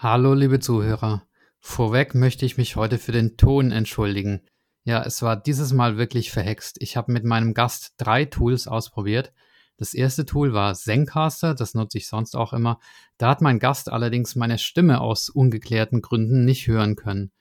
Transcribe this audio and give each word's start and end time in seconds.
Hallo, 0.00 0.32
liebe 0.32 0.60
Zuhörer. 0.60 1.24
Vorweg 1.58 2.14
möchte 2.14 2.46
ich 2.46 2.56
mich 2.56 2.76
heute 2.76 2.98
für 2.98 3.10
den 3.10 3.36
Ton 3.36 3.72
entschuldigen. 3.72 4.42
Ja, 4.84 5.02
es 5.02 5.22
war 5.22 5.34
dieses 5.34 5.72
Mal 5.72 5.98
wirklich 5.98 6.30
verhext. 6.30 6.76
Ich 6.78 6.96
habe 6.96 7.10
mit 7.10 7.24
meinem 7.24 7.52
Gast 7.52 7.94
drei 7.96 8.24
Tools 8.24 8.68
ausprobiert. 8.68 9.32
Das 9.76 9.94
erste 9.94 10.24
Tool 10.24 10.52
war 10.52 10.76
Zencaster, 10.76 11.52
das 11.52 11.74
nutze 11.74 11.98
ich 11.98 12.06
sonst 12.06 12.36
auch 12.36 12.52
immer. 12.52 12.78
Da 13.16 13.30
hat 13.30 13.40
mein 13.40 13.58
Gast 13.58 13.90
allerdings 13.90 14.36
meine 14.36 14.58
Stimme 14.58 15.00
aus 15.00 15.30
ungeklärten 15.30 16.00
Gründen 16.00 16.44
nicht 16.44 16.68
hören 16.68 16.94
können. 16.94 17.32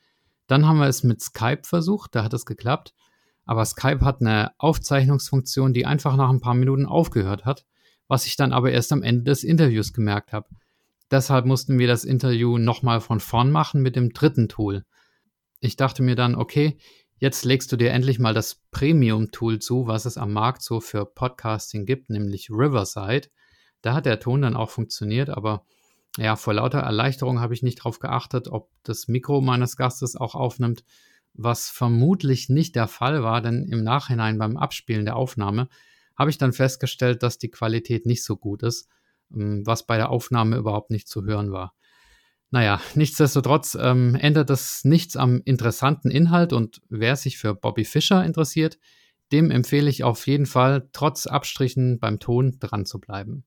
Dann 0.48 0.66
haben 0.66 0.80
wir 0.80 0.88
es 0.88 1.04
mit 1.04 1.21
Skype 1.21 1.62
versucht, 1.62 2.16
da 2.16 2.24
hat 2.24 2.34
es 2.34 2.48
geklappt. 2.48 2.96
Aber 3.46 3.66
Skype 3.66 4.04
hat 4.04 4.21
eine 4.21 4.54
Aufzeichnungsfunktion, 4.58 5.74
die 5.74 5.86
einfach 5.86 6.16
nach 6.16 6.32
ein 6.32 6.42
paar 6.42 6.55
Minuten 6.55 6.88
aufgehört 6.88 7.46
hat, 7.46 7.68
was 8.08 8.26
ich 8.26 8.36
dann 8.36 8.52
aber 8.52 8.71
erst 8.71 8.92
am 8.94 9.04
Ende 9.04 9.26
des 9.26 9.44
Interviews 9.44 9.94
gemerkt 9.94 10.34
habe. 10.34 10.48
Deshalb 11.10 11.46
mussten 11.46 11.80
wir 11.80 11.88
das 11.88 12.04
Interview 12.04 12.58
nochmal 12.58 13.00
von 13.00 13.20
vorn 13.20 13.52
machen 13.52 13.81
mit 13.81 13.95
dem 13.95 14.12
dritten 14.12 14.50
Tool. 14.50 14.84
Ich 15.59 15.77
dachte 15.77 16.04
mir 16.04 16.16
dann, 16.16 16.36
okay, 16.36 16.77
jetzt 17.18 17.45
legst 17.45 17.72
du 17.72 17.77
dir 17.77 17.91
endlich 17.91 18.20
mal 18.20 18.34
das 18.34 18.62
Premium-Tool 18.72 19.59
zu, 19.59 19.88
was 19.88 20.05
es 20.05 20.17
am 20.17 20.34
Markt 20.34 20.62
so 20.62 20.81
für 20.81 21.05
Podcasting 21.05 21.86
gibt, 21.86 22.09
nämlich 22.09 22.50
Riverside. 22.50 23.30
Da 23.81 23.94
hat 23.94 24.05
der 24.05 24.20
Ton 24.20 24.41
dann 24.41 24.58
auch 24.58 24.70
funktioniert, 24.70 25.30
aber 25.30 25.66
ja, 26.17 26.36
vor 26.36 26.55
lauter 26.55 26.80
Erleichterung 26.80 27.39
habe 27.39 27.53
ich 27.53 27.64
nicht 27.64 27.80
darauf 27.80 28.00
geachtet, 28.00 28.50
ob 28.50 28.70
das 28.84 29.08
Mikro 29.08 29.39
meines 29.39 29.78
Gastes 29.78 30.16
auch 30.16 30.36
aufnimmt, 30.36 30.84
was 31.34 31.70
vermutlich 31.70 32.50
nicht 32.50 32.76
der 32.76 32.88
Fall 32.88 33.23
war, 33.23 33.42
denn 33.42 33.66
im 33.72 33.84
Nachhinein 33.84 34.38
beim 34.38 34.58
Abspielen 34.58 35.05
der 35.05 35.16
Aufnahme 35.16 35.70
habe 36.17 36.31
ich 36.31 36.39
dann 36.39 36.53
festgestellt, 36.53 37.22
dass 37.23 37.38
die 37.38 37.52
Qualität 37.52 38.05
nicht 38.08 38.23
so 38.23 38.36
gut 38.36 38.64
ist 38.64 38.89
was 39.30 39.86
bei 39.86 39.98
der 39.98 40.09
Aufnahme 40.09 40.58
überhaupt 40.58 40.91
nicht 40.91 41.08
zu 41.08 41.26
hören 41.26 41.52
war. 41.52 41.73
Naja, 42.49 42.80
nichtsdestotrotz 42.95 43.77
ähm, 43.80 44.16
ändert 44.16 44.50
das 44.50 44.84
nichts 44.84 45.17
am 45.17 45.41
interessanten 45.44 46.09
Inhalt 46.09 46.53
und 46.53 46.81
wer 46.89 47.16
sich 47.16 47.38
für 47.38 47.53
Bobby 47.53 47.83
Fischer 47.83 48.23
interessiert, 48.23 48.78
dem 49.31 49.52
empfehle 49.52 49.89
ich 49.89 50.03
auf 50.03 50.25
jeden 50.28 50.45
Fall, 50.45 50.89
trotz 50.94 51.28
Abstrichen 51.28 52.00
beim 52.00 52.20
Ton 52.20 52.58
dran 52.59 52.86
zu 52.86 53.00
bleiben. 53.00 53.44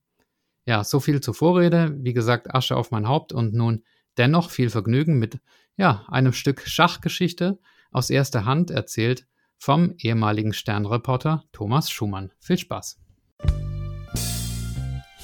Ja, 0.65 0.83
so 0.83 0.99
viel 0.99 1.21
zur 1.21 1.33
Vorrede. 1.33 1.95
Wie 1.99 2.13
gesagt, 2.13 2.53
Asche 2.53 2.77
auf 2.77 2.91
mein 2.91 3.07
Haupt 3.07 3.33
und 3.33 3.53
nun 3.53 3.83
dennoch 4.17 4.51
viel 4.51 4.69
Vergnügen 4.69 5.17
mit 5.17 5.39
ja, 5.77 6.05
einem 6.07 6.33
Stück 6.33 6.61
Schachgeschichte 6.67 7.59
aus 7.91 8.09
erster 8.09 8.45
Hand 8.45 8.69
erzählt 8.69 9.25
vom 9.57 9.95
ehemaligen 9.97 10.53
Sternreporter 10.53 11.43
Thomas 11.51 11.89
Schumann. 11.89 12.31
Viel 12.39 12.57
Spaß! 12.57 12.99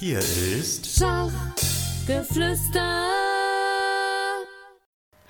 Hier 0.00 0.20
ist 0.20 0.96
Schachgeflüster. 0.96 3.08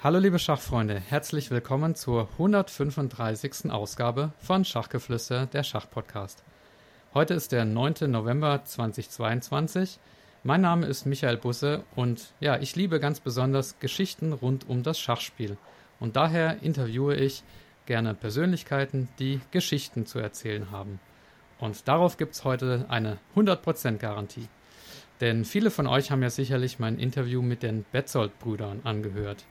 Hallo 0.03 0.19
liebe 0.19 0.39
Schachfreunde, 0.39 1.01
herzlich 1.01 1.51
willkommen 1.51 1.95
zur 1.95 2.29
135. 2.33 3.71
Ausgabe 3.71 4.35
von 4.41 4.67
Schachgeflüster, 4.67 5.47
der 5.47 5.63
Schachpodcast. 5.63 6.45
Heute 7.15 7.33
ist 7.33 7.53
der 7.53 7.65
9. 7.65 8.11
November 8.11 8.63
2022. 8.63 9.99
Mein 10.45 10.61
Name 10.61 10.85
ist 10.85 11.07
Michael 11.07 11.39
Busse 11.39 11.85
und 11.97 12.35
ja, 12.39 12.59
ich 12.59 12.77
liebe 12.77 13.01
ganz 13.01 13.21
besonders 13.21 13.79
Geschichten 13.79 14.35
rund 14.35 14.69
um 14.69 14.83
das 14.83 15.01
Schachspiel. 15.01 15.57
Und 15.99 16.17
daher 16.17 16.63
interviewe 16.63 17.17
ich 17.17 17.43
gerne 17.87 18.13
Persönlichkeiten, 18.13 19.09
die 19.19 19.41
Geschichten 19.51 20.05
zu 20.05 20.19
erzählen 20.19 20.71
haben. 20.71 21.01
Und 21.59 21.89
darauf 21.89 22.19
gibt 22.19 22.35
es 22.35 22.45
heute 22.45 22.85
eine 22.91 23.17
100% 23.35 23.97
Garantie. 23.97 24.47
Denn 25.21 25.45
viele 25.45 25.71
von 25.71 25.87
euch 25.87 26.11
haben 26.11 26.23
ja 26.23 26.31
sicherlich 26.31 26.79
mein 26.79 26.99
Interview 26.99 27.43
mit 27.43 27.63
den 27.63 27.85
Betzold-Brüdern 27.93 28.81
angehört. 28.85 29.45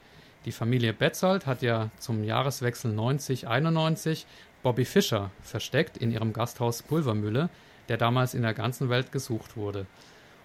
Die 0.46 0.52
Familie 0.52 0.94
Betzold 0.94 1.46
hat 1.46 1.62
ja 1.62 1.90
zum 2.00 2.23
Jahreswechsel 2.23 2.98
90-91 2.98 4.26
Bobby 4.64 4.86
Fischer 4.86 5.32
versteckt 5.42 5.98
in 5.98 6.12
ihrem 6.12 6.32
Gasthaus 6.32 6.83
Pulvermühle, 6.83 7.50
der 7.89 7.98
damals 7.98 8.33
in 8.33 8.44
der 8.44 8.54
ganzen 8.54 8.89
Welt 8.89 9.11
gesucht 9.11 9.58
wurde. 9.58 9.86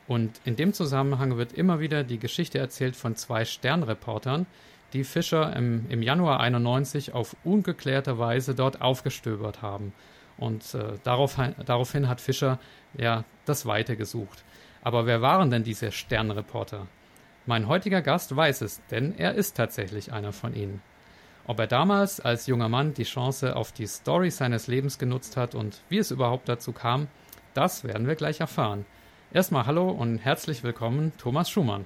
Und 0.08 0.40
in 0.44 0.56
dem 0.56 0.72
Zusammenhang 0.72 1.36
wird 1.36 1.52
immer 1.52 1.80
wieder 1.80 2.02
die 2.02 2.18
Geschichte 2.18 2.58
erzählt 2.58 2.96
von 2.96 3.14
zwei 3.14 3.44
Sternreportern, 3.44 4.46
die 4.92 5.04
Fischer 5.04 5.54
im, 5.56 5.86
im 5.88 6.02
Januar 6.02 6.40
91 6.40 7.14
auf 7.14 7.36
ungeklärte 7.44 8.18
Weise 8.18 8.54
dort 8.54 8.82
aufgestöbert 8.82 9.62
haben. 9.62 9.92
Und 10.36 10.74
äh, 10.74 10.98
darauf, 11.04 11.38
daraufhin 11.64 12.08
hat 12.08 12.20
Fischer 12.20 12.58
ja 12.98 13.24
das 13.44 13.64
Weite 13.66 13.96
gesucht. 13.96 14.44
Aber 14.82 15.06
wer 15.06 15.22
waren 15.22 15.50
denn 15.50 15.62
diese 15.62 15.92
Sternreporter? 15.92 16.86
Mein 17.46 17.68
heutiger 17.68 18.02
Gast 18.02 18.34
weiß 18.34 18.62
es, 18.62 18.84
denn 18.90 19.14
er 19.16 19.34
ist 19.34 19.56
tatsächlich 19.56 20.12
einer 20.12 20.32
von 20.32 20.54
ihnen. 20.54 20.82
Ob 21.46 21.58
er 21.58 21.66
damals 21.66 22.20
als 22.20 22.46
junger 22.46 22.68
Mann 22.68 22.94
die 22.94 23.02
Chance 23.02 23.56
auf 23.56 23.72
die 23.72 23.86
Story 23.86 24.30
seines 24.30 24.66
Lebens 24.66 24.98
genutzt 24.98 25.36
hat 25.36 25.54
und 25.54 25.80
wie 25.88 25.98
es 25.98 26.10
überhaupt 26.10 26.48
dazu 26.48 26.72
kam, 26.72 27.08
das 27.54 27.84
werden 27.84 28.06
wir 28.06 28.14
gleich 28.14 28.40
erfahren. 28.40 28.84
Erstmal 29.32 29.66
hallo 29.66 29.90
und 29.90 30.18
herzlich 30.18 30.62
willkommen, 30.62 31.12
Thomas 31.18 31.50
Schumann. 31.50 31.84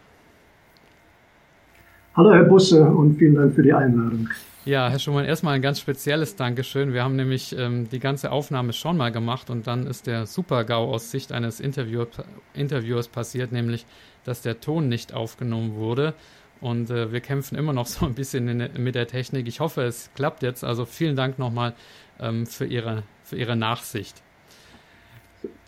Hallo 2.16 2.32
Herr 2.32 2.44
Busse 2.44 2.84
und 2.84 3.18
vielen 3.18 3.34
Dank 3.34 3.54
für 3.54 3.62
die 3.62 3.72
Einladung. 3.72 4.28
Ja, 4.66 4.88
Herr 4.88 4.98
Schumann, 4.98 5.26
erstmal 5.26 5.54
ein 5.54 5.62
ganz 5.62 5.78
spezielles 5.78 6.34
Dankeschön. 6.34 6.92
Wir 6.92 7.04
haben 7.04 7.14
nämlich 7.14 7.56
ähm, 7.56 7.88
die 7.88 8.00
ganze 8.00 8.32
Aufnahme 8.32 8.72
schon 8.72 8.96
mal 8.96 9.12
gemacht 9.12 9.48
und 9.48 9.68
dann 9.68 9.86
ist 9.86 10.08
der 10.08 10.26
Super-GAU 10.26 10.92
aus 10.92 11.12
Sicht 11.12 11.30
eines 11.30 11.60
Interview 11.60 12.04
Interviewers 12.52 13.06
passiert, 13.06 13.52
nämlich, 13.52 13.86
dass 14.24 14.42
der 14.42 14.58
Ton 14.58 14.88
nicht 14.88 15.14
aufgenommen 15.14 15.76
wurde. 15.76 16.14
Und 16.60 16.90
äh, 16.90 17.12
wir 17.12 17.20
kämpfen 17.20 17.56
immer 17.56 17.72
noch 17.72 17.86
so 17.86 18.06
ein 18.06 18.14
bisschen 18.14 18.48
in, 18.48 18.82
mit 18.82 18.96
der 18.96 19.06
Technik. 19.06 19.46
Ich 19.46 19.60
hoffe, 19.60 19.82
es 19.82 20.10
klappt 20.16 20.42
jetzt. 20.42 20.64
Also 20.64 20.84
vielen 20.84 21.14
Dank 21.14 21.38
nochmal 21.38 21.72
ähm, 22.18 22.44
für, 22.44 22.66
Ihre, 22.66 23.04
für 23.22 23.36
Ihre 23.36 23.54
Nachsicht. 23.54 24.20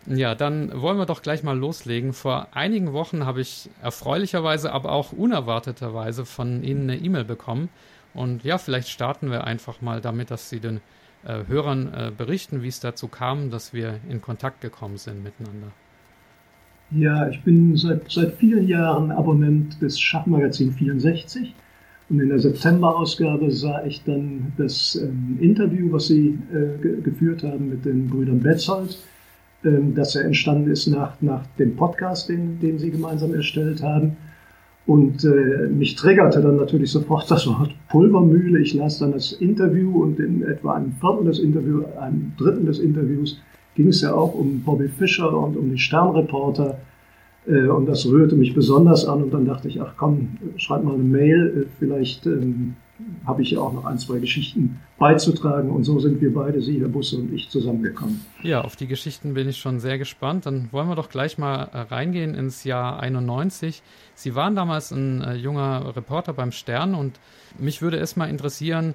Ja, 0.07 0.35
dann 0.35 0.73
wollen 0.83 0.99
wir 0.99 1.07
doch 1.07 1.23
gleich 1.23 1.45
mal 1.45 1.57
loslegen. 1.57 2.15
Vor 2.15 2.49
einigen 2.51 2.93
Wochen 2.93 3.25
habe 3.25 3.43
ich 3.43 3.71
erfreulicherweise, 3.81 4.73
aber 4.73 4.91
auch 4.91 5.13
unerwarteterweise 5.13 6.27
von 6.27 6.65
Ihnen 6.65 6.91
eine 6.91 6.99
E-Mail 7.01 7.25
bekommen 7.25 7.69
und 8.19 8.45
ja, 8.45 8.59
vielleicht 8.59 8.89
starten 8.89 9.31
wir 9.31 9.45
einfach 9.45 9.81
mal 9.81 10.01
damit, 10.01 10.31
dass 10.31 10.51
Sie 10.51 10.61
den 10.61 10.81
äh, 11.25 11.45
Hörern 11.47 11.93
äh, 11.93 12.11
berichten, 12.17 12.63
wie 12.63 12.69
es 12.69 12.81
dazu 12.81 13.09
kam, 13.09 13.51
dass 13.51 13.73
wir 13.73 14.01
in 14.09 14.21
Kontakt 14.21 14.61
gekommen 14.61 14.97
sind 14.97 15.23
miteinander. 15.23 15.69
Ja, 16.91 17.29
ich 17.29 17.43
bin 17.43 17.77
seit, 17.77 18.11
seit 18.11 18.35
vielen 18.35 18.67
Jahren 18.67 19.11
Abonnent 19.11 19.81
des 19.83 20.01
Schachmagazin 20.01 20.73
64 20.73 21.55
und 22.09 22.21
in 22.21 22.31
der 22.31 22.39
September-Ausgabe 22.39 23.51
sah 23.51 23.85
ich 23.85 24.03
dann 24.05 24.53
das 24.57 24.95
ähm, 24.97 25.39
Interview, 25.41 25.93
was 25.93 26.07
Sie 26.07 26.39
äh, 26.51 26.81
ge 26.81 27.01
geführt 27.03 27.43
haben 27.43 27.69
mit 27.69 27.85
den 27.85 28.09
Brüdern 28.09 28.41
Betzold, 28.41 28.99
ähm, 29.65 29.95
dass 29.95 30.17
er 30.17 30.25
entstanden 30.25 30.71
ist 30.71 30.87
nach, 30.87 31.21
nach 31.21 31.47
dem 31.59 31.77
Podcast, 31.77 32.31
den, 32.31 32.59
den 32.61 32.79
Sie 32.79 32.91
gemeinsam 32.91 33.35
erstellt 33.35 33.83
haben. 33.83 34.17
Und 34.89 35.23
äh, 35.23 35.69
mich 35.69 35.97
triggerte 35.97 36.41
dann 36.41 36.57
natürlich 36.57 36.91
sofort 36.91 37.31
das 37.31 37.47
Wort 37.47 37.75
Pulvermühle. 37.91 38.59
Ich 38.61 38.73
las 38.73 38.99
dann 38.99 39.13
das 39.13 39.33
Interview 39.33 40.03
und 40.03 40.19
in 40.19 40.43
etwa 40.43 40.77
einem 40.77 40.93
Viertel 40.93 41.27
des 41.27 41.41
Interviews, 41.41 41.85
einem 42.01 42.33
Dritten 42.39 42.65
des 42.65 42.79
Interviews 42.79 43.39
ging 43.75 43.89
es 43.89 44.01
ja 44.01 44.15
auch 44.15 44.35
um 44.35 44.63
Bobby 44.63 44.89
Fischer 44.89 45.31
und 45.39 45.59
um 45.59 45.69
die 45.69 45.79
Sternreporter. 45.79 46.79
Äh, 47.47 47.69
und 47.69 47.85
das 47.85 48.07
rührte 48.07 48.35
mich 48.35 48.55
besonders 48.55 49.05
an. 49.05 49.25
Und 49.25 49.35
dann 49.35 49.45
dachte 49.45 49.69
ich, 49.69 49.79
ach 49.79 49.93
komm, 49.99 50.39
schreib 50.57 50.85
mal 50.85 50.95
eine 50.95 51.03
Mail. 51.03 51.67
Äh, 51.67 51.71
vielleicht 51.79 52.25
ähm, 52.25 52.77
habe 53.27 53.43
ich 53.43 53.53
ja 53.53 53.61
auch 53.61 53.73
noch 53.73 53.85
ein, 53.85 53.99
zwei 53.99 54.19
Geschichten 54.19 54.81
beizutragen. 54.99 55.71
Und 55.71 55.85
so 55.85 56.01
sind 56.01 56.21
wir 56.21 56.33
beide, 56.35 56.61
Sie, 56.61 56.81
Herr 56.81 56.89
Busse 56.89 57.17
und 57.17 57.33
ich, 57.33 57.49
zusammengekommen. 57.49 58.21
Ja, 58.43 58.63
auf 58.63 58.77
die 58.77 58.87
Geschichten 58.87 59.35
bin 59.35 59.49
ich 59.49 59.59
schon 59.59 59.81
sehr 59.81 59.99
gespannt. 59.99 60.47
Dann 60.47 60.69
wollen 60.73 60.89
wir 60.89 60.97
doch 60.97 61.09
gleich 61.09 61.39
mal 61.39 61.69
äh, 61.73 61.79
reingehen 61.81 62.35
ins 62.35 62.65
Jahr 62.65 63.01
91. 63.01 63.83
Sie 64.15 64.35
waren 64.35 64.57
damals 64.57 64.91
ein 64.91 65.23
äh, 65.23 65.35
junger 65.35 65.95
Reporter 65.97 66.33
beim 66.33 66.53
Stern 66.53 66.95
und 66.95 67.21
mich 67.59 67.83
würde 67.83 67.99
es 67.99 68.17
mal 68.17 68.29
interessieren, 68.29 68.95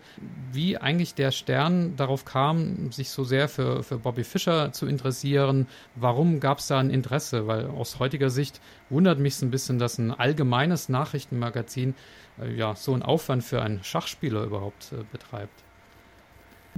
wie 0.51 0.77
eigentlich 0.77 1.15
der 1.15 1.31
Stern 1.31 1.95
darauf 1.95 2.25
kam, 2.25 2.91
sich 2.91 3.09
so 3.09 3.23
sehr 3.23 3.47
für, 3.47 3.83
für 3.83 3.97
Bobby 3.97 4.23
Fischer 4.23 4.71
zu 4.71 4.85
interessieren. 4.88 5.67
Warum 5.95 6.39
gab 6.39 6.59
es 6.59 6.67
da 6.67 6.79
ein 6.79 6.89
Interesse? 6.89 7.47
Weil 7.47 7.67
aus 7.67 8.00
heutiger 8.00 8.29
Sicht 8.29 8.61
wundert 8.89 9.19
mich 9.19 9.33
es 9.33 9.41
ein 9.41 9.51
bisschen, 9.51 9.79
dass 9.79 9.97
ein 9.97 10.11
allgemeines 10.11 10.89
Nachrichtenmagazin 10.89 11.95
äh, 12.41 12.55
ja, 12.55 12.75
so 12.75 12.94
einen 12.94 13.03
Aufwand 13.03 13.44
für 13.44 13.61
einen 13.61 13.83
Schachspieler 13.83 14.44
überhaupt 14.44 14.91
äh, 14.94 15.03
betreibt. 15.11 15.63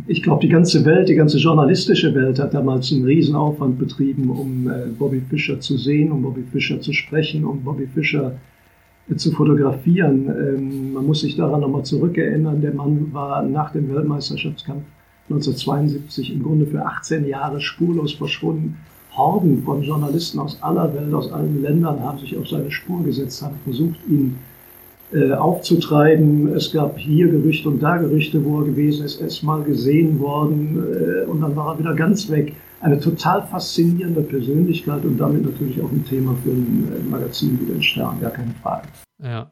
Ich 0.08 0.22
glaube, 0.22 0.42
die 0.42 0.50
ganze 0.50 0.84
Welt, 0.84 1.08
die 1.08 1.16
ganze 1.16 1.38
journalistische 1.38 2.14
Welt 2.14 2.38
hat 2.38 2.54
damals 2.54 2.92
einen 2.92 3.06
Riesenaufwand 3.06 3.80
betrieben, 3.80 4.30
um 4.30 4.70
äh, 4.70 4.88
Bobby 4.88 5.22
Fischer 5.22 5.60
zu 5.62 5.78
sehen, 5.78 6.12
um 6.12 6.22
Bobby 6.22 6.44
Fischer 6.52 6.82
zu 6.82 6.92
sprechen, 6.92 7.46
um 7.46 7.64
Bobby 7.64 7.88
Fischer 7.88 8.34
äh, 8.34 8.55
zu 9.16 9.32
fotografieren. 9.32 10.28
Ähm, 10.28 10.94
man 10.94 11.06
muss 11.06 11.22
sich 11.22 11.36
daran 11.36 11.62
nochmal 11.62 11.84
zurückerinnern, 11.84 12.62
der 12.62 12.74
Mann 12.74 13.14
war 13.14 13.44
nach 13.44 13.72
dem 13.72 13.94
Weltmeisterschaftskampf 13.94 14.84
1972 15.30 16.34
im 16.34 16.44
Grunde 16.44 16.66
für 16.68 16.86
18 16.86 17.28
Jahre 17.28 17.60
spurlos 17.60 18.14
verschwunden. 18.14 18.78
Horden 19.12 19.64
von 19.64 19.82
Journalisten 19.82 20.40
aus 20.40 20.62
aller 20.62 20.94
Welt, 20.94 21.14
aus 21.14 21.32
allen 21.32 21.62
Ländern 21.62 22.00
haben 22.02 22.20
sich 22.20 22.38
auf 22.38 22.48
seine 22.48 22.70
Spur 22.70 23.04
gesetzt, 23.04 23.42
haben 23.42 23.56
versucht, 23.64 23.98
ihn 24.08 24.38
äh, 25.14 25.32
aufzutreiben. 25.32 26.54
Es 26.54 26.72
gab 26.72 26.98
hier 26.98 27.28
Gerüchte 27.30 27.70
und 27.70 27.82
da 27.82 27.98
Gerüchte, 27.98 28.44
wo 28.44 28.60
er 28.60 28.66
gewesen 28.66 29.06
ist. 29.06 29.22
Er 29.22 29.28
ist 29.28 29.42
mal 29.42 29.64
gesehen 29.64 30.20
worden 30.20 30.78
äh, 30.78 31.26
und 31.26 31.42
dann 31.42 31.56
war 31.56 31.74
er 31.74 31.80
wieder 31.80 31.94
ganz 31.94 32.30
weg. 32.30 32.54
Eine 32.86 33.00
total 33.00 33.42
faszinierende 33.48 34.22
Persönlichkeit 34.22 35.04
und 35.06 35.18
damit 35.18 35.44
natürlich 35.44 35.82
auch 35.82 35.92
ein 35.92 36.06
Thema 36.06 36.36
für 36.44 36.52
ein 36.52 36.88
äh, 36.96 37.10
Magazin 37.10 37.60
wie 37.60 37.66
den 37.66 37.82
Stern, 37.82 38.22
gar 38.22 38.30
keine 38.30 38.54
Frage. 38.62 38.88
Ja. 39.24 39.50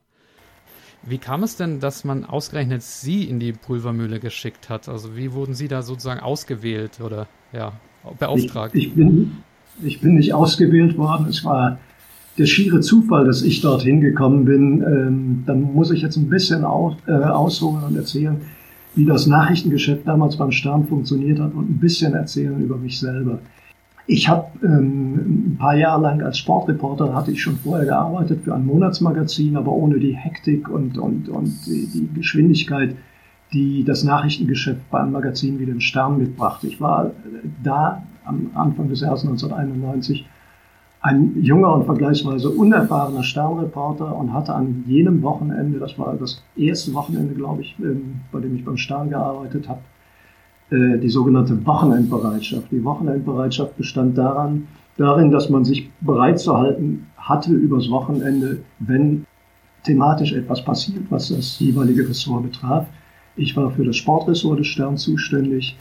Wie 1.01 1.17
kam 1.17 1.41
es 1.41 1.55
denn, 1.55 1.79
dass 1.79 2.03
man 2.03 2.25
ausgerechnet 2.25 2.83
Sie 2.83 3.23
in 3.23 3.39
die 3.39 3.51
Pulvermühle 3.51 4.19
geschickt 4.19 4.69
hat? 4.69 4.87
Also 4.87 5.17
wie 5.17 5.33
wurden 5.33 5.55
Sie 5.55 5.67
da 5.67 5.81
sozusagen 5.81 6.19
ausgewählt 6.19 7.01
oder 7.01 7.25
ja, 7.51 7.73
beauftragt? 8.19 8.75
Ich, 8.75 8.89
ich, 8.89 8.93
bin, 8.93 9.37
ich 9.81 9.99
bin 9.99 10.13
nicht 10.13 10.35
ausgewählt 10.35 10.95
worden. 10.99 11.25
Es 11.27 11.43
war 11.43 11.79
der 12.37 12.45
schiere 12.45 12.81
Zufall, 12.81 13.25
dass 13.25 13.41
ich 13.41 13.61
dorthin 13.61 13.99
gekommen 13.99 14.45
bin, 14.45 14.83
ähm, 14.83 15.43
dann 15.47 15.73
muss 15.73 15.89
ich 15.89 16.03
jetzt 16.03 16.17
ein 16.17 16.29
bisschen 16.29 16.65
aus, 16.65 16.97
äh, 17.07 17.13
ausholen 17.13 17.83
und 17.83 17.95
erzählen, 17.95 18.41
wie 18.95 19.05
das 19.05 19.27
Nachrichtengeschäft 19.27 20.07
damals 20.07 20.37
beim 20.37 20.51
Stern 20.51 20.87
funktioniert 20.87 21.39
hat 21.39 21.53
und 21.53 21.69
ein 21.69 21.79
bisschen 21.79 22.13
erzählen 22.13 22.61
über 22.61 22.77
mich 22.77 22.99
selber. 22.99 23.39
Ich 24.05 24.27
habe 24.27 24.47
ähm, 24.63 25.53
ein 25.53 25.57
paar 25.57 25.75
Jahre 25.75 26.01
lang 26.01 26.21
als 26.21 26.37
Sportreporter, 26.37 27.15
hatte 27.15 27.31
ich 27.31 27.41
schon 27.41 27.57
vorher 27.57 27.85
gearbeitet 27.85 28.43
für 28.43 28.53
ein 28.53 28.65
Monatsmagazin, 28.65 29.55
aber 29.55 29.71
ohne 29.71 29.97
die 29.97 30.15
Hektik 30.15 30.69
und, 30.69 30.97
und, 30.97 31.29
und 31.29 31.65
die, 31.65 31.87
die 31.87 32.09
Geschwindigkeit, 32.13 32.95
die 33.53 33.83
das 33.83 34.03
Nachrichtengeschäft 34.03 34.89
bei 34.91 34.99
einem 34.99 35.13
Magazin 35.13 35.59
wie 35.59 35.65
den 35.65 35.79
Stern 35.79 36.17
mitbrachte. 36.17 36.67
Ich 36.67 36.81
war 36.81 37.11
da 37.63 38.03
am 38.25 38.51
Anfang 38.55 38.89
des 38.89 39.01
Jahres 39.01 39.23
1991 39.23 40.25
ein 41.03 41.43
junger 41.43 41.75
und 41.75 41.85
vergleichsweise 41.85 42.49
unerfahrener 42.49 43.23
Sternreporter 43.23 44.15
und 44.15 44.33
hatte 44.33 44.55
an 44.55 44.85
jenem 44.87 45.21
Wochenende, 45.21 45.77
das 45.77 45.99
war 45.99 46.15
das 46.15 46.41
erste 46.55 46.93
Wochenende, 46.93 47.35
glaube 47.35 47.61
ich, 47.61 47.75
ähm, 47.79 48.21
bei 48.31 48.39
dem 48.39 48.55
ich 48.55 48.63
beim 48.63 48.77
Stern 48.77 49.09
gearbeitet 49.09 49.67
habe, 49.67 49.81
äh, 50.71 50.97
die 50.97 51.09
sogenannte 51.09 51.65
Wochenendbereitschaft. 51.65 52.71
Die 52.71 52.83
Wochenendbereitschaft 52.85 53.75
bestand 53.75 54.17
daran, 54.17 54.67
darin, 54.95 55.29
dass 55.29 55.49
man 55.49 55.65
sich 55.65 55.91
bereit 55.99 56.39
zu 56.39 56.57
halten 56.57 57.07
hatte 57.17 57.51
übers 57.51 57.89
Wochenende, 57.89 58.59
wenn 58.79 59.25
thematisch 59.83 60.31
etwas 60.31 60.63
passiert, 60.63 61.03
was 61.09 61.29
das 61.29 61.59
jeweilige 61.59 62.07
Ressort 62.07 62.43
betraf. 62.43 62.87
Ich 63.35 63.57
war 63.57 63.71
für 63.71 63.83
das 63.83 63.97
Sportressort 63.97 64.59
des 64.59 64.67
Stern 64.67 64.95
zuständig 64.95 65.75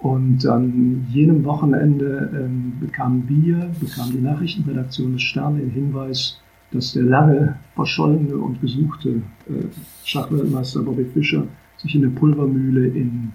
und 0.00 0.46
an 0.46 1.06
jenem 1.10 1.44
Wochenende 1.44 2.30
ähm, 2.34 2.72
bekamen 2.80 3.24
wir, 3.28 3.70
bekam 3.80 4.10
die 4.10 4.20
Nachrichtenredaktion 4.20 5.12
des 5.12 5.22
Stern 5.22 5.58
den 5.58 5.70
Hinweis, 5.70 6.40
dass 6.72 6.94
der 6.94 7.02
lange 7.02 7.56
verschollene 7.74 8.36
und 8.36 8.60
gesuchte 8.62 9.10
äh, 9.10 9.66
Schachweltmeister 10.04 10.82
Bobby 10.82 11.04
Fischer 11.04 11.44
sich 11.76 11.94
in 11.94 12.02
der 12.02 12.08
Pulvermühle 12.10 12.86
in, 12.88 13.32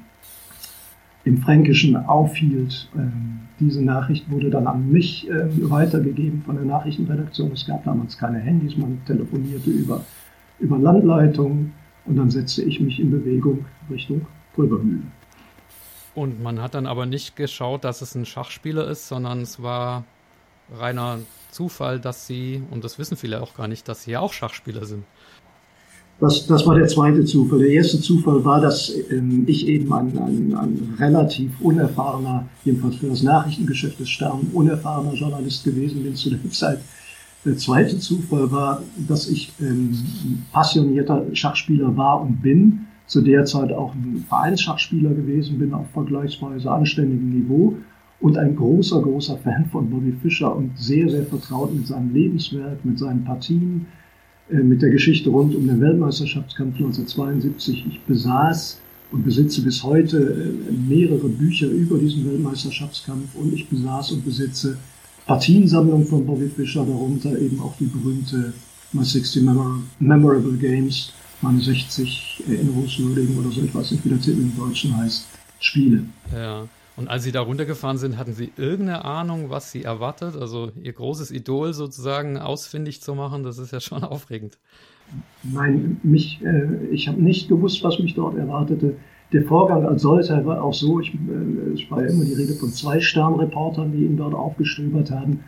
im 1.26 1.38
Fränkischen 1.38 1.98
aufhielt. 1.98 2.90
Ähm, 2.98 3.42
diese 3.60 3.84
Nachricht 3.84 4.30
wurde 4.32 4.50
dann 4.50 4.66
an 4.66 4.92
mich 4.92 5.30
äh, 5.30 5.48
weitergegeben 5.70 6.42
von 6.42 6.56
der 6.56 6.66
Nachrichtenredaktion. 6.66 7.52
Es 7.52 7.68
gab 7.68 7.84
damals 7.84 8.18
keine 8.18 8.40
Handys, 8.40 8.76
man 8.76 8.98
telefonierte 9.06 9.70
über, 9.70 10.04
über 10.60 10.80
Landleitungen 10.80 11.74
und 12.06 12.16
dann 12.16 12.32
setzte 12.32 12.64
ich 12.64 12.80
mich 12.80 13.00
in 13.00 13.12
Bewegung 13.12 13.66
Richtung 13.90 14.26
Pulvermühle. 14.56 15.04
Und 16.16 16.42
man 16.42 16.62
hat 16.62 16.74
dann 16.74 16.88
aber 16.88 17.06
nicht 17.06 17.36
geschaut, 17.36 17.84
dass 17.84 18.02
es 18.02 18.16
ein 18.16 18.26
Schachspieler 18.26 18.88
ist, 18.88 19.08
sondern 19.08 19.42
es 19.42 19.62
war 19.62 20.06
reiner 20.74 21.20
Zufall, 21.52 22.00
dass 22.00 22.26
sie, 22.26 22.64
und 22.72 22.84
das 22.84 22.98
wissen 22.98 23.18
viele 23.18 23.42
auch 23.42 23.54
gar 23.56 23.68
nicht, 23.68 23.88
dass 23.88 24.04
sie 24.04 24.12
ja 24.12 24.22
auch 24.22 24.34
Schachspieler 24.34 24.86
sind. 24.86 25.04
Das, 26.22 26.48
das 26.48 26.66
war 26.66 26.76
der 26.76 26.88
zweite 26.88 27.26
Zufall. 27.26 27.60
Der 27.60 27.70
erste 27.70 28.00
Zufall 28.00 28.44
war, 28.46 28.62
dass 28.62 28.90
ähm, 29.12 29.44
ich 29.48 29.68
eben 29.68 29.92
ein, 29.94 30.18
ein, 30.18 30.56
ein, 30.56 30.96
relativ 30.98 31.52
unerfahrener, 31.60 32.48
jedenfalls 32.64 32.96
für 32.96 33.08
das 33.08 33.22
Nachrichtengeschäft 33.22 34.00
des 34.00 34.10
Stern, 34.10 34.48
unerfahrener 34.54 35.14
Journalist 35.14 35.66
gewesen 35.66 36.04
bin 36.04 36.16
zu 36.16 36.30
der 36.30 36.40
Zeit. 36.52 36.80
Der 37.44 37.58
zweite 37.58 38.00
Zufall 38.00 38.50
war, 38.50 38.82
dass 39.08 39.28
ich 39.28 39.52
ähm, 39.60 39.94
passionierter 40.54 41.26
Schachspieler 41.34 41.96
war 41.96 42.22
und 42.22 42.42
bin 42.42 42.88
zu 43.08 43.22
der 43.22 43.46
Zeit 43.46 43.72
auch 43.72 43.94
ein 43.94 44.26
Vereinsschachspieler 44.28 45.14
gewesen 45.14 45.60
bin 45.60 45.74
auf 45.74 45.90
vergleichsweise 45.92 46.72
anständigem 46.72 47.30
Niveau 47.30 47.76
und 48.20 48.38
ein 48.38 48.56
großer, 48.56 49.02
großer 49.02 49.38
Fan 49.38 49.66
von 49.72 49.90
Bobby 49.90 50.14
Fischer 50.22 50.56
und 50.56 50.72
sehr, 50.78 51.10
sehr 51.10 51.26
vertraut 51.26 51.74
mit 51.74 51.88
seinem 51.88 52.14
Lebenswerk, 52.14 52.84
mit 52.84 52.98
seinen 52.98 53.24
Partien, 53.24 53.86
äh, 54.50 54.58
mit 54.58 54.82
der 54.82 54.90
Geschichte 54.90 55.30
rund 55.30 55.56
um 55.56 55.68
den 55.68 55.82
Weltmeisterschaftskampf 55.82 56.76
1972. 56.76 57.86
Ich 57.88 58.02
besaß 58.02 58.82
und 59.12 59.24
besitze 59.24 59.62
bis 59.62 59.84
heute 59.84 60.18
äh, 60.18 60.72
mehrere 60.72 61.30
Bücher 61.30 61.68
über 61.68 61.98
diesen 61.98 62.26
Weltmeisterschaftskampf 62.26 63.36
und 63.36 63.54
ich 63.54 63.70
besaß 63.70 64.14
und 64.14 64.26
besitze 64.26 64.78
Partiensammlungen 65.28 66.06
von 66.06 66.26
Bobby 66.26 66.48
Fischer, 66.48 66.86
darunter 66.86 67.38
eben 67.38 67.60
auch 67.60 67.76
die 67.78 67.86
berühmte 67.86 68.54
My 68.94 69.04
60 69.04 69.44
Memorable 70.00 70.58
Games 70.58 71.12
meine 71.46 71.62
60 71.62 72.44
erinnerungswürdigen 72.48 73.38
oder 73.38 73.52
so, 73.52 73.62
ich 73.62 73.74
weiß 73.74 73.92
nicht, 73.92 74.04
wie 74.04 74.10
der 74.10 74.20
Titel 74.20 74.42
im 74.42 74.58
Deutschen 74.58 74.98
heißt, 74.98 75.28
Spiele. 75.60 76.06
Ja. 76.34 76.68
Und 76.98 77.10
als 77.10 77.24
Sie 77.24 77.32
da 77.34 77.42
runtergefahren 77.42 77.98
sind, 77.98 78.18
hatten 78.18 78.34
Sie 78.34 78.52
irgendeine 78.56 79.04
Ahnung, 79.04 79.50
was 79.50 79.72
Sie 79.72 79.84
erwartet? 79.84 80.38
Also 80.38 80.72
Ihr 80.82 80.94
großes 80.94 81.32
Idol 81.32 81.74
sozusagen 81.74 82.38
ausfindig 82.38 83.02
zu 83.02 83.16
machen, 83.16 83.44
das 83.44 83.58
ist 83.58 83.72
ja 83.72 83.80
schon 83.80 84.04
aufregend. 84.14 84.58
Nein, 85.44 86.00
mich, 86.04 86.42
äh, 86.44 86.88
ich 86.92 87.08
habe 87.08 87.22
nicht 87.22 87.48
gewusst, 87.48 87.84
was 87.84 88.00
mich 88.00 88.16
dort 88.16 88.38
erwartete. 88.38 88.96
Der 89.34 89.44
Vorgang 89.44 89.86
als 89.86 90.02
solcher 90.02 90.46
war 90.46 90.64
auch 90.64 90.74
so, 90.74 91.00
ich, 91.00 91.14
äh, 91.14 91.74
es 91.74 91.92
war 91.92 92.02
ja 92.02 92.10
immer 92.10 92.26
die 92.26 92.34
Rede 92.34 92.54
von 92.54 92.70
zwei 92.70 93.00
Sternreportern, 93.00 93.92
die 93.92 94.06
ihn 94.06 94.18
dort 94.18 94.34
aufgestöbert 94.34 95.12
haben. 95.12 95.44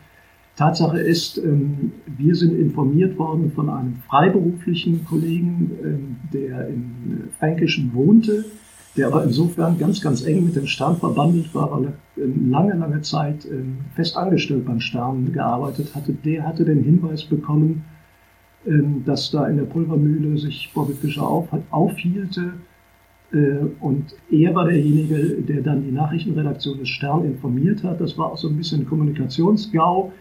Tatsache 0.57 1.00
ist, 1.00 1.38
ähm, 1.38 1.92
wir 2.18 2.36
sind 2.36 2.59
informiert 2.59 3.18
worden 3.19 3.51
von 3.51 3.69
einem 3.69 3.98
freiberuflichen 4.07 5.06
Kollegen, 5.06 5.71
ähm, 5.83 6.15
der 6.33 6.68
im 6.68 7.30
Fränkischen 7.38 7.94
wohnte, 7.94 8.44
der 8.98 9.07
aber 9.07 9.24
insofern 9.24 9.77
ganz, 9.77 10.01
ganz 10.01 10.25
eng 10.25 10.45
mit 10.45 10.56
dem 10.56 10.65
Stern 10.65 10.98
verbandelt 10.98 11.54
war, 11.54 11.71
weil 11.71 11.86
er 11.86 11.94
lange, 12.50 12.74
lange 12.74 13.01
Zeit 13.01 13.45
ähm, 13.45 13.77
fest 13.95 14.18
angestellt 14.18 14.65
beim 14.65 14.80
Stern 14.80 15.31
gearbeitet 15.31 15.94
hatte. 15.94 16.13
Der 16.25 16.44
hatte 16.48 16.65
den 16.65 16.83
Hinweis 16.83 17.24
bekommen, 17.24 17.86
dass 19.06 19.31
da 19.31 19.48
in 19.48 19.56
der 19.56 19.63
Pulvermühle 19.63 20.38
sich 20.38 20.71
Bobby 20.74 20.92
Fischer 20.92 21.25
auf, 21.25 21.48
aufhielte. 21.70 22.51
Äh, 23.31 23.60
und 23.79 24.13
er 24.29 24.55
war 24.55 24.65
derjenige, 24.65 25.41
der 25.41 25.62
dann 25.62 25.84
die 25.84 25.91
Nachrichtenredaktion 25.91 26.79
des 26.79 26.89
Stern 26.89 27.24
informiert 27.24 27.84
hat. 27.84 28.01
Das 28.01 28.17
war 28.17 28.34
auch 28.34 28.38
so 28.38 28.50
ein 28.50 28.58
bisschen 28.58 28.86
Kommunikationsgau. 28.86 30.12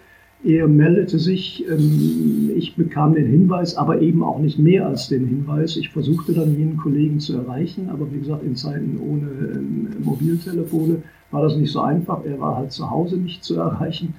Er 0.45 0.69
meldete 0.69 1.19
sich, 1.19 1.65
ähm, 1.69 2.51
ich 2.55 2.77
bekam 2.77 3.15
den 3.15 3.27
Hinweis, 3.27 3.75
aber 3.75 4.01
eben 4.01 4.23
auch 4.23 4.39
nicht 4.39 4.59
mehr 4.59 4.87
als 4.87 5.09
den 5.09 5.27
Hinweis. 5.27 5.77
Ich 5.77 5.89
versuchte 5.89 6.35
dann 6.35 6.57
jenen 6.57 6.77
Kollegen 6.77 7.21
zu 7.21 7.37
erreichen, 7.37 7.89
aber 7.89 8.13
wie 8.13 8.19
gesagt, 8.19 8.45
in 8.45 8.55
Zeiten 8.55 8.99
ohne 9.01 9.29
ähm, 9.55 9.89
Mobiltelefone 10.05 11.03
war 11.31 11.43
das 11.43 11.57
nicht 11.57 11.73
so 11.73 11.81
einfach. 11.81 12.25
Er 12.25 12.39
war 12.39 12.57
halt 12.57 12.73
zu 12.73 12.91
Hause 12.91 13.17
nicht 13.17 13.45
zu 13.45 13.57
erreichen, 13.57 14.15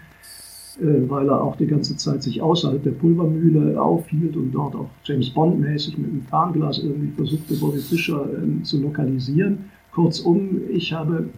äh, 0.82 1.08
weil 1.08 1.30
er 1.30 1.42
auch 1.42 1.56
die 1.56 1.68
ganze 1.68 1.96
Zeit 1.96 2.24
sich 2.24 2.42
außerhalb 2.42 2.84
der 2.84 2.92
Pulvermühle 2.92 3.80
aufhielt 3.80 4.36
und 4.36 4.52
dort 4.52 4.76
auch 4.76 4.90
James 5.04 5.30
Bond-mäßig 5.30 5.98
mit 5.98 6.10
einem 6.10 6.24
Fernglas 6.24 6.80
irgendwie 6.80 7.12
versuchte, 7.16 7.56
Bobby 7.56 7.80
Fischer 7.80 8.28
ähm, 8.42 8.64
zu 8.64 8.82
lokalisieren. 8.82 9.66
Kurzum, 9.94 10.62
ich 10.70 10.94
habe 10.94 11.30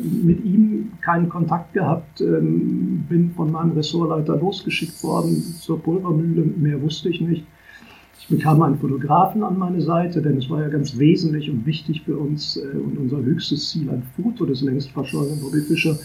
mit 0.00 0.44
ihm 0.44 0.92
keinen 1.00 1.28
Kontakt 1.28 1.72
gehabt, 1.72 2.20
ähm, 2.20 3.04
bin 3.08 3.32
von 3.32 3.50
meinem 3.50 3.72
Ressortleiter 3.72 4.36
losgeschickt 4.36 5.02
worden 5.02 5.42
zur 5.60 5.80
Pulvermühle, 5.80 6.44
mehr 6.44 6.80
wusste 6.80 7.08
ich 7.08 7.20
nicht. 7.20 7.44
Ich 8.18 8.28
bekam 8.28 8.62
einen 8.62 8.78
Fotografen 8.78 9.42
an 9.42 9.58
meine 9.58 9.80
Seite, 9.80 10.22
denn 10.22 10.36
es 10.36 10.48
war 10.48 10.62
ja 10.62 10.68
ganz 10.68 10.96
wesentlich 10.96 11.50
und 11.50 11.66
wichtig 11.66 12.02
für 12.02 12.16
uns 12.16 12.56
äh, 12.56 12.76
und 12.76 12.96
unser 12.98 13.18
höchstes 13.18 13.70
Ziel, 13.70 13.90
ein 13.90 14.02
Foto 14.16 14.46
des 14.46 14.62
längst 14.62 14.90
verschollenen 14.90 15.40
Bobby 15.40 15.60
Fischer 15.60 15.98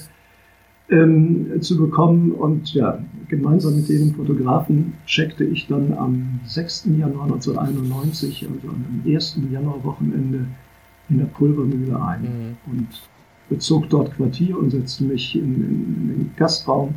ähm, 0.90 1.62
zu 1.62 1.78
bekommen. 1.78 2.32
Und 2.32 2.74
ja, 2.74 3.00
gemeinsam 3.28 3.76
mit 3.76 3.90
dem 3.90 4.14
Fotografen 4.16 4.94
checkte 5.06 5.44
ich 5.44 5.68
dann 5.68 5.94
am 5.94 6.40
6. 6.46 6.90
Januar 6.98 7.26
1991, 7.26 8.48
also 8.52 8.70
am 8.70 9.04
1. 9.06 9.40
Januarwochenende, 9.52 10.46
in 11.10 11.18
der 11.20 11.26
Pulvermühle 11.26 12.02
ein. 12.02 12.22
Mhm. 12.22 12.72
Und 12.72 12.88
bezog 13.50 13.90
dort 13.90 14.16
Quartier 14.16 14.58
und 14.58 14.72
setzte 14.72 15.04
mich 15.04 15.36
in, 15.36 15.56
in, 15.56 15.64
in 15.64 16.08
den 16.10 16.34
Gastraum 16.36 16.96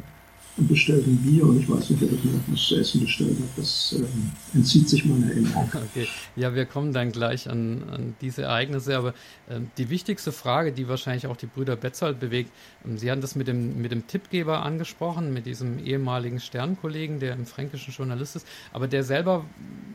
und 0.56 0.68
bestellt 0.68 1.06
ein 1.06 1.16
Bier 1.18 1.44
und 1.44 1.60
ich 1.60 1.68
weiß 1.68 1.90
nicht, 1.90 2.02
ob 2.02 2.12
ich 2.12 2.24
mir 2.24 2.36
etwas 2.36 2.60
zu 2.60 2.76
essen 2.76 3.00
bestellt 3.00 3.36
habe. 3.36 3.48
Das 3.56 3.94
ähm, 3.96 4.30
entzieht 4.54 4.88
sich 4.88 5.04
meiner 5.04 5.26
Erinnerung. 5.26 5.70
Okay, 5.90 6.06
ja, 6.36 6.54
wir 6.54 6.66
kommen 6.66 6.92
dann 6.92 7.10
gleich 7.10 7.48
an, 7.48 7.82
an 7.90 8.14
diese 8.20 8.42
Ereignisse, 8.42 8.96
aber 8.96 9.10
äh, 9.48 9.60
die 9.78 9.90
wichtigste 9.90 10.32
Frage, 10.32 10.72
die 10.72 10.88
wahrscheinlich 10.88 11.26
auch 11.26 11.36
die 11.36 11.46
Brüder 11.46 11.76
Betzold 11.76 12.20
bewegt, 12.20 12.50
äh, 12.84 12.96
Sie 12.96 13.10
hatten 13.10 13.20
das 13.20 13.34
mit 13.34 13.48
dem, 13.48 13.80
mit 13.80 13.92
dem 13.92 14.06
Tippgeber 14.06 14.62
angesprochen, 14.62 15.32
mit 15.32 15.46
diesem 15.46 15.84
ehemaligen 15.84 16.40
Sternkollegen, 16.40 17.20
der 17.20 17.34
im 17.34 17.46
fränkischen 17.46 17.92
Journalist 17.94 18.36
ist, 18.36 18.46
aber 18.72 18.88
der 18.88 19.04
selber 19.04 19.44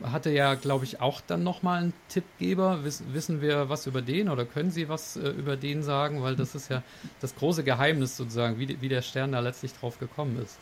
hatte 0.02 0.30
ja, 0.30 0.54
glaube 0.54 0.84
ich, 0.84 1.00
auch 1.00 1.20
dann 1.20 1.42
nochmal 1.42 1.82
einen 1.82 1.92
Tippgeber. 2.08 2.84
Wiss, 2.84 3.02
wissen 3.12 3.40
wir 3.40 3.68
was 3.68 3.86
über 3.86 4.02
den 4.02 4.28
oder 4.28 4.44
können 4.44 4.70
Sie 4.70 4.88
was 4.88 5.16
äh, 5.16 5.28
über 5.30 5.56
den 5.56 5.82
sagen? 5.82 6.22
Weil 6.22 6.36
das 6.36 6.54
ist 6.54 6.70
ja 6.70 6.82
das 7.20 7.34
große 7.36 7.64
Geheimnis 7.64 8.16
sozusagen, 8.16 8.58
wie, 8.58 8.80
wie 8.80 8.88
der 8.88 9.02
Stern 9.02 9.32
da 9.32 9.40
letztlich 9.40 9.72
drauf 9.72 9.98
gekommen 9.98 10.38
ist. 10.42 10.55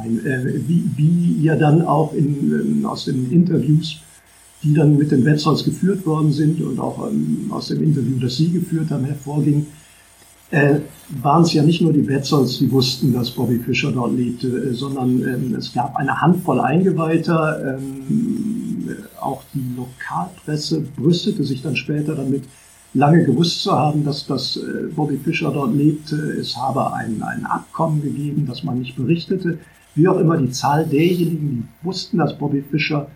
Äh, 0.00 0.60
wie, 0.66 0.84
wie 0.96 1.42
ja 1.42 1.56
dann 1.56 1.82
auch 1.82 2.14
in, 2.14 2.82
äh, 2.82 2.86
aus 2.86 3.04
den 3.04 3.30
Interviews, 3.30 3.98
die 4.62 4.72
dann 4.72 4.96
mit 4.96 5.10
den 5.10 5.24
Wetzholz 5.24 5.64
geführt 5.64 6.06
worden 6.06 6.32
sind 6.32 6.60
und 6.62 6.78
auch 6.78 7.08
ähm, 7.08 7.48
aus 7.50 7.68
dem 7.68 7.82
Interview, 7.82 8.18
das 8.18 8.36
Sie 8.36 8.50
geführt 8.50 8.90
haben, 8.90 9.04
hervorging, 9.04 9.66
äh, 10.50 10.80
waren 11.22 11.42
es 11.42 11.52
ja 11.52 11.62
nicht 11.62 11.80
nur 11.80 11.92
die 11.92 12.02
Betzolds, 12.02 12.58
die 12.58 12.70
wussten, 12.70 13.12
dass 13.12 13.30
Bobby 13.30 13.58
Fischer 13.58 13.92
dort 13.92 14.16
lebte, 14.16 14.48
äh, 14.48 14.72
sondern 14.72 15.22
ähm, 15.22 15.54
es 15.56 15.72
gab 15.72 15.96
eine 15.96 16.20
Handvoll 16.20 16.60
Eingeweihter. 16.60 17.76
Ähm, 17.78 18.88
auch 19.20 19.42
die 19.54 19.64
Lokalpresse 19.76 20.82
brüstete 20.96 21.44
sich 21.44 21.62
dann 21.62 21.76
später 21.76 22.14
damit, 22.14 22.44
lange 22.94 23.24
gewusst 23.24 23.62
zu 23.62 23.72
haben, 23.72 24.04
dass, 24.04 24.26
dass 24.26 24.56
äh, 24.56 24.88
Bobby 24.94 25.18
Fischer 25.18 25.50
dort 25.50 25.74
lebte. 25.74 26.16
Es 26.16 26.56
habe 26.56 26.92
ein, 26.92 27.22
ein 27.22 27.46
Abkommen 27.46 28.02
gegeben, 28.02 28.46
das 28.46 28.62
man 28.64 28.78
nicht 28.78 28.96
berichtete. 28.96 29.58
Wie 29.94 30.08
auch 30.08 30.18
immer, 30.18 30.36
die 30.36 30.50
Zahl 30.50 30.86
derjenigen, 30.86 31.68
die 31.82 31.86
wussten, 31.86 32.18
dass 32.18 32.38
Bobby 32.38 32.62
Fischer 32.62 33.08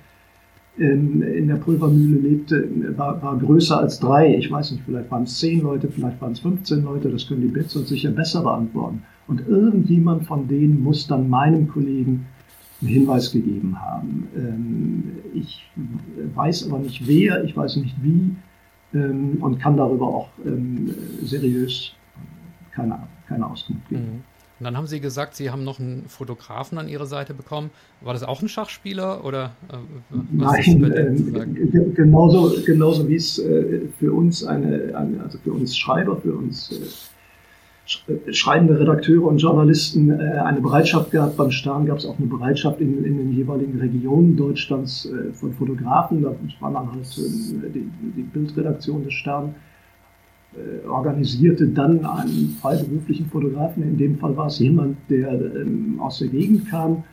in, 0.76 1.22
in 1.22 1.48
der 1.48 1.56
Pulvermühle 1.56 2.20
lebte, 2.20 2.68
war, 2.96 3.22
war 3.22 3.38
größer 3.38 3.78
als 3.78 3.98
drei. 3.98 4.36
Ich 4.36 4.50
weiß 4.50 4.72
nicht, 4.72 4.82
vielleicht 4.84 5.10
waren 5.10 5.22
es 5.22 5.38
zehn 5.38 5.62
Leute, 5.62 5.88
vielleicht 5.88 6.20
waren 6.20 6.32
es 6.32 6.40
15 6.40 6.82
Leute, 6.84 7.10
das 7.10 7.26
können 7.26 7.42
die 7.42 7.48
Bits 7.48 7.74
und 7.76 7.86
sicher 7.86 8.10
besser 8.10 8.42
beantworten. 8.42 9.02
Und 9.26 9.46
irgendjemand 9.48 10.26
von 10.26 10.46
denen 10.46 10.82
muss 10.82 11.06
dann 11.06 11.28
meinem 11.30 11.66
Kollegen 11.68 12.26
einen 12.80 12.90
Hinweis 12.90 13.32
gegeben 13.32 13.80
haben. 13.80 14.28
Ähm, 14.36 15.04
ich 15.34 15.66
weiß 16.34 16.68
aber 16.68 16.78
nicht 16.80 17.06
wer, 17.06 17.42
ich 17.44 17.56
weiß 17.56 17.76
nicht 17.76 17.96
wie 18.02 18.36
ähm, 18.94 19.38
und 19.40 19.58
kann 19.58 19.76
darüber 19.76 20.06
auch 20.06 20.28
ähm, 20.44 20.94
seriös 21.22 21.92
keine, 22.72 22.98
keine 23.26 23.46
Auskunft 23.46 23.88
geben. 23.88 24.02
Mhm. 24.02 24.35
Und 24.58 24.64
dann 24.64 24.76
haben 24.76 24.86
Sie 24.86 25.00
gesagt, 25.00 25.36
Sie 25.36 25.50
haben 25.50 25.64
noch 25.64 25.78
einen 25.78 26.06
Fotografen 26.08 26.78
an 26.78 26.88
Ihrer 26.88 27.04
Seite 27.04 27.34
bekommen. 27.34 27.70
War 28.00 28.14
das 28.14 28.22
auch 28.22 28.40
ein 28.40 28.48
Schachspieler 28.48 29.22
oder 29.24 29.52
äh, 29.70 29.76
Nein, 30.32 30.82
äh, 30.92 31.90
genauso, 31.94 32.54
genauso 32.64 33.06
wie 33.06 33.16
es 33.16 33.38
äh, 33.38 33.82
für 33.98 34.12
uns 34.12 34.44
eine, 34.44 34.96
eine, 34.96 35.22
also 35.22 35.36
für 35.38 35.52
uns 35.52 35.76
Schreiber, 35.76 36.16
für 36.16 36.32
uns 36.32 36.72
äh, 36.72 38.12
äh, 38.12 38.32
schreibende 38.32 38.80
Redakteure 38.80 39.24
und 39.26 39.38
Journalisten 39.38 40.10
äh, 40.10 40.22
eine 40.22 40.62
Bereitschaft 40.62 41.10
gab. 41.10 41.36
Beim 41.36 41.50
Stern 41.50 41.84
gab 41.84 41.98
es 41.98 42.06
auch 42.06 42.18
eine 42.18 42.26
Bereitschaft 42.26 42.80
in, 42.80 43.04
in 43.04 43.18
den 43.18 43.32
jeweiligen 43.32 43.78
Regionen 43.78 44.38
Deutschlands 44.38 45.06
von 45.34 45.52
Fotografen. 45.52 46.22
Da 46.22 46.34
war 46.60 46.72
dann 46.72 46.92
halt 46.92 47.14
die, 47.16 47.90
die 48.16 48.22
Bildredaktion 48.22 49.04
des 49.04 49.12
Stern 49.12 49.48
äh, 49.50 49.75
organisierte 50.88 51.66
dann 51.66 52.04
einen 52.04 52.56
freiberuflichen 52.60 53.26
Fotografen. 53.26 53.82
In 53.82 53.98
dem 53.98 54.18
Fall 54.18 54.36
war 54.36 54.46
es 54.46 54.58
jemand, 54.58 54.96
der 55.08 55.32
ähm, 55.32 56.00
aus 56.00 56.18
der 56.18 56.28
Gegend 56.28 56.68
kam. 56.68 57.04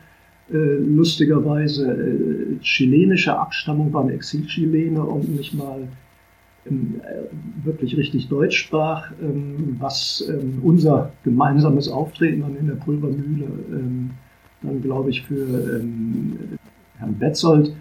Äh, 0.52 0.56
lustigerweise 0.56 1.90
äh, 1.90 2.58
chilenische 2.60 3.38
Abstammung, 3.38 3.92
war 3.92 4.04
ein 4.04 4.10
Exil-Chilene 4.10 5.02
und 5.02 5.34
nicht 5.34 5.54
mal 5.54 5.88
ähm, 6.66 7.00
äh, 7.02 7.64
wirklich 7.64 7.96
richtig 7.96 8.28
Deutsch 8.28 8.58
sprach, 8.58 9.10
ähm, 9.22 9.76
was 9.78 10.22
unser 10.62 11.12
gemeinsames 11.24 11.88
Auftreten 11.88 12.42
dann 12.42 12.56
in 12.56 12.66
der 12.66 12.74
Pulvermühle 12.74 13.48
dann, 14.62 14.80
glaube 14.80 15.10
ich, 15.10 15.22
für 15.22 15.82
Herrn 16.98 17.18
Betzold 17.18 17.68
äh, 17.68 17.72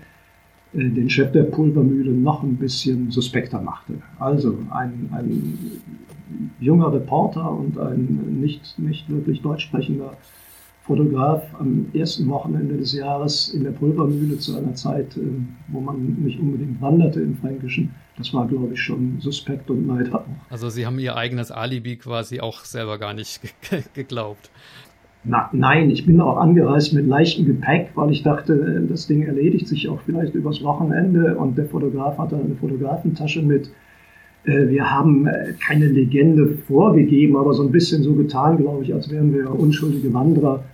den 0.74 1.10
Chef 1.10 1.32
der 1.32 1.44
Pulvermühle 1.44 2.12
noch 2.12 2.44
ein 2.44 2.58
bisschen 2.58 3.12
suspekter 3.12 3.62
machte. 3.62 3.94
Also 4.20 4.58
ein, 4.72 5.10
ein 5.12 5.82
junger 6.60 6.92
Reporter 6.92 7.52
und 7.52 7.78
ein 7.78 8.40
nicht, 8.42 8.78
nicht 8.80 9.10
wirklich 9.10 9.42
deutsch 9.42 9.66
sprechender 9.66 10.18
Fotograf 10.84 11.44
am 11.60 11.86
ersten 11.94 12.28
Wochenende 12.28 12.76
des 12.76 12.92
Jahres 12.94 13.50
in 13.50 13.64
der 13.64 13.72
Pulvermühle 13.72 14.38
zu 14.38 14.58
einer 14.58 14.76
Zeit, 14.76 15.16
äh, 15.16 15.22
wo 15.70 15.80
man 15.80 16.18
nicht 16.22 16.40
unbedingt 16.40 16.82
wanderte 16.82 17.22
im 17.22 17.38
Fränkischen. 17.38 17.96
Das 18.18 18.34
war, 18.34 18.48
glaube 18.48 18.74
ich, 18.74 18.82
schon 18.82 19.20
suspekt 19.22 19.70
und 19.70 19.88
Neid 19.88 20.12
Also 20.50 20.70
Sie 20.70 20.86
haben 20.86 21.00
Ihr 21.00 21.16
eigenes 21.16 21.52
Alibi 21.52 21.96
quasi 21.96 22.42
auch 22.42 22.66
selber 22.66 22.98
gar 22.98 23.14
nicht 23.14 23.40
geglaubt. 23.94 24.52
Na, 25.26 25.50
nein, 25.54 25.90
ich 25.90 26.06
bin 26.06 26.20
auch 26.20 26.38
angereist 26.38 26.94
mit 26.94 27.08
leichtem 27.08 27.46
Gepäck, 27.46 27.92
weil 27.96 28.12
ich 28.12 28.24
dachte, 28.24 28.54
äh, 28.54 28.88
das 28.88 29.08
Ding 29.08 29.24
erledigt 29.24 29.68
sich 29.68 29.88
auch 29.88 30.02
vielleicht 30.02 30.36
übers 30.36 30.62
Wochenende 30.64 31.38
und 31.38 31.58
der 31.58 31.66
Fotograf 31.66 32.18
hatte 32.18 32.36
eine 32.36 32.56
Fotografentasche 32.56 33.42
mit. 33.42 33.70
Äh, 34.44 34.68
wir 34.68 34.92
haben 34.92 35.26
äh, 35.28 35.54
keine 35.66 35.88
Legende 35.88 36.50
vorgegeben, 36.68 37.38
aber 37.38 37.54
so 37.54 37.64
ein 37.64 37.72
bisschen 37.72 38.04
so 38.04 38.14
getan, 38.16 38.58
glaube 38.58 38.84
ich, 38.84 38.94
als 38.94 39.10
wären 39.10 39.34
wir 39.34 39.50
unschuldige 39.58 40.14
Wanderer 40.14 40.66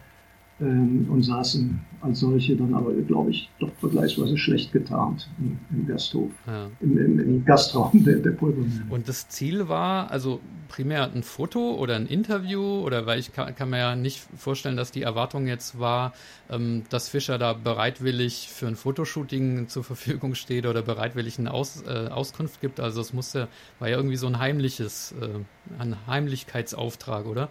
ähm, 0.62 1.08
und 1.10 1.24
saßen 1.24 1.80
als 2.02 2.20
solche 2.20 2.56
dann 2.56 2.74
aber, 2.74 2.94
glaube 2.94 3.32
ich, 3.32 3.50
doch 3.60 3.72
vergleichsweise 3.80 4.38
schlecht 4.38 4.72
getarnt 4.72 5.30
im, 5.38 5.60
im 5.72 5.88
Gasthof, 5.88 6.32
ja. 6.48 6.68
im, 6.80 6.98
im, 6.98 7.20
im, 7.20 7.46
Gastraum 7.46 8.04
der, 8.04 8.18
der 8.18 8.32
Pulvermühle. 8.32 8.86
Und 8.90 9.10
das 9.10 9.28
Ziel 9.28 9.68
war 9.68 10.10
also 10.12 10.40
primär 10.70 11.12
ein 11.14 11.24
Foto 11.24 11.76
oder 11.76 11.96
ein 11.96 12.08
Interview 12.08 12.62
oder 12.62 13.06
weil 13.06 13.20
ich 13.20 13.34
kann, 13.34 13.54
kann 13.56 13.70
mir 13.70 13.80
ja 13.80 13.96
nicht 13.96 14.22
vorstellen, 14.38 14.78
dass 14.78 14.92
die 14.92 15.02
Erwartung 15.02 15.48
jetzt 15.48 15.80
war, 15.80 16.14
ähm, 16.50 16.84
dass 16.90 17.10
Fischer 17.10 17.38
da 17.38 17.54
bereitwillig 17.54 18.50
für 18.50 18.68
ein 18.68 18.76
Fotoshooting 18.76 19.68
zur 19.68 19.84
Verfügung 19.84 20.36
steht 20.36 20.66
oder 20.66 20.82
bereitwillig 20.82 21.40
eine 21.40 21.54
Aus, 21.54 21.84
äh, 21.86 22.08
Auskunft 22.08 22.62
gibt. 22.62 22.80
Also 22.80 23.02
es 23.02 23.14
musste, 23.14 23.48
war 23.80 23.90
ja 23.90 23.98
irgendwie 23.98 24.18
so 24.18 24.28
ein 24.28 24.40
heimliches, 24.40 25.14
äh, 25.20 25.28
ein 25.80 25.96
Heimlichkeitsauftrag, 26.08 27.26
oder? 27.26 27.50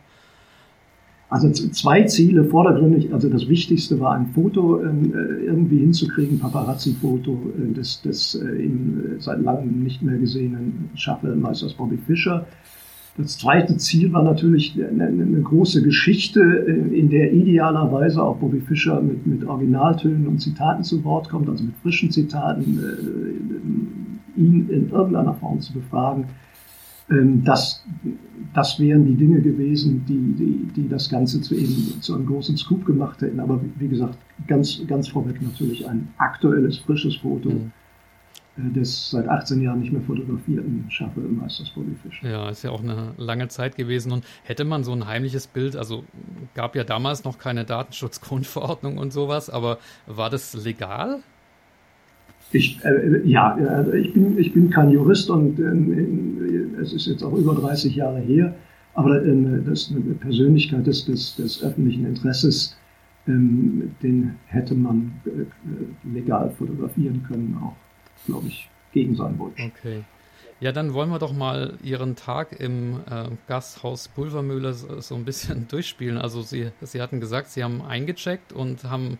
Also 1.30 1.50
zwei 1.50 2.04
Ziele 2.04 2.44
vordergründig. 2.44 3.12
Also 3.12 3.28
das 3.28 3.48
Wichtigste 3.48 4.00
war 4.00 4.12
ein 4.12 4.28
Foto 4.28 4.82
ähm, 4.82 5.12
äh, 5.14 5.44
irgendwie 5.44 5.78
hinzukriegen, 5.78 6.38
Paparazzi-Foto 6.38 7.38
äh, 7.58 7.74
des, 7.74 8.00
des 8.00 8.34
äh, 8.34 8.46
in, 8.46 9.16
äh, 9.18 9.20
seit 9.20 9.42
langem 9.42 9.82
nicht 9.82 10.00
mehr 10.00 10.16
gesehenen 10.16 10.88
Schachmeisters 10.94 11.74
Bobby 11.74 11.98
Fischer. 11.98 12.46
Das 13.18 13.36
zweite 13.36 13.76
Ziel 13.76 14.12
war 14.12 14.22
natürlich 14.22 14.82
eine, 14.82 15.06
eine 15.06 15.42
große 15.42 15.82
Geschichte, 15.82 16.40
äh, 16.40 16.98
in 16.98 17.10
der 17.10 17.30
idealerweise 17.30 18.22
auch 18.22 18.36
Bobby 18.36 18.60
Fischer 18.60 19.02
mit, 19.02 19.26
mit 19.26 19.46
Originaltönen 19.46 20.26
und 20.28 20.38
Zitaten 20.38 20.82
zu 20.82 21.04
Wort 21.04 21.28
kommt, 21.28 21.50
also 21.50 21.62
mit 21.62 21.74
frischen 21.82 22.10
Zitaten, 22.10 22.78
äh, 22.78 24.40
ihn 24.40 24.70
in 24.70 24.88
irgendeiner 24.88 25.34
Form 25.34 25.60
zu 25.60 25.74
befragen 25.74 26.24
ähm, 27.10 27.44
das, 27.44 27.84
das 28.54 28.78
wären 28.78 29.04
die 29.04 29.14
Dinge 29.14 29.40
gewesen, 29.40 30.04
die, 30.06 30.34
die, 30.34 30.68
die 30.74 30.88
das 30.88 31.08
Ganze 31.08 31.40
zu, 31.40 31.54
eben, 31.54 32.00
zu 32.00 32.14
einem 32.14 32.26
großen 32.26 32.56
Scoop 32.56 32.84
gemacht 32.84 33.20
hätten. 33.22 33.40
Aber 33.40 33.60
wie 33.78 33.88
gesagt, 33.88 34.18
ganz, 34.46 34.80
ganz 34.86 35.08
vorweg 35.08 35.40
natürlich 35.42 35.88
ein 35.88 36.08
aktuelles, 36.18 36.78
frisches 36.78 37.16
Foto. 37.16 37.50
Mhm 37.50 37.72
äh, 38.58 38.72
des 38.72 39.10
seit 39.10 39.28
18 39.28 39.62
Jahren 39.62 39.80
nicht 39.80 39.92
mehr 39.92 40.02
fotografierten 40.02 40.90
Schaffe 40.90 41.20
Meisters 41.20 41.70
Bodyfish. 41.70 42.22
Ja, 42.22 42.48
ist 42.48 42.64
ja 42.64 42.70
auch 42.70 42.82
eine 42.82 43.12
lange 43.16 43.48
Zeit 43.48 43.76
gewesen. 43.76 44.12
Und 44.12 44.24
hätte 44.42 44.64
man 44.64 44.84
so 44.84 44.92
ein 44.92 45.06
heimliches 45.06 45.46
Bild, 45.46 45.76
also 45.76 46.04
gab 46.54 46.74
ja 46.74 46.84
damals 46.84 47.24
noch 47.24 47.38
keine 47.38 47.64
Datenschutzgrundverordnung 47.64 48.98
und 48.98 49.12
sowas, 49.12 49.48
aber 49.48 49.78
war 50.06 50.30
das 50.30 50.54
legal? 50.54 51.22
Ich, 52.52 52.82
äh, 52.84 53.20
ja, 53.24 53.54
also 53.54 53.92
ich 53.92 54.12
bin, 54.14 54.38
ich 54.38 54.52
bin 54.54 54.70
kein 54.70 54.90
Jurist 54.90 55.28
und 55.30 55.58
äh, 55.58 56.80
es 56.80 56.92
ist 56.92 57.06
jetzt 57.06 57.22
auch 57.22 57.34
über 57.34 57.54
30 57.54 57.94
Jahre 57.94 58.20
her, 58.20 58.54
aber 58.94 59.22
äh, 59.22 59.62
das 59.66 59.90
eine 59.90 60.14
Persönlichkeit 60.14 60.86
des, 60.86 61.04
des, 61.04 61.36
des 61.36 61.62
öffentlichen 61.62 62.06
Interesses, 62.06 62.76
ähm, 63.26 63.94
den 64.02 64.36
hätte 64.46 64.74
man 64.74 65.12
äh, 65.26 66.08
legal 66.14 66.50
fotografieren 66.50 67.22
können, 67.28 67.58
auch, 67.62 67.76
glaube 68.26 68.46
ich, 68.48 68.70
gegen 68.92 69.14
seinen 69.14 69.38
Wunsch. 69.38 69.60
Okay. 69.60 70.04
Ja, 70.60 70.72
dann 70.72 70.92
wollen 70.92 71.10
wir 71.10 71.20
doch 71.20 71.32
mal 71.32 71.74
Ihren 71.84 72.16
Tag 72.16 72.58
im 72.58 73.00
äh, 73.08 73.28
Gasthaus 73.46 74.08
Pulvermühle 74.08 74.72
so, 74.72 75.00
so, 75.00 75.14
ein 75.14 75.24
bisschen 75.24 75.68
durchspielen. 75.70 76.18
Also 76.18 76.42
Sie, 76.42 76.70
Sie 76.80 77.00
hatten 77.00 77.20
gesagt, 77.20 77.50
Sie 77.50 77.62
haben 77.62 77.80
eingecheckt 77.82 78.52
und 78.52 78.82
haben 78.84 79.18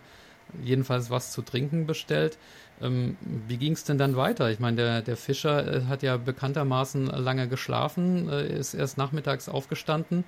jedenfalls 0.63 1.09
was 1.09 1.31
zu 1.31 1.41
trinken 1.41 1.85
bestellt. 1.85 2.37
Ähm, 2.81 3.17
wie 3.47 3.57
ging 3.57 3.73
es 3.73 3.83
denn 3.83 3.97
dann 3.97 4.15
weiter? 4.15 4.49
Ich 4.51 4.59
meine, 4.59 4.77
der, 4.77 5.01
der 5.01 5.17
Fischer 5.17 5.75
äh, 5.75 5.81
hat 5.85 6.01
ja 6.01 6.17
bekanntermaßen 6.17 7.07
lange 7.07 7.47
geschlafen, 7.47 8.29
äh, 8.29 8.57
ist 8.57 8.73
erst 8.73 8.97
nachmittags 8.97 9.49
aufgestanden 9.49 10.23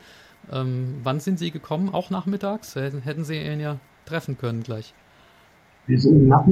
Ähm, 0.52 0.96
wann 1.04 1.20
sind 1.20 1.38
Sie 1.38 1.52
gekommen? 1.52 1.90
Auch 1.90 2.10
nachmittags? 2.10 2.76
Hätten 2.76 3.24
Sie 3.24 3.38
ihn 3.38 3.60
ja 3.60 3.78
treffen 4.06 4.38
können 4.38 4.64
gleich. 4.64 4.94
Wir 5.88 6.00
sind 6.00 6.28
nach, 6.28 6.46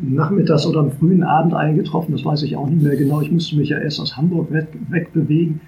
nachmittags 0.00 0.66
oder 0.66 0.80
am 0.80 0.92
frühen 0.92 1.22
Abend 1.22 1.54
eingetroffen, 1.54 2.14
das 2.14 2.24
weiß 2.24 2.42
ich 2.42 2.56
auch 2.56 2.68
nicht 2.68 2.82
mehr 2.82 2.96
genau. 2.96 3.20
Ich 3.20 3.30
musste 3.30 3.56
mich 3.56 3.70
ja 3.70 3.78
erst 3.78 4.00
aus 4.00 4.16
Hamburg 4.16 4.52
weg, 4.52 4.68
wegbewegen. 4.88 5.60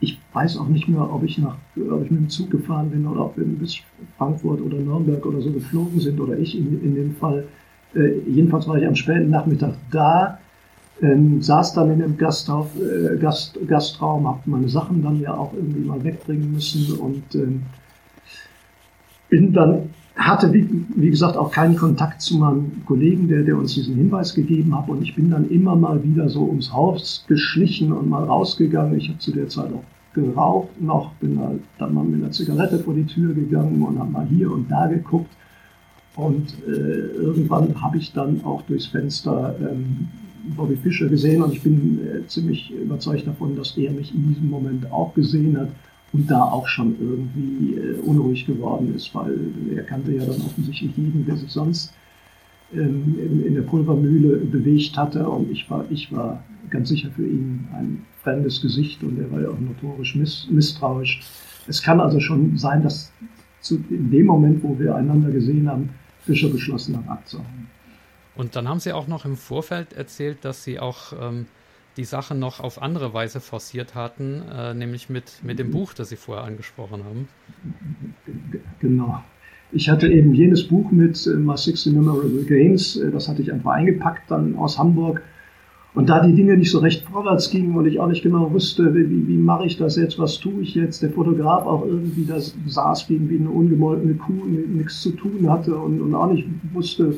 Ich 0.00 0.20
weiß 0.32 0.58
auch 0.58 0.68
nicht 0.68 0.88
mehr, 0.88 1.12
ob 1.12 1.22
ich, 1.22 1.38
nach, 1.38 1.56
ob 1.90 2.04
ich 2.04 2.10
mit 2.10 2.20
dem 2.20 2.28
Zug 2.28 2.50
gefahren 2.50 2.90
bin 2.90 3.06
oder 3.06 3.24
ob 3.24 3.36
wir 3.36 3.44
bis 3.44 3.78
Frankfurt 4.18 4.60
oder 4.60 4.76
Nürnberg 4.76 5.24
oder 5.24 5.40
so 5.40 5.50
geflogen 5.50 6.00
sind 6.00 6.20
oder 6.20 6.36
ich 6.36 6.56
in, 6.56 6.82
in 6.82 6.94
dem 6.94 7.16
Fall. 7.16 7.46
Äh, 7.94 8.18
jedenfalls 8.26 8.66
war 8.68 8.76
ich 8.76 8.86
am 8.86 8.94
späten 8.94 9.30
Nachmittag 9.30 9.74
da, 9.90 10.38
ähm, 11.02 11.42
saß 11.42 11.74
dann 11.74 11.90
in 11.90 11.98
dem 12.00 12.16
Gasthaus, 12.16 12.66
äh, 12.76 13.16
Gast, 13.18 13.58
Gastraum, 13.66 14.26
habe 14.26 14.40
meine 14.46 14.68
Sachen 14.68 15.02
dann 15.02 15.20
ja 15.20 15.34
auch 15.34 15.52
irgendwie 15.54 15.80
mal 15.80 16.02
wegbringen 16.02 16.52
müssen 16.52 16.96
und 16.98 17.34
ähm, 17.34 17.62
bin 19.28 19.52
dann 19.52 19.90
hatte, 20.16 20.52
wie, 20.52 20.68
wie, 20.94 21.10
gesagt, 21.10 21.36
auch 21.36 21.50
keinen 21.50 21.76
Kontakt 21.76 22.22
zu 22.22 22.38
meinem 22.38 22.84
Kollegen, 22.86 23.28
der, 23.28 23.42
der 23.42 23.56
uns 23.56 23.74
diesen 23.74 23.96
Hinweis 23.96 24.34
gegeben 24.34 24.76
hat. 24.76 24.88
Und 24.88 25.02
ich 25.02 25.14
bin 25.14 25.30
dann 25.30 25.48
immer 25.50 25.74
mal 25.74 26.02
wieder 26.04 26.28
so 26.28 26.44
ums 26.44 26.72
Haus 26.72 27.24
geschlichen 27.26 27.92
und 27.92 28.08
mal 28.08 28.22
rausgegangen. 28.22 28.96
Ich 28.96 29.08
habe 29.08 29.18
zu 29.18 29.32
der 29.32 29.48
Zeit 29.48 29.72
auch 29.72 29.82
geraucht 30.14 30.80
noch, 30.80 31.12
bin 31.14 31.40
halt 31.40 31.60
dann 31.78 31.92
mal 31.92 32.04
mit 32.04 32.22
einer 32.22 32.30
Zigarette 32.30 32.78
vor 32.78 32.94
die 32.94 33.04
Tür 33.04 33.34
gegangen 33.34 33.82
und 33.82 33.98
habe 33.98 34.10
mal 34.10 34.26
hier 34.26 34.52
und 34.52 34.70
da 34.70 34.86
geguckt. 34.86 35.30
Und 36.16 36.54
äh, 36.66 36.70
irgendwann 36.70 37.80
habe 37.82 37.98
ich 37.98 38.12
dann 38.12 38.44
auch 38.44 38.62
durchs 38.62 38.86
Fenster 38.86 39.56
ähm, 39.60 40.08
Bobby 40.56 40.76
Fischer 40.76 41.08
gesehen 41.08 41.42
und 41.42 41.52
ich 41.52 41.62
bin 41.62 42.00
äh, 42.06 42.26
ziemlich 42.26 42.70
überzeugt 42.70 43.26
davon, 43.26 43.56
dass 43.56 43.76
er 43.76 43.90
mich 43.92 44.14
in 44.14 44.28
diesem 44.28 44.50
Moment 44.50 44.90
auch 44.92 45.14
gesehen 45.14 45.58
hat 45.58 45.68
und 46.12 46.30
da 46.30 46.42
auch 46.42 46.68
schon 46.68 46.94
irgendwie 47.00 47.74
äh, 47.74 47.94
unruhig 48.04 48.46
geworden 48.46 48.94
ist, 48.94 49.14
weil 49.14 49.36
er 49.74 49.82
kannte 49.82 50.12
ja 50.12 50.24
dann 50.24 50.40
offensichtlich 50.42 50.96
jeden, 50.96 51.24
der 51.26 51.36
sich 51.36 51.50
sonst 51.50 51.92
ähm, 52.72 53.16
in, 53.18 53.46
in, 53.46 53.54
der 53.54 53.62
Pulvermühle 53.62 54.36
bewegt 54.36 54.96
hatte 54.96 55.28
und 55.28 55.50
ich 55.50 55.68
war, 55.70 55.84
ich 55.90 56.12
war 56.12 56.44
ganz 56.70 56.90
sicher 56.90 57.10
für 57.10 57.26
ihn 57.26 57.66
ein 57.72 58.04
fremdes 58.22 58.60
Gesicht 58.60 59.02
und 59.02 59.18
er 59.18 59.30
war 59.32 59.40
ja 59.40 59.48
auch 59.48 59.60
notorisch 59.60 60.14
miss, 60.14 60.46
misstrauisch. 60.50 61.22
Es 61.66 61.82
kann 61.82 62.00
also 62.00 62.20
schon 62.20 62.56
sein, 62.58 62.82
dass 62.82 63.12
zu, 63.60 63.82
in 63.88 64.10
dem 64.10 64.26
Moment, 64.26 64.62
wo 64.62 64.78
wir 64.78 64.94
einander 64.94 65.30
gesehen 65.30 65.68
haben, 65.68 65.90
Fischer 66.24 66.48
beschlossen 66.48 66.96
hat 66.96 67.08
abzuhauen. 67.08 67.68
Und 68.36 68.56
dann 68.56 68.68
haben 68.68 68.80
Sie 68.80 68.92
auch 68.92 69.06
noch 69.06 69.24
im 69.24 69.36
Vorfeld 69.36 69.92
erzählt, 69.92 70.38
dass 70.44 70.64
Sie 70.64 70.80
auch 70.80 71.12
ähm, 71.20 71.46
die 71.96 72.04
Sache 72.04 72.34
noch 72.34 72.60
auf 72.60 72.82
andere 72.82 73.14
Weise 73.14 73.40
forciert 73.40 73.94
hatten, 73.94 74.42
äh, 74.52 74.74
nämlich 74.74 75.08
mit, 75.08 75.40
mit 75.42 75.58
dem 75.58 75.70
Buch, 75.70 75.94
das 75.94 76.08
Sie 76.08 76.16
vorher 76.16 76.44
angesprochen 76.44 77.04
haben. 77.04 77.28
Genau. 78.80 79.22
Ich 79.72 79.88
hatte 79.88 80.08
eben 80.08 80.34
jenes 80.34 80.66
Buch 80.66 80.90
mit 80.90 81.26
äh, 81.26 81.30
My 81.30 81.56
60 81.56 81.92
Memorable 81.92 82.44
Games, 82.44 82.96
äh, 82.96 83.10
das 83.10 83.28
hatte 83.28 83.42
ich 83.42 83.52
einfach 83.52 83.72
eingepackt 83.72 84.30
dann 84.30 84.56
aus 84.56 84.78
Hamburg. 84.78 85.22
Und 85.94 86.08
da 86.08 86.26
die 86.26 86.34
Dinge 86.34 86.56
nicht 86.56 86.72
so 86.72 86.80
recht 86.80 87.02
vorwärts 87.08 87.50
gingen 87.50 87.76
und 87.76 87.86
ich 87.86 88.00
auch 88.00 88.08
nicht 88.08 88.22
genau 88.22 88.52
wusste, 88.52 88.92
wie, 88.94 89.28
wie 89.28 89.36
mache 89.36 89.66
ich 89.66 89.76
das 89.76 89.94
jetzt, 89.94 90.18
was 90.18 90.40
tue 90.40 90.62
ich 90.62 90.74
jetzt, 90.74 91.02
der 91.02 91.10
Fotograf 91.10 91.64
auch 91.66 91.86
irgendwie 91.86 92.24
da 92.24 92.40
saß 92.40 93.08
wie, 93.08 93.30
wie 93.30 93.38
eine 93.38 93.50
ungemolkene 93.50 94.14
Kuh, 94.14 94.44
nichts 94.44 95.02
zu 95.02 95.12
tun 95.12 95.48
hatte 95.48 95.76
und, 95.76 96.00
und 96.00 96.14
auch 96.16 96.32
nicht 96.32 96.48
wusste, 96.72 97.16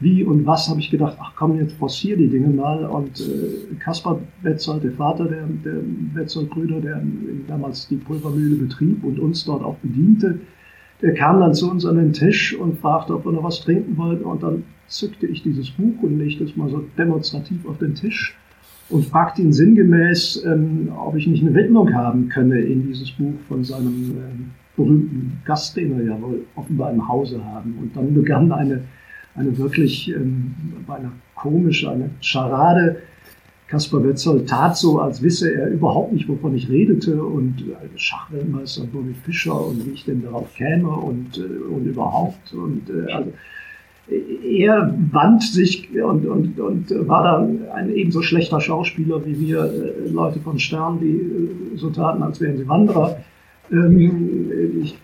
wie 0.00 0.24
und 0.24 0.46
was, 0.46 0.68
habe 0.68 0.80
ich 0.80 0.90
gedacht, 0.90 1.18
ach 1.20 1.34
komm, 1.36 1.56
jetzt 1.58 1.74
forciere 1.74 2.18
die 2.18 2.28
Dinge 2.28 2.48
mal. 2.48 2.86
Und 2.86 3.20
äh, 3.20 3.74
Kaspar 3.78 4.18
Betzold, 4.42 4.82
der 4.82 4.92
Vater 4.92 5.26
der, 5.26 5.44
der 5.64 5.80
Betzold-Brüder, 6.14 6.80
der 6.80 7.02
damals 7.46 7.86
die 7.86 7.96
Pulvermühle 7.96 8.56
betrieb 8.56 9.04
und 9.04 9.20
uns 9.20 9.44
dort 9.44 9.62
auch 9.62 9.76
bediente, 9.76 10.40
der 11.02 11.14
kam 11.14 11.40
dann 11.40 11.54
zu 11.54 11.70
uns 11.70 11.84
an 11.86 11.96
den 11.96 12.12
Tisch 12.12 12.56
und 12.56 12.78
fragte, 12.80 13.14
ob 13.14 13.24
wir 13.26 13.32
noch 13.32 13.44
was 13.44 13.60
trinken 13.60 13.96
wollten. 13.98 14.24
Und 14.24 14.42
dann 14.42 14.64
zückte 14.90 15.26
ich 15.26 15.42
dieses 15.42 15.70
Buch 15.70 16.02
und 16.02 16.18
legte 16.18 16.44
es 16.44 16.56
mal 16.56 16.68
so 16.68 16.84
demonstrativ 16.98 17.66
auf 17.66 17.78
den 17.78 17.94
Tisch 17.94 18.36
und 18.88 19.06
fragte 19.06 19.40
ihn 19.40 19.52
sinngemäß, 19.52 20.44
ähm, 20.44 20.90
ob 20.94 21.16
ich 21.16 21.26
nicht 21.26 21.42
eine 21.42 21.54
Widmung 21.54 21.94
haben 21.94 22.28
könne 22.28 22.60
in 22.60 22.86
dieses 22.86 23.10
Buch 23.12 23.34
von 23.48 23.64
seinem 23.64 24.10
ähm, 24.10 24.50
berühmten 24.76 25.40
Gast, 25.44 25.76
den 25.76 25.92
er 25.92 26.04
ja 26.04 26.20
wohl 26.20 26.44
offenbar 26.56 26.92
im 26.92 27.08
Hause 27.08 27.42
haben. 27.44 27.76
Und 27.80 27.96
dann 27.96 28.12
begann 28.12 28.52
eine 28.52 28.82
eine 29.34 29.56
wirklich 29.58 30.08
ähm, 30.14 30.54
eine 30.88 31.12
komische, 31.34 31.90
eine 31.90 32.10
Scharade. 32.20 33.02
Kaspar 33.68 34.02
Wetzold 34.02 34.48
tat 34.48 34.76
so, 34.76 34.98
als 34.98 35.22
wisse 35.22 35.54
er 35.54 35.68
überhaupt 35.68 36.12
nicht, 36.12 36.28
wovon 36.28 36.56
ich 36.56 36.68
redete 36.68 37.22
und 37.22 37.60
äh, 37.60 37.98
Schachweltmeister 37.98 38.84
Bobby 38.84 39.14
Fischer 39.14 39.64
und 39.64 39.86
wie 39.86 39.90
ich 39.90 40.04
denn 40.04 40.22
darauf 40.22 40.52
käme 40.54 40.88
und, 40.88 41.38
äh, 41.38 41.42
und 41.42 41.86
überhaupt. 41.86 42.52
Und 42.52 42.90
äh, 42.90 43.12
also, 43.12 43.32
er 44.10 44.94
wand 45.12 45.42
sich 45.42 45.88
und, 46.02 46.26
und, 46.26 46.58
und 46.58 47.08
war 47.08 47.22
dann 47.22 47.68
ein 47.72 47.90
ebenso 47.94 48.22
schlechter 48.22 48.60
Schauspieler 48.60 49.24
wie 49.24 49.38
wir 49.38 49.64
äh, 49.64 50.08
Leute 50.10 50.40
von 50.40 50.58
Stern, 50.58 50.98
die 51.00 51.16
äh, 51.16 51.76
so 51.76 51.90
taten, 51.90 52.22
als 52.22 52.40
wären 52.40 52.56
sie 52.56 52.68
Wanderer. 52.68 53.18
Ähm, 53.70 54.80
ich, 54.82 54.98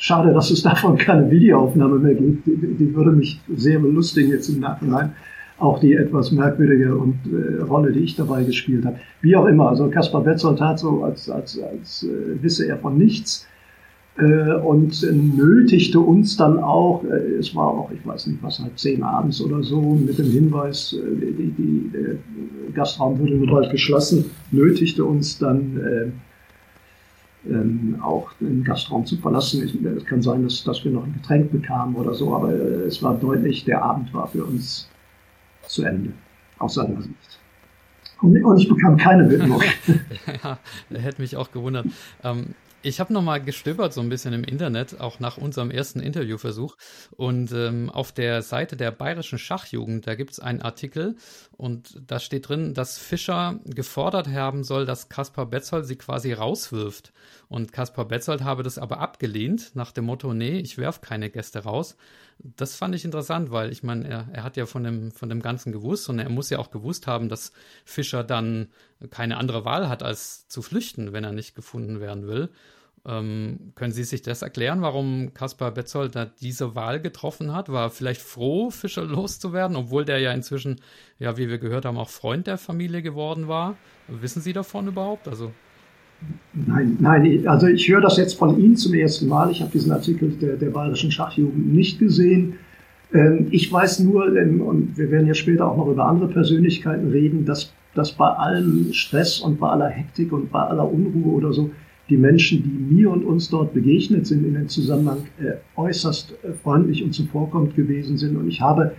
Schade, 0.00 0.32
dass 0.32 0.50
es 0.50 0.62
davon 0.62 0.96
keine 0.96 1.28
Videoaufnahme 1.28 1.98
mehr 1.98 2.14
gibt. 2.14 2.46
Die, 2.46 2.56
die 2.56 2.94
würde 2.94 3.10
mich 3.10 3.40
sehr 3.56 3.80
belustigen 3.80 4.30
jetzt 4.30 4.48
im 4.48 4.60
Nachhinein. 4.60 5.12
Auch 5.58 5.80
die 5.80 5.94
etwas 5.94 6.30
merkwürdige 6.30 6.96
und, 6.96 7.18
äh, 7.26 7.62
Rolle, 7.62 7.90
die 7.90 8.00
ich 8.00 8.14
dabei 8.14 8.44
gespielt 8.44 8.86
habe. 8.86 9.00
Wie 9.22 9.34
auch 9.34 9.46
immer, 9.46 9.70
also 9.70 9.88
Kaspar 9.88 10.22
Betzold 10.22 10.60
tat 10.60 10.78
so, 10.78 11.02
als, 11.02 11.28
als, 11.28 11.60
als 11.60 12.04
äh, 12.04 12.40
wisse 12.40 12.68
er 12.68 12.78
von 12.78 12.96
nichts 12.96 13.48
und 14.24 15.00
nötigte 15.36 16.00
uns 16.00 16.36
dann 16.36 16.58
auch, 16.58 17.04
äh, 17.04 17.36
es 17.38 17.54
war 17.54 17.68
auch, 17.68 17.90
ich 17.92 18.04
weiß 18.04 18.26
nicht, 18.26 18.42
was 18.42 18.58
halb 18.58 18.76
zehn 18.76 19.02
abends 19.02 19.40
oder 19.40 19.62
so, 19.62 19.80
mit 19.80 20.18
dem 20.18 20.30
Hinweis, 20.30 20.92
äh, 20.92 21.16
die, 21.20 21.52
die, 21.52 21.90
der 21.92 22.16
Gastraum 22.74 23.18
würde 23.20 23.38
bald 23.46 23.70
geschlossen, 23.70 24.24
nötigte 24.50 25.04
uns 25.04 25.38
dann 25.38 25.78
äh, 25.78 26.10
ähm, 27.48 27.98
auch 28.02 28.32
den 28.40 28.64
Gastraum 28.64 29.06
zu 29.06 29.16
verlassen. 29.18 29.96
Es 29.96 30.04
kann 30.04 30.20
sein, 30.20 30.42
dass, 30.42 30.64
dass 30.64 30.84
wir 30.84 30.90
noch 30.90 31.04
ein 31.04 31.14
Getränk 31.14 31.52
bekamen 31.52 31.94
oder 31.94 32.12
so, 32.12 32.34
aber 32.34 32.52
äh, 32.52 32.86
es 32.86 33.00
war 33.02 33.14
deutlich, 33.14 33.64
der 33.64 33.82
Abend 33.82 34.12
war 34.12 34.26
für 34.26 34.44
uns 34.44 34.88
zu 35.66 35.84
Ende, 35.84 36.12
aus 36.58 36.74
seiner 36.74 37.00
Sicht. 37.02 37.38
Und 38.20 38.58
ich 38.58 38.68
bekam 38.68 38.96
keine 38.96 39.30
Widmung. 39.30 39.62
ja, 40.42 40.58
hätte 40.90 41.22
mich 41.22 41.36
auch 41.36 41.52
gewundert. 41.52 41.86
Ähm, 42.24 42.46
ich 42.82 43.00
habe 43.00 43.12
nochmal 43.12 43.42
gestöbert 43.42 43.92
so 43.92 44.00
ein 44.00 44.08
bisschen 44.08 44.32
im 44.32 44.44
Internet, 44.44 45.00
auch 45.00 45.20
nach 45.20 45.36
unserem 45.36 45.70
ersten 45.70 46.00
Interviewversuch. 46.00 46.76
Und 47.16 47.52
ähm, 47.52 47.90
auf 47.90 48.12
der 48.12 48.42
Seite 48.42 48.76
der 48.76 48.90
Bayerischen 48.90 49.38
Schachjugend, 49.38 50.06
da 50.06 50.14
gibt 50.14 50.32
es 50.32 50.40
einen 50.40 50.62
Artikel 50.62 51.16
und 51.58 52.00
da 52.06 52.20
steht 52.20 52.48
drin, 52.48 52.72
dass 52.72 52.98
Fischer 52.98 53.58
gefordert 53.64 54.28
haben 54.28 54.62
soll, 54.62 54.86
dass 54.86 55.08
Kaspar 55.08 55.44
Betzold 55.44 55.86
sie 55.86 55.96
quasi 55.96 56.32
rauswirft. 56.32 57.12
Und 57.48 57.72
Kaspar 57.72 58.04
Betzold 58.04 58.44
habe 58.44 58.62
das 58.62 58.78
aber 58.78 59.00
abgelehnt, 59.00 59.72
nach 59.74 59.90
dem 59.90 60.04
Motto, 60.04 60.32
nee, 60.32 60.60
ich 60.60 60.78
werf 60.78 61.00
keine 61.00 61.30
Gäste 61.30 61.64
raus. 61.64 61.96
Das 62.38 62.76
fand 62.76 62.94
ich 62.94 63.04
interessant, 63.04 63.50
weil 63.50 63.72
ich 63.72 63.82
meine, 63.82 64.08
er, 64.08 64.28
er 64.32 64.44
hat 64.44 64.56
ja 64.56 64.66
von 64.66 64.84
dem, 64.84 65.10
von 65.10 65.28
dem 65.28 65.42
Ganzen 65.42 65.72
gewusst 65.72 66.08
und 66.08 66.20
er 66.20 66.28
muss 66.28 66.48
ja 66.48 66.60
auch 66.60 66.70
gewusst 66.70 67.08
haben, 67.08 67.28
dass 67.28 67.50
Fischer 67.84 68.22
dann 68.22 68.68
keine 69.10 69.36
andere 69.36 69.64
Wahl 69.64 69.88
hat, 69.88 70.04
als 70.04 70.46
zu 70.46 70.62
flüchten, 70.62 71.12
wenn 71.12 71.24
er 71.24 71.32
nicht 71.32 71.56
gefunden 71.56 71.98
werden 71.98 72.28
will. 72.28 72.50
Ähm, 73.08 73.72
können 73.74 73.92
Sie 73.92 74.04
sich 74.04 74.20
das 74.20 74.42
erklären, 74.42 74.82
warum 74.82 75.32
Kaspar 75.32 75.70
Betzold 75.70 76.14
da 76.14 76.26
diese 76.26 76.74
Wahl 76.74 77.00
getroffen 77.00 77.54
hat? 77.54 77.70
War 77.70 77.88
vielleicht 77.90 78.20
froh, 78.20 78.70
Fischer 78.70 79.04
loszuwerden, 79.04 79.76
obwohl 79.76 80.04
der 80.04 80.18
ja 80.18 80.32
inzwischen, 80.32 80.76
ja, 81.18 81.38
wie 81.38 81.48
wir 81.48 81.58
gehört 81.58 81.86
haben, 81.86 81.96
auch 81.96 82.10
Freund 82.10 82.46
der 82.46 82.58
Familie 82.58 83.00
geworden 83.00 83.48
war? 83.48 83.76
Wissen 84.08 84.42
Sie 84.42 84.52
davon 84.52 84.88
überhaupt? 84.88 85.26
Also 85.26 85.52
Nein, 86.52 86.96
nein, 86.98 87.46
also 87.46 87.68
ich 87.68 87.88
höre 87.88 88.00
das 88.00 88.16
jetzt 88.16 88.34
von 88.34 88.58
Ihnen 88.58 88.76
zum 88.76 88.92
ersten 88.92 89.28
Mal. 89.28 89.52
Ich 89.52 89.60
habe 89.60 89.70
diesen 89.70 89.92
Artikel 89.92 90.30
der, 90.30 90.56
der 90.56 90.70
Bayerischen 90.70 91.12
Schachjugend 91.12 91.72
nicht 91.72 92.00
gesehen. 92.00 92.54
Ähm, 93.14 93.46
ich 93.52 93.72
weiß 93.72 94.00
nur, 94.00 94.36
ähm, 94.36 94.60
und 94.60 94.98
wir 94.98 95.10
werden 95.12 95.28
ja 95.28 95.34
später 95.34 95.70
auch 95.70 95.76
noch 95.76 95.86
über 95.86 96.06
andere 96.06 96.28
Persönlichkeiten 96.28 97.10
reden, 97.10 97.44
dass 97.44 97.72
dass 97.94 98.12
bei 98.12 98.28
allem 98.28 98.92
Stress 98.92 99.40
und 99.40 99.58
bei 99.58 99.68
aller 99.68 99.88
Hektik 99.88 100.32
und 100.32 100.52
bei 100.52 100.60
aller 100.60 100.88
Unruhe 100.90 101.32
oder 101.32 101.52
so 101.52 101.70
die 102.08 102.16
Menschen, 102.16 102.62
die 102.62 102.94
mir 102.94 103.10
und 103.10 103.24
uns 103.24 103.50
dort 103.50 103.74
begegnet 103.74 104.26
sind 104.26 104.44
in 104.44 104.54
dem 104.54 104.68
Zusammenhang, 104.68 105.26
äh, 105.40 105.54
äußerst 105.76 106.34
äh, 106.42 106.52
freundlich 106.52 107.04
und 107.04 107.12
zuvorkommend 107.12 107.76
gewesen 107.76 108.16
sind. 108.16 108.36
Und 108.36 108.48
ich 108.48 108.60
habe 108.60 108.94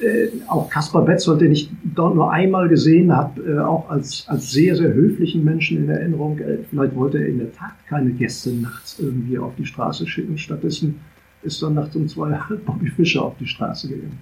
äh, 0.00 0.28
auch 0.46 0.70
Kaspar 0.70 1.04
Betzold, 1.04 1.40
den 1.40 1.52
ich 1.52 1.70
dort 1.82 2.14
nur 2.14 2.32
einmal 2.32 2.68
gesehen 2.68 3.14
habe, 3.14 3.42
äh, 3.42 3.58
auch 3.58 3.90
als, 3.90 4.24
als 4.28 4.50
sehr, 4.50 4.76
sehr 4.76 4.94
höflichen 4.94 5.44
Menschen 5.44 5.78
in 5.78 5.90
Erinnerung. 5.90 6.38
Äh, 6.38 6.58
vielleicht 6.70 6.94
wollte 6.94 7.18
er 7.18 7.26
in 7.26 7.38
der 7.38 7.52
Tat 7.52 7.74
keine 7.88 8.10
Gäste 8.10 8.50
nachts 8.50 8.98
irgendwie 8.98 9.38
auf 9.38 9.54
die 9.56 9.66
Straße 9.66 10.06
schicken. 10.06 10.38
Stattdessen 10.38 11.00
ist 11.42 11.62
dann 11.62 11.74
nachts 11.74 11.96
um 11.96 12.08
zwei 12.08 12.30
Bobby 12.66 12.88
Fischer 12.90 13.24
auf 13.24 13.36
die 13.38 13.46
Straße 13.46 13.88
gegangen. 13.88 14.18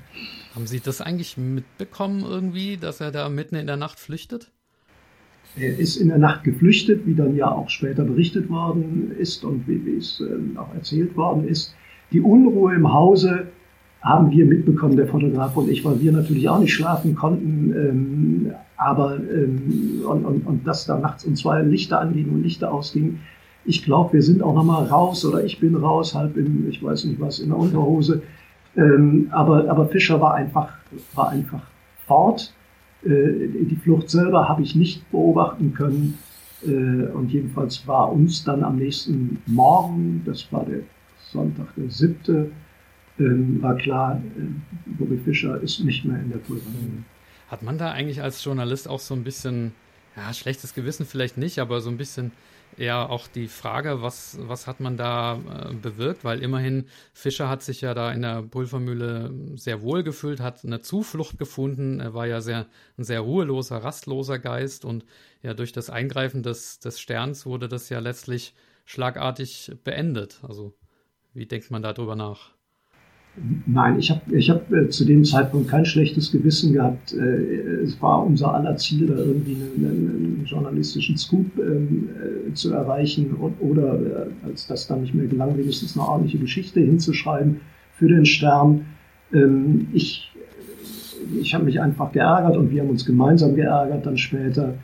Haben 0.55 0.67
Sie 0.67 0.81
das 0.81 1.01
eigentlich 1.01 1.37
mitbekommen 1.37 2.25
irgendwie, 2.25 2.77
dass 2.77 3.01
er 3.01 3.13
da 3.13 3.29
mitten 3.29 3.55
in 3.55 3.67
der 3.67 3.77
Nacht 3.77 4.01
flüchtet? 4.01 4.51
Er 5.57 5.79
ist 5.79 5.97
in 5.97 6.09
der 6.09 6.19
Nacht 6.19 6.45
geflüchtet, 6.45 7.07
wie 7.07 7.15
dann 7.15 7.35
ja 7.35 7.51
auch 7.51 7.69
später 7.69 8.05
berichtet 8.05 8.49
worden 8.49 9.13
ist 9.19 9.45
und 9.45 9.67
wie, 9.67 9.97
es 9.97 10.21
äh, 10.21 10.59
auch 10.59 10.73
erzählt 10.75 11.17
worden 11.17 11.49
ist. 11.49 11.75
Die 12.13 12.21
Unruhe 12.21 12.75
im 12.75 12.93
Hause 12.93 13.49
haben 14.03 14.31
wir 14.31 14.47
mitbekommen, 14.47 14.97
der 14.97 15.09
Fotograf 15.09 15.57
und 15.57 15.69
ich, 15.69 15.85
weil 15.85 16.01
wir 16.01 16.13
natürlich 16.13 16.49
auch 16.49 16.61
nicht 16.61 16.73
schlafen 16.73 17.15
konnten. 17.15 17.73
Ähm, 17.73 18.53
aber 18.77 19.17
ähm, 19.17 20.03
und, 20.07 20.25
und, 20.25 20.47
und 20.47 20.67
dass 20.67 20.87
da 20.87 20.99
nachts 20.99 21.25
um 21.25 21.35
zwei 21.35 21.63
Lichter 21.63 22.01
angingen 22.01 22.33
und 22.35 22.43
Lichter 22.45 22.73
ausgingen. 22.73 23.21
Ich 23.65 23.85
glaube, 23.85 24.15
wir 24.15 24.23
sind 24.23 24.43
auch 24.43 24.55
nochmal 24.55 24.85
raus 24.85 25.27
oder 25.27 25.45
ich 25.45 25.59
bin 25.59 25.75
raus, 25.75 26.15
halb 26.15 26.37
in, 26.37 26.67
ich 26.71 26.83
weiß 26.83 27.05
nicht 27.05 27.21
was, 27.21 27.41
in 27.41 27.49
der 27.49 27.59
Unterhose. 27.59 28.23
Ähm, 28.77 29.29
aber, 29.33 29.69
aber 29.69 29.89
Fischer 29.89 30.21
war 30.21 30.35
einfach, 30.35 30.73
war 31.15 31.31
einfach 31.31 31.63
fort. 32.07 32.55
Äh, 33.05 33.49
die 33.65 33.79
Flucht 33.83 34.11
selber 34.11 34.49
habe 34.49 34.63
ich 34.63 34.75
nicht 34.75 35.11
beobachten 35.11 35.73
können. 35.75 36.19
Äh, 36.67 37.11
und 37.13 37.31
jedenfalls 37.31 37.87
war 37.87 38.13
uns 38.13 38.45
dann 38.45 38.65
am 38.65 38.77
nächsten 38.77 39.41
Morgen, 39.47 40.23
das 40.25 40.53
war 40.53 40.65
der 40.65 40.81
Sonntag, 41.31 41.69
der 41.77 41.91
siebte, 41.91 42.51
ähm, 43.19 43.63
war 43.63 43.77
klar, 43.77 44.21
äh, 44.37 44.43
Bobby 44.99 45.19
Fischer 45.19 45.61
ist 45.61 45.81
nicht 45.81 46.05
mehr 46.05 46.21
in 46.21 46.31
der 46.31 46.39
Pulvermühle. 46.39 47.05
Hat 47.49 47.63
man 47.63 47.79
da 47.79 47.93
eigentlich 47.93 48.23
als 48.23 48.45
Journalist 48.45 48.89
auch 48.89 49.01
so 49.01 49.15
ein 49.15 49.25
bisschen, 49.25 49.73
ja, 50.17 50.33
schlechtes 50.33 50.75
Gewissen 50.75 51.07
vielleicht 51.07 51.39
nicht, 51.39 51.59
aber 51.59 51.81
so 51.81 51.91
ein 51.91 51.97
bisschen 51.97 52.33
eher 52.77 53.11
auch 53.11 53.27
die 53.29 53.49
Frage, 53.49 54.03
was, 54.03 54.39
was 54.43 54.67
hat 54.67 54.81
man 54.81 54.97
da 54.97 55.37
äh, 55.37 55.75
bewirkt? 55.75 56.25
Weil 56.25 56.41
immerhin 56.41 56.87
Fischer 57.13 57.49
hat 57.49 57.63
sich 57.63 57.81
ja 57.81 57.95
da 57.95 58.13
in 58.13 58.23
der 58.23 58.43
Pulvermühle 58.43 59.33
sehr 59.57 59.83
wohl 59.83 60.03
gefühlt, 60.03 60.41
hat 60.41 60.65
eine 60.65 60.81
Zuflucht 60.81 61.39
gefunden. 61.39 62.01
Er 62.01 62.15
war 62.15 62.27
ja 62.27 62.41
sehr, 62.41 62.67
ein 62.97 63.05
sehr 63.05 63.21
ruheloser, 63.21 63.79
rastloser 63.79 64.39
Geist 64.39 64.85
und 64.85 65.05
ja, 65.43 65.55
durch 65.55 65.73
das 65.73 65.91
Eingreifen 65.91 66.43
des, 66.43 66.79
des 66.81 67.01
Sterns 67.01 67.47
wurde 67.47 67.69
das 67.69 67.89
ja 67.89 68.01
letztlich 68.01 68.55
schlagartig 68.85 69.73
beendet. 69.85 70.41
Also, 70.47 70.75
wie 71.35 71.47
denkt 71.47 71.71
man 71.71 71.83
darüber 71.83 72.17
nach? 72.17 72.59
Nein, 73.67 73.99
ich 73.99 74.11
habe 74.11 74.37
ich 74.37 74.51
hab, 74.51 74.73
äh, 74.73 74.89
zu 74.89 75.05
dem 75.05 75.25
Zeitpunkt 75.25 75.69
kein 75.69 75.85
schlechtes 75.85 76.33
Gewissen 76.33 76.73
gehabt. 76.73 77.13
Äh, 77.13 77.83
es 77.83 78.01
war 78.03 78.25
unser 78.25 78.55
aller 78.55 78.77
Ziel, 78.77 79.07
da 79.07 79.17
irgendwie 79.17 79.57
einen 79.77 80.08
journalistischen 80.49 81.17
Scoop 81.17 81.47
ähm, 81.59 82.09
äh, 82.49 82.55
zu 82.55 82.73
erreichen 82.73 83.35
und, 83.35 83.61
oder, 83.61 83.95
äh, 83.95 84.47
als 84.47 84.67
das 84.67 84.87
dann 84.87 85.03
nicht 85.03 85.15
mehr 85.15 85.27
gelang, 85.27 85.57
wenigstens 85.57 85.97
eine 85.97 86.07
ordentliche 86.07 86.39
Geschichte 86.39 86.81
hinzuschreiben 86.81 87.61
für 87.95 88.09
den 88.09 88.25
Stern. 88.25 88.87
Ähm, 89.33 89.89
ich 89.93 90.25
ich 91.41 91.53
habe 91.53 91.65
mich 91.65 91.81
einfach 91.81 92.13
geärgert 92.13 92.57
und 92.57 92.71
wir 92.71 92.81
haben 92.81 92.91
uns 92.91 93.05
gemeinsam 93.05 93.55
geärgert 93.55 94.07
dann 94.07 94.17
später, 94.17 94.75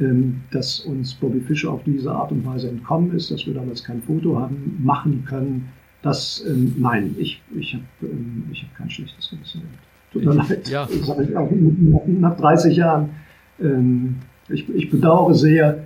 ähm, 0.00 0.40
dass 0.50 0.80
uns 0.80 1.14
Bobby 1.14 1.40
Fischer 1.40 1.70
auf 1.70 1.84
diese 1.84 2.10
Art 2.10 2.32
und 2.32 2.44
Weise 2.46 2.68
entkommen 2.68 3.14
ist, 3.14 3.30
dass 3.30 3.46
wir 3.46 3.54
damals 3.54 3.84
kein 3.84 4.02
Foto 4.02 4.38
haben 4.38 4.80
machen 4.82 5.24
können 5.26 5.68
das, 6.06 6.44
ähm, 6.46 6.74
nein, 6.78 7.16
ich, 7.18 7.42
ich 7.58 7.74
habe 7.74 7.84
ähm, 8.02 8.44
hab 8.52 8.74
kein 8.76 8.90
schlechtes 8.90 9.30
Gewissen 9.30 9.62
gehabt. 9.62 9.78
Tut 10.12 10.24
mir 10.24 10.34
leid. 10.34 10.68
Ja. 10.68 10.88
Nach 12.06 12.36
30 12.36 12.76
Jahren. 12.76 13.10
Ähm, 13.60 14.16
ich, 14.48 14.68
ich 14.68 14.90
bedauere 14.90 15.34
sehr, 15.34 15.84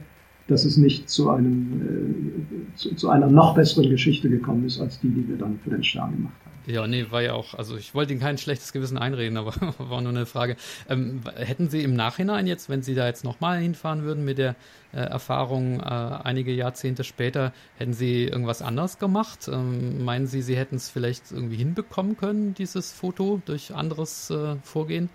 dass 0.49 0.65
es 0.65 0.77
nicht 0.77 1.09
zu, 1.09 1.31
einem, 1.31 2.67
äh, 2.73 2.77
zu, 2.77 2.95
zu, 2.95 3.09
einer 3.09 3.29
noch 3.29 3.55
besseren 3.55 3.89
Geschichte 3.89 4.29
gekommen 4.29 4.67
ist, 4.67 4.81
als 4.81 4.99
die, 5.01 5.09
die 5.09 5.29
wir 5.29 5.37
dann 5.37 5.59
für 5.63 5.71
den 5.71 5.85
Stern 5.85 6.13
gemacht 6.13 6.35
haben. 6.45 6.51
Ja, 6.67 6.87
nee, 6.87 7.07
war 7.11 7.23
ja 7.23 7.33
auch, 7.33 7.55
also 7.55 7.77
ich 7.77 7.95
wollte 7.95 8.13
Ihnen 8.13 8.21
kein 8.21 8.37
schlechtes 8.37 8.73
Gewissen 8.73 8.99
einreden, 8.99 9.39
aber 9.39 9.55
war 9.79 10.01
nur 10.01 10.11
eine 10.11 10.27
Frage. 10.27 10.57
Ähm, 10.89 11.21
hätten 11.37 11.71
Sie 11.71 11.83
im 11.83 11.95
Nachhinein 11.95 12.47
jetzt, 12.47 12.69
wenn 12.69 12.83
Sie 12.83 12.95
da 12.95 13.07
jetzt 13.07 13.25
nochmal 13.25 13.61
hinfahren 13.61 14.03
würden 14.03 14.25
mit 14.25 14.39
der 14.39 14.57
äh, 14.93 14.99
Erfahrung 14.99 15.81
äh, 15.81 15.85
einige 15.85 16.53
Jahrzehnte 16.53 17.05
später, 17.05 17.53
hätten 17.79 17.95
Sie 17.95 18.25
irgendwas 18.25 18.61
anders 18.61 18.99
gemacht? 18.99 19.49
Ähm, 19.51 20.05
meinen 20.05 20.27
Sie, 20.27 20.43
Sie 20.43 20.57
hätten 20.57 20.77
es 20.77 20.91
vielleicht 20.91 21.33
irgendwie 21.33 21.57
hinbekommen 21.57 22.17
können, 22.17 22.55
dieses 22.55 22.93
Foto, 22.93 23.41
durch 23.47 23.75
anderes 23.75 24.31
äh, 24.31 24.57
Vorgehen? 24.63 25.09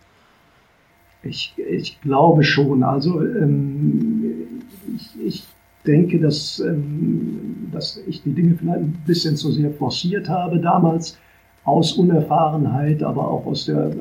Ich, 1.26 1.54
ich 1.58 2.00
glaube 2.02 2.44
schon. 2.44 2.84
Also 2.84 3.22
ähm, 3.22 4.62
ich, 4.96 5.26
ich 5.26 5.48
denke, 5.86 6.20
dass, 6.20 6.60
ähm, 6.60 7.68
dass 7.72 8.02
ich 8.08 8.22
die 8.24 8.32
Dinge 8.32 8.56
vielleicht 8.56 8.80
ein 8.80 9.04
bisschen 9.06 9.36
zu 9.36 9.52
sehr 9.52 9.72
forciert 9.72 10.30
habe 10.30 10.60
damals 10.60 11.18
aus 11.64 11.94
Unerfahrenheit, 11.94 13.02
aber 13.02 13.28
auch 13.28 13.46
aus 13.48 13.66
der, 13.66 13.92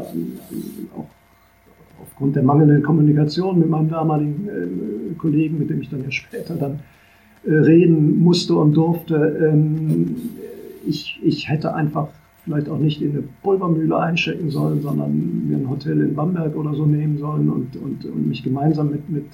auch 0.96 1.06
aufgrund 2.02 2.36
der 2.36 2.42
mangelnden 2.42 2.82
Kommunikation 2.82 3.58
mit 3.58 3.70
meinem 3.70 3.88
damaligen 3.88 4.48
äh, 4.48 5.14
Kollegen, 5.16 5.58
mit 5.58 5.70
dem 5.70 5.80
ich 5.80 5.88
dann 5.88 6.04
ja 6.04 6.10
später 6.10 6.54
dann 6.54 6.80
äh, 7.46 7.52
reden 7.52 8.20
musste 8.20 8.54
und 8.54 8.74
durfte. 8.74 9.14
Ähm, 9.16 10.16
ich, 10.86 11.18
ich 11.22 11.48
hätte 11.48 11.74
einfach 11.74 12.08
vielleicht 12.44 12.68
auch 12.68 12.78
nicht 12.78 13.00
in 13.02 13.12
eine 13.12 13.24
Pulvermühle 13.42 13.98
einchecken 13.98 14.50
sollen, 14.50 14.82
sondern 14.82 15.48
mir 15.48 15.56
ein 15.56 15.68
Hotel 15.68 16.00
in 16.00 16.14
Bamberg 16.14 16.56
oder 16.56 16.74
so 16.74 16.86
nehmen 16.86 17.18
sollen 17.18 17.48
und, 17.48 17.76
und, 17.76 18.04
und 18.04 18.28
mich 18.28 18.42
gemeinsam 18.42 18.90
mit, 18.90 19.08
mit 19.08 19.24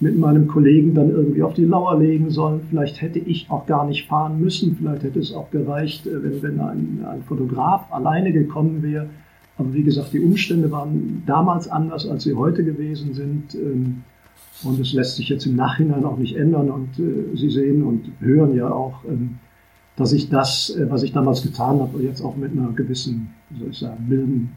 mit 0.00 0.18
meinem 0.18 0.48
Kollegen 0.48 0.94
dann 0.94 1.10
irgendwie 1.10 1.42
auf 1.42 1.54
die 1.54 1.64
Lauer 1.64 1.98
legen 1.98 2.30
sollen. 2.30 2.60
Vielleicht 2.68 3.00
hätte 3.00 3.18
ich 3.18 3.50
auch 3.50 3.66
gar 3.66 3.86
nicht 3.86 4.06
fahren 4.06 4.40
müssen. 4.40 4.76
Vielleicht 4.76 5.04
hätte 5.04 5.20
es 5.20 5.32
auch 5.32 5.50
gereicht, 5.50 6.06
äh, 6.06 6.22
wenn, 6.22 6.42
wenn 6.42 6.60
ein, 6.60 7.04
ein 7.06 7.22
Fotograf 7.22 7.92
alleine 7.92 8.32
gekommen 8.32 8.82
wäre. 8.82 9.08
Aber 9.56 9.72
wie 9.72 9.84
gesagt, 9.84 10.12
die 10.12 10.20
Umstände 10.20 10.70
waren 10.70 11.22
damals 11.26 11.68
anders, 11.68 12.08
als 12.08 12.24
sie 12.24 12.34
heute 12.34 12.64
gewesen 12.64 13.14
sind. 13.14 13.54
Ähm, 13.54 14.02
und 14.62 14.80
es 14.80 14.92
lässt 14.92 15.16
sich 15.16 15.28
jetzt 15.28 15.46
im 15.46 15.56
Nachhinein 15.56 16.04
auch 16.04 16.18
nicht 16.18 16.36
ändern. 16.36 16.70
Und 16.70 16.98
äh, 16.98 17.36
Sie 17.36 17.50
sehen 17.50 17.82
und 17.82 18.10
hören 18.20 18.54
ja 18.54 18.70
auch, 18.70 19.04
ähm, 19.08 19.38
dass 19.96 20.12
ich 20.12 20.28
das, 20.28 20.70
äh, 20.70 20.90
was 20.90 21.02
ich 21.02 21.12
damals 21.12 21.42
getan 21.42 21.80
habe, 21.80 22.02
jetzt 22.02 22.20
auch 22.20 22.36
mit 22.36 22.52
einer 22.52 22.72
gewissen, 22.72 23.34
soll 23.58 23.70
ich 23.70 23.78
sagen, 23.78 24.08
milden 24.08 24.56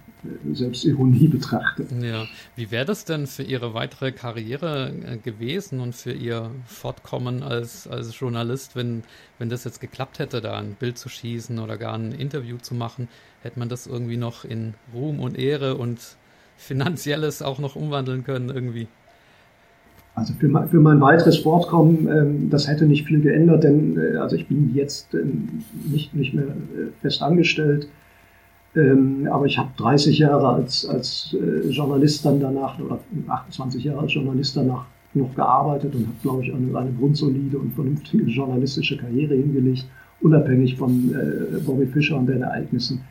Selbstironie 0.54 1.28
betrachte. 1.28 1.86
Ja, 2.02 2.26
wie 2.56 2.72
wäre 2.72 2.86
das 2.86 3.06
denn 3.06 3.28
für 3.28 3.44
Ihre 3.44 3.74
weitere 3.74 4.12
Karriere 4.12 4.92
äh, 5.06 5.18
gewesen 5.18 5.80
und 5.80 5.96
für 5.96 6.14
Ihr 6.14 6.52
Fortkommen 6.66 7.44
als, 7.44 7.88
als 7.88 8.18
Journalist, 8.20 8.76
wenn, 8.76 9.04
wenn 9.38 9.50
das 9.50 9.64
jetzt 9.64 9.80
geklappt 9.80 10.20
hätte, 10.20 10.42
da 10.42 10.58
ein 10.58 10.76
Bild 10.76 10.98
zu 10.98 11.10
schießen 11.10 11.60
oder 11.60 11.78
gar 11.78 11.94
ein 11.94 12.12
Interview 12.12 12.58
zu 12.58 12.76
machen? 12.76 13.08
Hätte 13.42 13.60
man 13.60 13.70
das 13.70 13.88
irgendwie 13.88 14.18
noch 14.18 14.44
in 14.44 14.74
Ruhm 14.94 15.20
und 15.20 15.38
Ehre 15.38 15.76
und 15.76 16.00
Finanzielles 16.58 17.42
auch 17.42 17.60
noch 17.60 17.76
umwandeln 17.76 18.24
können 18.24 18.50
irgendwie? 18.50 18.88
Also 20.18 20.34
für 20.34 20.50
für 20.68 20.80
mein 20.80 21.00
weiteres 21.00 21.38
Fortkommen, 21.38 22.08
ähm, 22.08 22.50
das 22.50 22.68
hätte 22.68 22.86
nicht 22.86 23.06
viel 23.06 23.22
geändert, 23.22 23.64
denn 23.64 24.00
äh, 24.00 24.18
also 24.18 24.36
ich 24.36 24.48
bin 24.48 24.74
jetzt 24.74 25.14
ähm, 25.14 25.64
nicht, 25.92 26.16
nicht 26.16 26.34
mehr 26.34 26.46
äh, 26.46 26.90
fest 27.02 27.22
angestellt 27.22 27.88
ähm, 28.76 29.28
aber 29.32 29.46
ich 29.46 29.58
habe 29.58 29.70
30 29.78 30.18
Jahre 30.18 30.50
als, 30.50 30.88
als 30.88 31.36
äh, 31.40 31.70
Journalist 31.70 32.26
dann 32.26 32.40
danach, 32.40 32.80
oder 32.80 33.00
28 33.28 33.84
Jahre 33.84 34.02
als 34.02 34.14
Journalist 34.14 34.58
danach 34.58 34.86
noch 35.14 35.34
gearbeitet 35.36 35.94
und 35.96 36.08
habe, 36.08 36.18
glaube 36.22 36.44
ich, 36.44 36.54
eine, 36.54 36.78
eine 36.78 36.92
grundsolide 36.92 37.58
und 37.58 37.74
vernünftige 37.74 38.26
journalistische 38.26 38.98
Karriere 38.98 39.36
hingelegt, 39.36 39.86
unabhängig 40.22 40.78
von 40.78 41.16
Bobby 41.66 41.88
Fischer 41.88 42.18
und 42.18 42.28
den 42.28 42.42
Ereignissen 42.42 43.02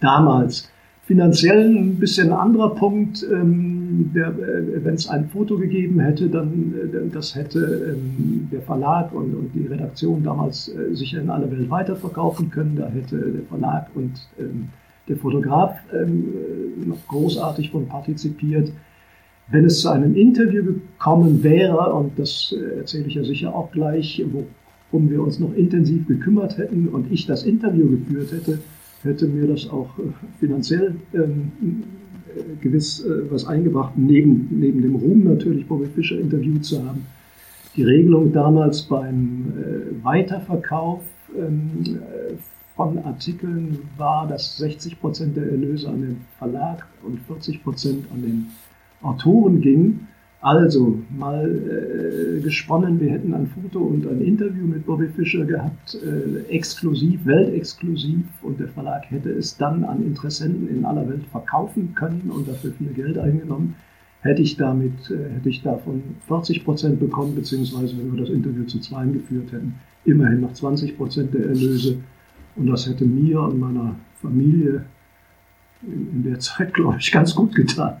damals. 0.00 0.68
Finanziell 1.04 1.66
ein 1.66 1.96
bisschen 1.96 2.32
anderer 2.32 2.74
Punkt. 2.74 3.24
Ähm, 3.32 3.75
äh, 3.75 3.75
Wenn 4.12 4.94
es 4.94 5.08
ein 5.08 5.28
Foto 5.28 5.58
gegeben 5.58 6.00
hätte, 6.00 6.28
dann 6.28 6.74
äh, 6.74 7.08
das 7.12 7.34
hätte 7.34 7.94
ähm, 7.96 8.48
der 8.50 8.62
Verlag 8.62 9.12
und, 9.12 9.34
und, 9.34 9.54
die 9.54 9.66
Redaktion 9.66 10.22
damals 10.22 10.68
äh, 10.68 10.94
sicher 10.94 11.20
in 11.20 11.30
aller 11.30 11.50
Welt 11.50 11.70
weiterverkaufen 11.70 12.50
können. 12.50 12.76
Da 12.76 12.88
hätte 12.88 13.16
der 13.16 13.42
Verlag 13.48 13.88
und 13.94 14.12
ähm, 14.38 14.68
der 15.08 15.16
Fotograf 15.16 15.76
ähm, 15.92 16.24
noch 16.86 17.06
großartig 17.08 17.70
von 17.70 17.86
partizipiert. 17.86 18.72
Wenn 19.48 19.64
es 19.64 19.80
zu 19.80 19.88
einem 19.90 20.16
Interview 20.16 20.64
gekommen 20.64 21.42
wäre, 21.42 21.92
und 21.94 22.18
das 22.18 22.54
äh, 22.56 22.78
erzähle 22.78 23.06
ich 23.06 23.14
ja 23.14 23.24
sicher 23.24 23.54
auch 23.54 23.70
gleich, 23.70 24.22
worum 24.32 25.08
wir 25.10 25.22
uns 25.22 25.38
noch 25.38 25.54
intensiv 25.54 26.06
gekümmert 26.08 26.58
hätten 26.58 26.88
und 26.88 27.12
ich 27.12 27.26
das 27.26 27.44
Interview 27.44 27.88
geführt 27.90 28.32
hätte, 28.32 28.58
hätte 29.02 29.26
mir 29.26 29.46
das 29.46 29.68
auch 29.70 29.98
äh, 29.98 30.02
finanziell 30.40 30.96
ähm, 31.14 31.52
äh, 31.62 31.66
gewiss 32.60 33.04
äh, 33.04 33.30
was 33.30 33.46
eingebracht, 33.46 33.92
neben, 33.96 34.48
neben 34.50 34.82
dem 34.82 34.94
Ruhm 34.96 35.24
natürlich 35.24 35.66
Bobby 35.66 35.86
Fischer 35.86 36.18
interviewt 36.18 36.64
zu 36.64 36.84
haben. 36.84 37.06
Die 37.76 37.82
Regelung 37.82 38.32
damals 38.32 38.82
beim 38.82 39.52
äh, 39.56 40.04
Weiterverkauf 40.04 41.02
ähm, 41.36 41.70
äh, 41.84 42.34
von 42.74 42.98
Artikeln 42.98 43.78
war, 43.96 44.26
dass 44.26 44.58
60 44.58 45.00
Prozent 45.00 45.36
der 45.36 45.50
Erlöse 45.50 45.88
an 45.88 46.02
den 46.02 46.16
Verlag 46.38 46.86
und 47.02 47.20
40 47.20 47.62
Prozent 47.64 48.04
an 48.12 48.22
den 48.22 48.46
Autoren 49.02 49.60
gingen. 49.60 50.08
Also 50.46 51.02
mal 51.10 51.44
äh, 51.44 52.40
gesponnen, 52.40 53.00
wir 53.00 53.10
hätten 53.10 53.34
ein 53.34 53.48
Foto 53.48 53.80
und 53.80 54.06
ein 54.06 54.20
Interview 54.20 54.64
mit 54.64 54.86
Bobby 54.86 55.08
Fischer 55.08 55.44
gehabt, 55.44 55.96
äh, 55.96 56.48
exklusiv, 56.54 57.26
weltexklusiv, 57.26 58.22
und 58.42 58.60
der 58.60 58.68
Verlag 58.68 59.10
hätte 59.10 59.30
es 59.30 59.56
dann 59.56 59.82
an 59.82 60.06
Interessenten 60.06 60.68
in 60.68 60.84
aller 60.84 61.08
Welt 61.08 61.24
verkaufen 61.32 61.92
können 61.96 62.30
und 62.32 62.46
dafür 62.46 62.70
viel 62.78 62.92
Geld 62.92 63.18
eingenommen 63.18 63.74
hätte 64.20 64.42
ich 64.42 64.56
damit, 64.56 65.10
äh, 65.10 65.34
hätte 65.34 65.48
ich 65.48 65.62
davon 65.62 66.00
40 66.28 66.64
Prozent 66.64 67.00
bekommen, 67.00 67.34
beziehungsweise 67.34 67.98
wenn 67.98 68.12
wir 68.12 68.20
das 68.20 68.30
Interview 68.30 68.64
zu 68.66 68.78
zweien 68.78 69.14
geführt 69.14 69.50
hätten, 69.50 69.74
immerhin 70.04 70.42
noch 70.42 70.52
20 70.52 70.96
Prozent 70.96 71.34
der 71.34 71.46
Erlöse. 71.46 71.98
Und 72.54 72.68
das 72.68 72.86
hätte 72.88 73.04
mir 73.04 73.40
und 73.40 73.58
meiner 73.58 73.96
Familie 74.22 74.84
in, 75.82 76.08
in 76.12 76.22
der 76.22 76.38
Zeit, 76.38 76.72
glaube 76.74 76.98
ich, 77.00 77.10
ganz 77.10 77.34
gut 77.34 77.52
getan. 77.52 77.96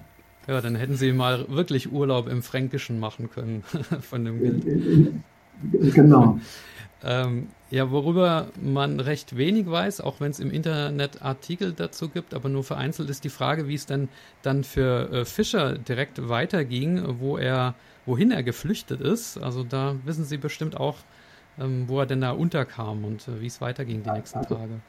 Ja, 0.46 0.60
dann 0.60 0.76
hätten 0.76 0.96
Sie 0.96 1.12
mal 1.12 1.46
wirklich 1.48 1.92
Urlaub 1.92 2.28
im 2.28 2.42
Fränkischen 2.42 3.00
machen 3.00 3.30
können 3.30 3.62
von 4.00 4.24
dem 4.24 4.40
Geld. 4.40 5.94
Genau. 5.94 6.38
ähm, 7.02 7.48
ja, 7.70 7.90
worüber 7.90 8.48
man 8.62 9.00
recht 9.00 9.36
wenig 9.36 9.68
weiß, 9.68 10.00
auch 10.00 10.20
wenn 10.20 10.30
es 10.30 10.38
im 10.38 10.50
Internet 10.50 11.22
Artikel 11.22 11.72
dazu 11.72 12.08
gibt, 12.08 12.34
aber 12.34 12.48
nur 12.48 12.62
vereinzelt 12.62 13.10
ist 13.10 13.24
die 13.24 13.28
Frage, 13.28 13.66
wie 13.66 13.74
es 13.74 13.86
denn 13.86 14.08
dann 14.42 14.62
für 14.64 15.10
äh, 15.10 15.24
Fischer 15.24 15.78
direkt 15.78 16.28
weiterging, 16.28 17.18
wo 17.18 17.38
er, 17.38 17.74
wohin 18.04 18.30
er 18.30 18.42
geflüchtet 18.42 19.00
ist. 19.00 19.38
Also 19.38 19.64
da 19.64 19.96
wissen 20.04 20.24
Sie 20.24 20.36
bestimmt 20.36 20.76
auch, 20.76 20.98
ähm, 21.58 21.84
wo 21.86 22.00
er 22.00 22.06
denn 22.06 22.20
da 22.20 22.32
unterkam 22.32 23.04
und 23.04 23.26
äh, 23.28 23.40
wie 23.40 23.46
es 23.46 23.60
weiterging 23.60 24.02
die 24.02 24.10
nächsten 24.10 24.38
also, 24.38 24.54
Tage. 24.54 24.80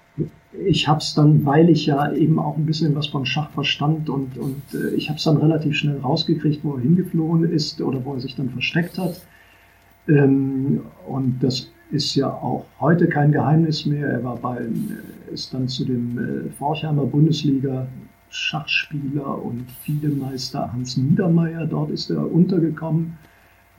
Ich 0.66 0.88
habe 0.88 1.00
es 1.00 1.14
dann, 1.14 1.46
weil 1.46 1.70
ich 1.70 1.86
ja 1.86 2.12
eben 2.12 2.40
auch 2.40 2.58
ein 2.58 2.66
bisschen 2.66 2.96
was 2.96 3.08
vom 3.08 3.26
Schach 3.26 3.52
verstand 3.52 4.10
und, 4.10 4.38
und 4.38 4.62
äh, 4.74 4.96
ich 4.96 5.10
habe 5.10 5.18
es 5.18 5.24
dann 5.24 5.38
relativ 5.38 5.78
schnell 5.78 6.00
rausgekriegt, 6.00 6.64
wo 6.64 6.76
er 6.76 6.82
hingeflohen 6.82 7.52
ist 7.52 7.82
oder 7.82 8.04
wo 8.04 8.16
er 8.16 8.20
sich 8.20 8.36
dann 8.36 8.50
versteckt 8.50 8.98
hat. 8.98 9.22
Ähm, 10.08 10.82
und 11.08 11.40
das 11.42 11.70
ist 11.92 12.16
ja 12.16 12.30
auch 12.30 12.66
heute 12.80 13.08
kein 13.08 13.32
Geheimnis 13.32 13.86
mehr. 13.86 14.08
Er 14.08 14.24
war 14.24 14.38
bei, 14.38 14.58
äh, 14.58 15.34
ist 15.34 15.54
dann 15.54 15.68
zu 15.68 15.86
dem 15.86 16.18
äh, 16.18 16.50
Forchheimer 16.52 17.06
Bundesliga 17.06 17.88
Schachspieler 18.30 19.42
und 19.42 19.70
Fiedemeister 19.84 20.72
Hans 20.74 20.98
Niedermeyer. 20.98 21.66
Dort 21.66 21.92
ist 21.92 22.10
er 22.10 22.30
untergekommen. 22.30 23.18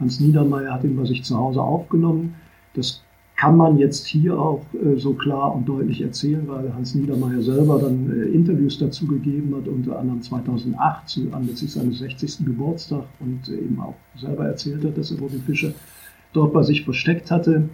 Hans 0.01 0.21
Niedermeyer 0.21 0.73
hat 0.73 0.85
ihn 0.85 0.97
bei 0.97 1.05
sich 1.05 1.23
zu 1.25 1.37
Hause 1.37 1.61
aufgenommen. 1.61 2.35
Das 2.75 3.03
kann 3.39 3.57
man 3.57 3.79
jetzt 3.79 4.07
hier 4.07 4.37
auch 4.39 4.65
äh, 4.75 4.99
so 4.99 5.15
klar 5.15 5.55
und 5.55 5.69
deutlich 5.69 6.01
erzählen, 6.01 6.47
weil 6.49 6.75
Hans 6.75 6.97
Niedermeyer 6.97 7.41
selber 7.41 7.79
dann 7.79 8.11
äh, 8.11 8.25
Interviews 8.35 8.79
dazu 8.79 9.07
gegeben 9.07 9.55
hat, 9.57 9.69
unter 9.69 9.99
anderem 9.99 10.21
2008 10.21 11.09
zu, 11.09 11.33
anlässlich 11.33 11.73
seines 11.73 11.99
60. 11.99 12.45
Geburtstag 12.45 13.05
und 13.21 13.49
äh, 13.49 13.59
eben 13.59 13.81
auch 13.81 13.95
selber 14.17 14.47
erzählt 14.47 14.85
hat, 14.85 14.99
dass 14.99 15.13
er 15.13 15.21
Robin 15.21 15.41
Fischer 15.41 15.73
dort 16.33 16.53
bei 16.53 16.65
sich 16.65 16.85
versteckt 16.85 17.31
hatte. 17.31 17.69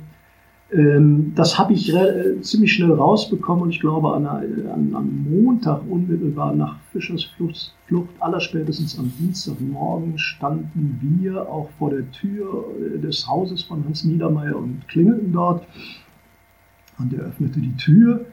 Ähm, 0.75 1.33
das 1.37 1.57
habe 1.59 1.73
ich 1.73 1.93
ziemlich 2.43 2.73
schnell 2.73 2.93
rausbekommen 2.93 3.65
und 3.65 3.71
ich 3.71 3.81
glaube 3.81 4.13
an, 4.13 4.27
an, 4.27 4.91
am 4.95 5.27
Montag 5.31 5.83
unmittelbar 5.89 6.55
nach 6.55 6.77
Fischers 6.91 7.25
Flucht, 7.25 7.75
Flucht, 7.87 8.11
allerspätestens 8.19 8.99
am 8.99 9.13
Dienstagmorgen, 9.19 10.19
standen 10.19 10.99
wir 11.01 11.49
auch 11.49 11.71
vor 11.79 11.91
der 11.91 12.11
Tür 12.11 12.65
äh, 12.81 12.99
des 12.99 13.27
Hauses 13.29 13.63
von 13.63 13.85
Hans 13.85 14.05
Niedermeyer 14.05 14.57
und 14.57 14.87
klingelten 14.89 15.33
dort. 15.33 15.65
Und 16.99 17.13
er 17.13 17.25
öffnete 17.25 17.61
die 17.61 17.77
Tür 17.77 18.25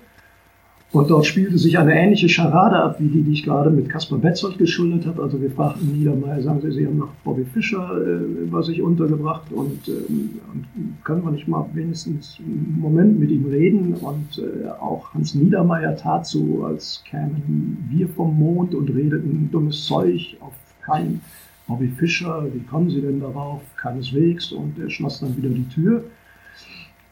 und 0.94 1.10
dort 1.10 1.26
spielte 1.26 1.58
sich 1.58 1.80
eine 1.80 1.96
ähnliche 1.96 2.28
Scharade 2.28 2.76
ab, 2.76 2.98
wie 3.00 3.08
die, 3.08 3.22
die 3.22 3.32
ich 3.32 3.44
gerade 3.44 3.70
mit 3.70 3.88
Caspar 3.88 4.20
Betzold 4.20 4.58
geschuldet 4.58 5.06
habe. 5.06 5.24
Also 5.24 5.42
wir 5.42 5.50
fragten 5.50 5.90
Niedermeyer, 5.98 6.42
sagen 6.42 6.60
Sie, 6.62 6.72
Sie 6.72 6.86
haben 6.86 6.98
noch 6.98 7.14
Bobby 7.24 7.46
Fischer 7.46 7.98
äh, 7.98 8.46
bei 8.48 8.62
sich 8.62 8.82
untergebracht 8.82 9.52
und, 9.52 9.88
äh, 9.88 9.92
und, 9.92 10.66
können 11.06 11.24
wir 11.24 11.32
nicht 11.32 11.48
mal 11.48 11.66
wenigstens 11.74 12.38
einen 12.40 12.78
Moment 12.80 13.20
mit 13.20 13.32
ihm 13.32 13.46
reden? 13.46 13.94
Und 13.94 14.38
äh, 14.38 14.68
auch 14.68 15.14
Hans 15.14 15.34
Niedermeyer 15.34 15.96
tat 15.96 16.26
so, 16.28 16.66
als 16.66 17.02
kämen 17.10 17.88
wir 17.90 18.10
vom 18.10 18.38
Mond 18.38 18.76
und 18.76 18.90
redeten 18.90 19.50
dummes 19.50 19.86
Zeug 19.86 20.36
auf 20.42 20.54
keinen 20.86 21.22
Bobby 21.68 21.88
Fischer, 21.88 22.48
wie 22.54 22.64
kommen 22.66 22.90
Sie 22.90 23.00
denn 23.00 23.22
darauf? 23.22 23.62
Keineswegs. 23.78 24.52
Und 24.52 24.78
er 24.78 24.90
schloss 24.90 25.22
dann 25.22 25.38
wieder 25.38 25.50
die 25.50 25.70
Tür. 25.70 26.04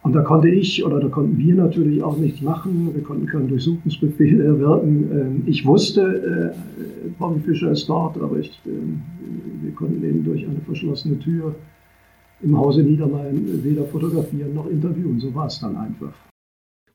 Und 0.01 0.13
da 0.13 0.21
konnte 0.21 0.47
ich 0.47 0.85
oder 0.85 0.99
da 0.99 1.09
konnten 1.09 1.37
wir 1.37 1.55
natürlich 1.55 2.01
auch 2.01 2.17
nichts 2.17 2.41
machen. 2.41 2.91
Wir 2.93 3.03
konnten 3.03 3.25
keinen 3.25 3.49
Durchsuchungsbefehl 3.49 4.39
erwirken. 4.41 5.11
Ähm, 5.11 5.43
ich 5.45 5.65
wusste, 5.65 6.53
äh, 6.55 7.09
Bobby 7.19 7.41
Fischer 7.41 7.71
ist 7.71 7.87
dort, 7.89 8.17
aber 8.21 8.37
ich, 8.37 8.59
ähm, 8.65 9.01
wir 9.61 9.71
konnten 9.73 10.03
ihn 10.03 10.23
durch 10.23 10.47
eine 10.47 10.59
verschlossene 10.61 11.19
Tür 11.19 11.53
im 12.41 12.57
Hause 12.57 12.83
Niedermayen 12.83 13.63
weder 13.63 13.83
fotografieren 13.85 14.53
noch 14.53 14.69
interviewen. 14.69 15.19
So 15.19 15.33
war 15.35 15.47
es 15.47 15.59
dann 15.59 15.75
einfach. 15.75 16.13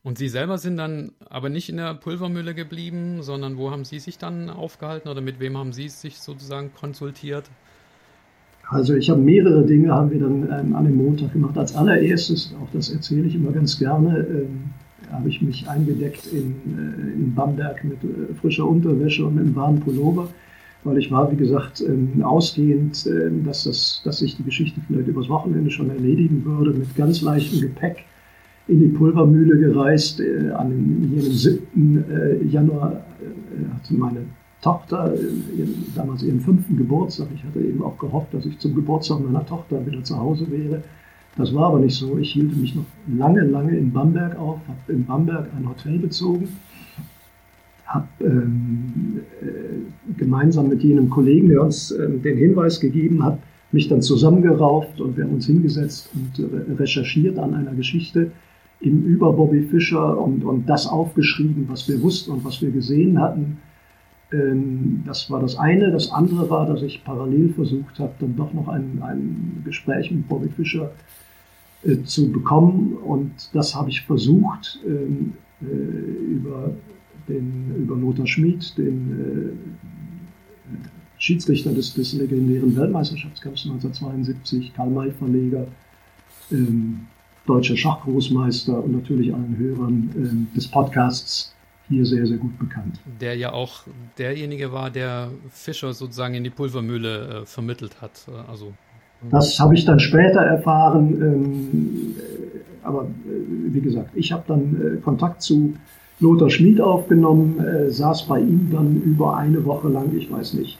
Und 0.01 0.17
Sie 0.17 0.27
selber 0.27 0.57
sind 0.57 0.77
dann 0.77 1.11
aber 1.29 1.49
nicht 1.49 1.69
in 1.69 1.77
der 1.77 1.95
Pulvermühle 1.95 2.53
geblieben, 2.53 3.21
sondern 3.21 3.57
wo 3.57 3.71
haben 3.71 3.85
Sie 3.85 3.99
sich 3.99 4.17
dann 4.17 4.49
aufgehalten 4.49 5.09
oder 5.09 5.21
mit 5.21 5.39
wem 5.39 5.57
haben 5.57 5.73
Sie 5.73 5.89
sich 5.89 6.19
sozusagen 6.19 6.71
konsultiert? 6.73 7.49
Also 8.69 8.95
ich 8.95 9.09
habe 9.09 9.21
mehrere 9.21 9.63
Dinge, 9.63 9.93
haben 9.93 10.11
wir 10.11 10.19
dann 10.19 10.43
ähm, 10.43 10.75
an 10.75 10.85
dem 10.85 10.97
Montag 10.97 11.33
gemacht. 11.33 11.57
Als 11.57 11.75
allererstes, 11.75 12.53
auch 12.61 12.67
das 12.73 12.89
erzähle 12.89 13.27
ich 13.27 13.35
immer 13.35 13.51
ganz 13.51 13.77
gerne, 13.77 14.25
ähm, 14.29 14.71
habe 15.11 15.29
ich 15.29 15.41
mich 15.41 15.67
eingedeckt 15.69 16.27
in, 16.27 16.55
äh, 16.77 17.13
in 17.13 17.35
Bamberg 17.35 17.83
mit 17.83 18.03
äh, 18.03 18.33
frischer 18.41 18.67
Unterwäsche 18.67 19.25
und 19.25 19.37
einem 19.37 19.55
warmen 19.55 19.79
Pullover, 19.79 20.29
weil 20.83 20.97
ich 20.97 21.11
war, 21.11 21.31
wie 21.31 21.35
gesagt, 21.35 21.83
ähm, 21.87 22.23
ausgehend, 22.23 23.05
äh, 23.05 23.29
dass, 23.45 23.65
das, 23.65 24.01
dass 24.03 24.19
sich 24.19 24.35
die 24.35 24.43
Geschichte 24.43 24.81
vielleicht 24.87 25.07
übers 25.07 25.29
Wochenende 25.29 25.69
schon 25.69 25.89
erledigen 25.91 26.43
würde, 26.43 26.71
mit 26.71 26.95
ganz 26.95 27.21
leichtem 27.21 27.61
Gepäck 27.61 28.03
in 28.67 28.79
die 28.79 28.87
Pulvermühle 28.87 29.59
gereist. 29.59 30.19
Äh, 30.19 30.49
an 30.51 31.11
jenem 31.13 31.31
7. 31.31 32.05
Äh, 32.09 32.45
Januar 32.45 32.93
äh, 32.93 33.73
hatte 33.75 33.93
meine 33.93 34.21
Tochter, 34.65 35.13
ihren, 35.55 35.93
damals 35.93 36.23
ihren 36.23 36.39
fünften 36.39 36.75
Geburtstag. 36.75 37.27
Ich 37.35 37.43
hatte 37.43 37.59
eben 37.59 37.83
auch 37.83 37.99
gehofft, 37.99 38.33
dass 38.33 38.47
ich 38.47 38.57
zum 38.57 38.73
Geburtstag 38.73 39.19
meiner 39.19 39.45
Tochter 39.45 39.85
wieder 39.85 40.03
zu 40.03 40.17
Hause 40.17 40.49
wäre. 40.49 40.81
Das 41.37 41.53
war 41.53 41.67
aber 41.67 41.79
nicht 41.79 41.95
so. 41.95 42.17
Ich 42.17 42.31
hielt 42.33 42.57
mich 42.57 42.73
noch 42.73 42.85
lange, 43.07 43.41
lange 43.41 43.77
in 43.77 43.93
Bamberg 43.93 44.35
auf, 44.39 44.59
habe 44.67 44.91
in 44.91 45.05
Bamberg 45.05 45.49
ein 45.55 45.69
Hotel 45.69 45.99
bezogen, 45.99 46.47
habe 47.85 48.07
ähm, 48.21 49.19
äh, 49.39 50.17
gemeinsam 50.17 50.69
mit 50.69 50.81
jenem 50.81 51.11
Kollegen, 51.11 51.49
der 51.49 51.61
uns 51.61 51.91
äh, 51.91 52.09
den 52.09 52.35
Hinweis 52.35 52.79
gegeben 52.79 53.23
hat, 53.23 53.37
mich 53.71 53.87
dann 53.87 54.01
zusammengerauft 54.01 54.99
und 54.99 55.15
wir 55.15 55.25
haben 55.25 55.35
uns 55.35 55.45
hingesetzt 55.45 56.09
und 56.15 56.39
äh, 56.43 56.73
recherchiert 56.73 57.37
an 57.37 57.53
einer 57.53 57.75
Geschichte 57.75 58.31
eben 58.81 59.03
über 59.03 59.31
Bobby 59.31 59.61
Fischer 59.61 60.19
und, 60.19 60.43
und 60.43 60.67
das 60.67 60.87
aufgeschrieben, 60.87 61.65
was 61.67 61.87
wir 61.87 62.01
wussten 62.01 62.31
und 62.31 62.43
was 62.43 62.63
wir 62.63 62.71
gesehen 62.71 63.21
hatten 63.21 63.59
das 64.31 65.29
war 65.29 65.39
das 65.39 65.57
eine. 65.57 65.91
Das 65.91 66.11
andere 66.11 66.49
war, 66.49 66.65
dass 66.65 66.81
ich 66.81 67.03
parallel 67.03 67.53
versucht 67.53 67.99
habe, 67.99 68.13
dann 68.19 68.35
doch 68.35 68.53
noch 68.53 68.67
ein, 68.67 69.01
ein 69.01 69.61
Gespräch 69.63 70.11
mit 70.11 70.27
Bobby 70.27 70.49
Fischer 70.49 70.91
äh, 71.83 72.01
zu 72.03 72.31
bekommen. 72.31 72.93
Und 72.93 73.31
das 73.53 73.75
habe 73.75 73.89
ich 73.89 74.01
versucht 74.01 74.79
ähm, 74.85 75.33
äh, 75.61 75.65
über, 75.65 76.71
den, 77.27 77.75
über 77.77 77.95
Lothar 77.95 78.25
Schmid, 78.25 78.75
den 78.77 79.11
äh, 79.11 80.79
Schiedsrichter 81.17 81.71
des, 81.71 81.93
des 81.93 82.13
legendären 82.13 82.75
Weltmeisterschaftskampfs 82.75 83.65
1972, 83.65 84.73
Karl 84.73 84.89
May 84.89 85.11
Verleger, 85.11 85.67
ähm, 86.51 87.01
deutscher 87.45 87.77
Schachgroßmeister 87.77 88.83
und 88.83 88.93
natürlich 88.93 89.33
allen 89.33 89.55
Hörern 89.57 90.09
ähm, 90.15 90.47
des 90.55 90.67
Podcasts 90.67 91.55
hier 91.87 92.05
sehr, 92.05 92.25
sehr 92.25 92.37
gut 92.37 92.57
bekannt. 92.57 92.99
Der 93.21 93.35
ja 93.35 93.53
auch 93.53 93.83
derjenige 94.17 94.71
war, 94.71 94.89
der 94.89 95.29
Fischer 95.49 95.93
sozusagen 95.93 96.33
in 96.33 96.43
die 96.43 96.49
Pulvermühle 96.49 97.41
äh, 97.41 97.45
vermittelt 97.45 98.01
hat. 98.01 98.27
Äh, 98.27 98.49
also, 98.49 98.73
das 99.31 99.59
habe 99.59 99.73
ich 99.75 99.85
dann 99.85 99.99
später 99.99 100.41
erfahren. 100.41 101.21
Ähm, 101.21 102.15
äh, 102.17 102.55
aber 102.85 103.03
äh, 103.03 103.73
wie 103.73 103.81
gesagt, 103.81 104.11
ich 104.13 104.31
habe 104.31 104.43
dann 104.47 104.97
äh, 104.97 105.01
Kontakt 105.01 105.41
zu 105.41 105.73
Lothar 106.19 106.49
Schmid 106.49 106.79
aufgenommen, 106.79 107.59
äh, 107.59 107.89
saß 107.89 108.27
bei 108.27 108.39
ihm 108.39 108.69
dann 108.71 109.01
über 109.01 109.35
eine 109.35 109.65
Woche 109.65 109.89
lang, 109.89 110.15
ich 110.15 110.31
weiß 110.31 110.53
nicht, 110.53 110.79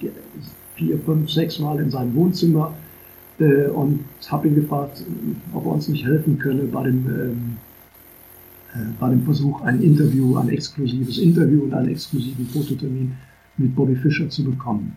vier, 0.76 1.00
fünf, 1.00 1.30
sechs 1.30 1.60
Mal 1.60 1.80
in 1.80 1.90
seinem 1.90 2.16
Wohnzimmer 2.16 2.74
und 3.38 4.06
habe 4.30 4.48
ihn 4.48 4.56
gefragt, 4.56 5.04
ob 5.54 5.66
er 5.66 5.72
uns 5.74 5.90
nicht 5.90 6.06
helfen 6.06 6.40
könne 6.40 6.64
bei 6.64 6.84
dem 6.84 7.06
ähm, 7.06 7.58
äh, 7.58 7.65
bei 9.00 9.10
dem 9.10 9.24
Versuch, 9.24 9.62
ein 9.62 9.82
Interview, 9.82 10.38
ein 10.38 10.50
exklusives 10.50 11.18
Interview 11.18 11.64
und 11.64 11.74
einen 11.74 11.90
exklusiven 11.90 12.46
Fototermin 12.48 13.14
mit 13.58 13.76
Bobby 13.76 13.96
Fischer 13.96 14.30
zu 14.30 14.44
bekommen. 14.44 14.96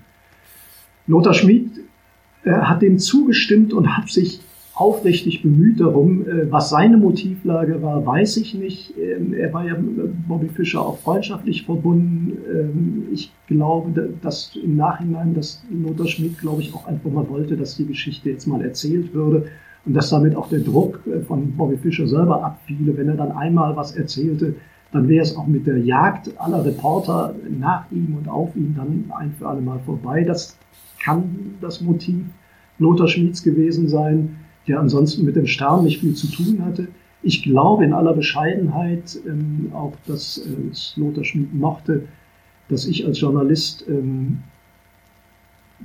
Lothar 1.07 1.35
Schmid 1.35 1.71
äh, 2.45 2.53
hat 2.53 2.83
dem 2.83 2.99
zugestimmt 2.99 3.73
und 3.73 3.97
hat 3.97 4.09
sich 4.11 4.41
aufrichtig 4.75 5.43
bemüht 5.43 5.81
darum. 5.81 6.27
Äh, 6.27 6.51
was 6.51 6.71
seine 6.71 6.97
Motivlage 6.97 7.83
war, 7.83 8.05
weiß 8.05 8.37
ich 8.39 8.55
nicht. 8.55 8.95
Ähm, 8.99 9.33
er 9.33 9.53
war 9.53 9.67
ja 9.67 9.77
mit 9.77 10.29
Bobby 10.29 10.49
Fischer 10.49 10.85
auch 10.85 10.99
freundschaftlich 10.99 11.65
verbunden. 11.65 12.37
Ähm, 12.53 13.03
ich 13.13 13.33
glaube, 13.47 14.15
dass 14.23 14.55
im 14.63 14.77
Nachhinein, 14.77 15.35
dass 15.35 15.63
Lothar 15.71 16.07
Schmid, 16.07 16.39
glaube 16.39 16.63
ich, 16.63 16.75
auch 16.75 16.87
einfach 16.87 17.11
mal 17.11 17.29
wollte, 17.29 17.57
dass 17.57 17.77
die 17.77 17.87
Geschichte 17.87 18.31
jetzt 18.31 18.47
mal 18.47 18.63
erzählt 18.63 19.15
würde 19.15 19.47
und 19.87 19.95
dass 19.95 20.11
damit 20.11 20.37
auch 20.37 20.49
der 20.49 20.61
Druck 20.61 21.01
äh, 21.07 21.21
von 21.21 21.57
Bobby 21.57 21.77
Fischer 21.77 22.07
selber 22.07 22.45
abfiele. 22.45 22.97
Wenn 22.97 23.09
er 23.09 23.17
dann 23.17 23.33
einmal 23.33 23.77
was 23.77 23.97
erzählte, 23.97 24.55
dann 24.93 25.09
wäre 25.09 25.23
es 25.23 25.37
auch 25.37 25.47
mit 25.47 25.67
der 25.67 25.79
Jagd 25.79 26.31
aller 26.39 26.65
Reporter 26.65 27.35
nach 27.59 27.91
ihm 27.91 28.17
und 28.17 28.29
auf 28.29 28.57
ihn 28.57 28.75
dann 28.77 29.11
ein 29.17 29.33
für 29.39 29.49
alle 29.49 29.61
Mal 29.61 29.79
vorbei. 29.81 30.25
Das 30.25 30.57
kann 31.03 31.57
das 31.61 31.81
Motiv 31.81 32.25
Lothar 32.79 33.09
Schmieds 33.09 33.43
gewesen 33.43 33.89
sein, 33.89 34.37
der 34.67 34.81
ansonsten 34.81 35.25
mit 35.25 35.37
dem 35.37 35.47
Stern 35.47 35.85
nicht 35.85 36.01
viel 36.01 36.15
zu 36.15 36.29
tun 36.29 36.65
hatte. 36.65 36.89
Ich 37.23 37.43
glaube 37.43 37.85
in 37.85 37.93
aller 37.93 38.15
Bescheidenheit 38.15 39.19
ähm, 39.27 39.73
auch, 39.75 39.95
dass 40.07 40.39
äh, 40.39 41.01
Lothar 41.01 41.25
Schmid 41.25 41.53
mochte, 41.53 42.05
dass 42.69 42.87
ich 42.87 43.05
als 43.05 43.21
Journalist 43.21 43.85
ähm, 43.89 44.43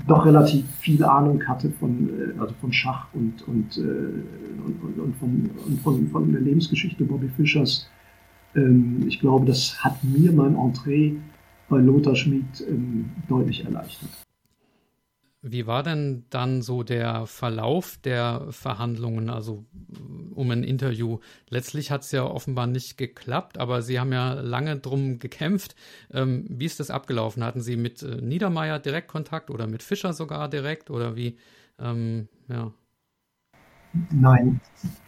doch 0.08 0.26
relativ 0.26 0.66
viel 0.80 1.04
Ahnung 1.04 1.44
hatte 1.48 1.70
von, 1.80 2.10
äh, 2.10 2.40
also 2.40 2.54
von 2.60 2.74
Schach 2.74 3.08
und, 3.14 3.48
und, 3.48 3.78
äh, 3.78 3.82
und, 3.82 5.00
und, 5.00 5.16
von, 5.18 5.50
und 5.68 5.82
von, 5.82 6.08
von 6.10 6.32
der 6.32 6.42
Lebensgeschichte 6.42 7.04
Bobby 7.04 7.30
Fischers. 7.30 7.88
Ähm, 8.56 9.06
ich 9.08 9.20
glaube, 9.20 9.46
das 9.46 9.84
hat 9.84 10.04
mir 10.04 10.32
mein 10.32 10.56
Entree 10.56 11.14
bei 11.70 11.80
Lothar 11.80 12.16
Schmid 12.16 12.66
ähm, 12.68 13.10
deutlich 13.28 13.66
erleichtert. 13.66 14.23
Wie 15.46 15.68
war 15.68 15.84
denn 15.84 16.24
dann 16.30 16.62
so 16.62 16.84
der 16.84 17.26
Verlauf 17.26 17.98
der 17.98 18.48
Verhandlungen, 18.52 19.30
also 19.30 19.66
um 20.34 20.50
ein 20.52 20.64
Interview? 20.64 21.20
Letztlich 21.50 21.92
hat 21.92 22.04
es 22.04 22.14
ja 22.14 22.24
offenbar 22.24 22.66
nicht 22.66 22.98
geklappt, 22.98 23.58
aber 23.58 23.82
Sie 23.82 24.00
haben 24.00 24.14
ja 24.14 24.36
lange 24.36 24.78
drum 24.78 25.20
gekämpft. 25.20 25.76
Ähm, 26.14 26.46
wie 26.48 26.64
ist 26.64 26.80
das 26.80 26.90
abgelaufen? 26.90 27.44
Hatten 27.44 27.60
Sie 27.60 27.76
mit 27.76 28.02
äh, 28.04 28.22
Niedermeyer 28.22 28.80
direkt 28.80 29.10
Kontakt 29.10 29.50
oder 29.50 29.68
mit 29.68 29.84
Fischer 29.84 30.14
sogar 30.14 30.48
direkt 30.48 30.90
oder 30.90 31.18
wie? 31.18 31.36
Ähm, 31.78 32.30
ja. 32.48 32.72
Nein, 34.12 34.62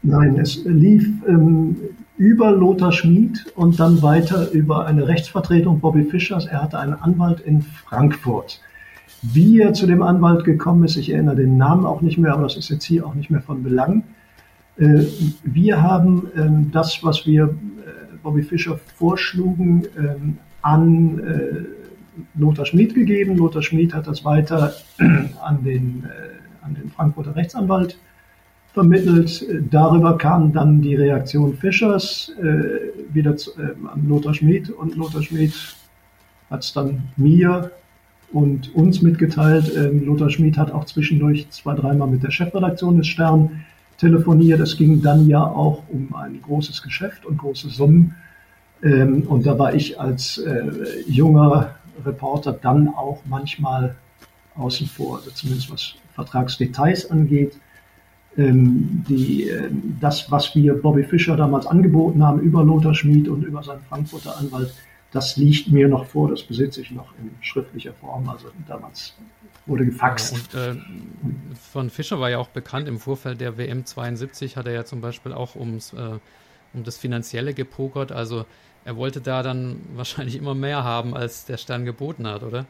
nein, 0.04 0.38
es 0.38 0.65
lief 0.65 1.08
ähm, 1.26 1.78
über 2.17 2.52
Lothar 2.52 2.91
Schmid 2.91 3.54
und 3.56 3.80
dann 3.80 4.02
weiter 4.02 4.52
über 4.52 4.86
eine 4.86 5.08
Rechtsvertretung 5.08 5.80
Bobby 5.80 6.04
Fischers. 6.04 6.45
Er 6.45 6.62
hatte 6.62 6.78
einen 6.78 6.93
Anwalt 6.93 7.39
in 7.39 7.62
Frankfurt. 7.62 8.60
Wie 9.21 9.60
er 9.60 9.73
zu 9.73 9.88
dem 9.88 10.01
Anwalt 10.01 10.43
gekommen 10.43 10.84
ist, 10.84 10.97
ich 10.97 11.10
erinnere 11.10 11.38
den 11.38 11.58
Namen 11.58 11.86
auch 11.86 12.01
nicht 12.01 12.17
mehr, 12.17 12.34
aber 12.34 12.43
das 12.43 12.58
ist 12.58 12.69
jetzt 12.69 12.84
hier 12.84 13.06
auch 13.06 13.15
nicht 13.15 13.30
mehr 13.30 13.41
von 13.41 13.63
Belang. 13.63 14.04
Äh, 14.78 15.06
wir 15.43 15.82
haben 15.82 16.28
ähm, 16.36 16.69
das, 16.71 17.04
was 17.04 17.25
wir 17.25 17.43
äh, 17.45 18.17
Bobby 18.21 18.43
Fischer 18.43 18.78
vorschlugen, 18.97 19.86
ähm, 19.97 20.38
an 20.62 21.19
äh, 21.19 22.39
Lothar 22.39 22.65
Schmid 22.65 22.95
gegeben. 22.95 23.38
Lothar 23.38 23.62
Schmid 23.62 23.93
hat 23.93 24.08
das 24.08 24.23
weiter 24.25 24.73
an 25.43 25.63
den, 25.65 26.06
an 26.62 26.73
den 26.73 26.89
Frankfurter 26.89 27.36
Rechtsanwalt 27.36 27.99
vermittelt. 28.73 29.45
Darüber 29.69 30.17
kam 30.17 30.54
dann 30.54 30.82
die 30.82 30.95
Reaktion 30.95 31.56
Fischers 31.56 32.32
wieder 33.12 33.36
an 33.93 34.08
Lothar 34.08 34.34
Schmid 34.34 34.69
und 34.69 34.95
Lothar 34.95 35.21
Schmid 35.23 35.54
hat 36.49 36.63
es 36.63 36.71
dann 36.71 37.04
mir 37.17 37.71
und 38.31 38.73
uns 38.75 39.01
mitgeteilt. 39.01 39.71
Ähm, 39.75 40.05
Lothar 40.05 40.29
Schmid 40.29 40.57
hat 40.57 40.71
auch 40.71 40.85
zwischendurch 40.85 41.49
zwei, 41.49 41.73
dreimal 41.75 42.07
mit 42.07 42.23
der 42.23 42.31
Chefredaktion 42.31 42.97
des 42.97 43.07
Stern 43.07 43.65
telefoniert. 43.97 44.59
Es 44.59 44.77
ging 44.77 45.01
dann 45.01 45.27
ja 45.27 45.43
auch 45.43 45.83
um 45.89 46.13
ein 46.15 46.41
großes 46.41 46.81
Geschäft 46.83 47.25
und 47.25 47.38
große 47.38 47.69
Summen. 47.69 48.15
Ähm, 48.83 49.23
und 49.23 49.45
da 49.45 49.57
war 49.57 49.73
ich 49.73 49.99
als 49.99 50.38
äh, 50.38 51.01
junger 51.07 51.75
Reporter 52.05 52.53
dann 52.53 52.89
auch 52.89 53.21
manchmal 53.25 53.95
außen 54.55 54.88
vor, 54.88 55.17
also 55.17 55.31
zumindest 55.31 55.71
was 55.71 55.95
Vertragsdetails 56.13 57.09
angeht. 57.11 57.57
Ähm, 58.38 59.05
die, 59.07 59.49
äh, 59.49 59.69
das, 60.01 60.29
was 60.29 60.53
wir 60.55 60.73
Bobby 60.73 61.03
Fischer 61.03 61.38
damals 61.38 61.67
angeboten 61.67 62.21
haben 62.21 62.41
über 62.41 62.63
Lothar 62.63 62.93
Schmid 62.93 63.29
und 63.29 63.43
über 63.43 63.63
seinen 63.63 63.81
Frankfurter 63.88 64.38
Anwalt, 64.38 64.73
das 65.15 65.38
liegt 65.38 65.69
mir 65.69 65.88
noch 65.88 66.06
vor, 66.06 66.30
das 66.30 66.43
besitze 66.43 66.82
ich 66.82 66.91
noch 66.91 67.13
in 67.17 67.32
schriftlicher 67.39 67.93
Form. 67.93 68.28
Also 68.28 68.49
damals 68.67 69.15
wurde 69.65 69.86
gefaxt. 69.86 70.34
Und 70.34 70.60
äh, 70.60 70.75
von 71.71 71.89
Fischer 71.89 72.19
war 72.19 72.30
ja 72.30 72.38
auch 72.38 72.49
bekannt, 72.49 72.89
im 72.89 72.99
Vorfeld 72.99 73.39
der 73.39 73.58
WM 73.58 73.86
72 73.86 74.58
hat 74.58 74.67
er 74.67 74.73
ja 74.73 74.84
zum 74.84 74.99
Beispiel 74.99 75.32
auch 75.32 75.56
ums, 75.56 75.93
äh, 75.93 76.19
um 76.73 76.84
das 76.84 76.97
Finanzielle 76.97 77.54
gepokert. 77.54 78.12
Also 78.12 78.45
er 78.84 78.97
wollte 78.97 79.21
da 79.21 79.41
dann 79.41 79.78
wahrscheinlich 79.95 80.36
immer 80.36 80.54
mehr 80.54 80.84
haben, 80.84 81.15
als 81.15 81.45
der 81.45 81.58
Stern 81.58 81.86
geboten 81.86 82.28
hat, 82.28 82.43
oder? 82.43 82.65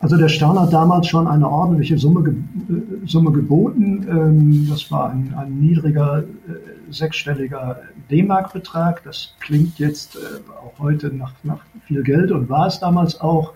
Also 0.00 0.16
der 0.16 0.30
Stern 0.30 0.58
hat 0.58 0.72
damals 0.72 1.08
schon 1.08 1.26
eine 1.26 1.48
ordentliche 1.48 1.98
Summe, 1.98 2.22
ge 2.22 2.32
äh, 2.32 3.06
Summe 3.06 3.32
geboten. 3.32 4.06
Ähm, 4.10 4.66
das 4.68 4.90
war 4.90 5.10
ein, 5.10 5.34
ein 5.36 5.60
niedriger 5.60 6.20
äh, 6.20 6.92
sechsstelliger 6.92 7.80
D-Mark-Betrag. 8.10 9.02
Das 9.04 9.34
klingt 9.40 9.78
jetzt 9.78 10.16
äh, 10.16 10.20
auch 10.64 10.78
heute 10.78 11.08
nach, 11.08 11.34
nach 11.42 11.60
viel 11.86 12.02
Geld 12.02 12.32
und 12.32 12.48
war 12.48 12.66
es 12.66 12.80
damals 12.80 13.20
auch. 13.20 13.52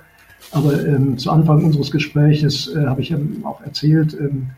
Aber 0.53 0.87
ähm, 0.87 1.17
zu 1.17 1.31
Anfang 1.31 1.65
unseres 1.65 1.91
Gespräches 1.91 2.75
äh, 2.75 2.85
habe 2.85 3.01
ich 3.01 3.11
ähm, 3.11 3.41
auch 3.45 3.63
erzählt, 3.63 4.15
ähm, 4.21 4.51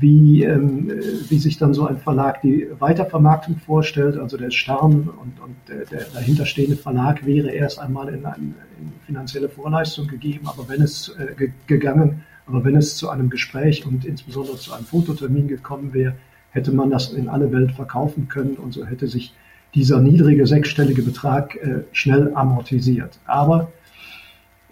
wie, 0.00 0.44
ähm, 0.44 0.90
wie 1.28 1.38
sich 1.38 1.58
dann 1.58 1.74
so 1.74 1.86
ein 1.86 1.98
Verlag 1.98 2.42
die 2.42 2.68
Weitervermarktung 2.78 3.56
vorstellt. 3.56 4.18
Also 4.18 4.36
der 4.36 4.50
Stern 4.50 5.08
und, 5.08 5.40
und 5.40 5.56
der, 5.68 5.84
der 5.86 6.06
dahinterstehende 6.12 6.76
Verlag 6.76 7.24
wäre 7.26 7.50
erst 7.50 7.78
einmal 7.78 8.08
in, 8.08 8.24
eine 8.26 8.36
in 8.36 8.92
finanzielle 9.06 9.48
Vorleistung 9.48 10.06
gegeben, 10.06 10.46
aber 10.46 10.68
wenn 10.68 10.82
es 10.82 11.14
äh, 11.18 11.34
ge 11.36 11.50
gegangen, 11.66 12.22
aber 12.46 12.64
wenn 12.64 12.76
es 12.76 12.96
zu 12.96 13.08
einem 13.08 13.30
Gespräch 13.30 13.86
und 13.86 14.04
insbesondere 14.04 14.56
zu 14.56 14.72
einem 14.72 14.84
Fototermin 14.84 15.48
gekommen 15.48 15.92
wäre, 15.92 16.14
hätte 16.50 16.72
man 16.72 16.90
das 16.90 17.12
in 17.12 17.28
alle 17.28 17.50
Welt 17.52 17.72
verkaufen 17.72 18.28
können 18.28 18.56
und 18.56 18.72
so 18.72 18.84
hätte 18.84 19.08
sich 19.08 19.34
dieser 19.74 20.00
niedrige 20.00 20.46
sechsstellige 20.46 21.02
Betrag 21.02 21.56
äh, 21.56 21.82
schnell 21.92 22.32
amortisiert. 22.34 23.18
Aber 23.26 23.72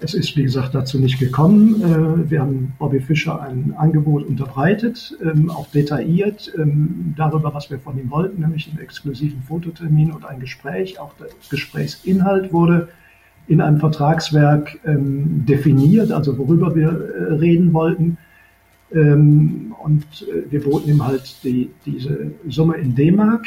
es 0.00 0.14
ist, 0.14 0.36
wie 0.36 0.42
gesagt, 0.42 0.74
dazu 0.74 0.98
nicht 0.98 1.18
gekommen. 1.18 1.80
Äh, 1.80 2.30
wir 2.30 2.40
haben 2.40 2.74
Bobby 2.78 3.00
Fischer 3.00 3.40
ein 3.40 3.74
Angebot 3.76 4.24
unterbreitet, 4.24 5.16
ähm, 5.22 5.50
auch 5.50 5.68
detailliert 5.68 6.52
ähm, 6.58 7.14
darüber, 7.16 7.54
was 7.54 7.70
wir 7.70 7.78
von 7.78 7.98
ihm 7.98 8.10
wollten, 8.10 8.42
nämlich 8.42 8.68
einen 8.68 8.80
exklusiven 8.80 9.42
Fototermin 9.42 10.10
und 10.10 10.24
ein 10.24 10.40
Gespräch. 10.40 10.98
Auch 10.98 11.14
der 11.14 11.28
Gesprächsinhalt 11.48 12.52
wurde 12.52 12.88
in 13.46 13.60
einem 13.60 13.78
Vertragswerk 13.78 14.78
ähm, 14.84 15.44
definiert, 15.46 16.10
also 16.10 16.36
worüber 16.38 16.74
wir 16.74 16.88
äh, 16.88 17.34
reden 17.34 17.72
wollten. 17.72 18.18
Und 18.90 20.04
äh, 20.22 20.52
wir 20.52 20.62
boten 20.62 20.88
ihm 20.88 21.04
halt 21.04 21.42
die, 21.42 21.70
diese 21.84 22.30
Summe 22.46 22.76
in 22.76 22.94
D-Mark 22.94 23.44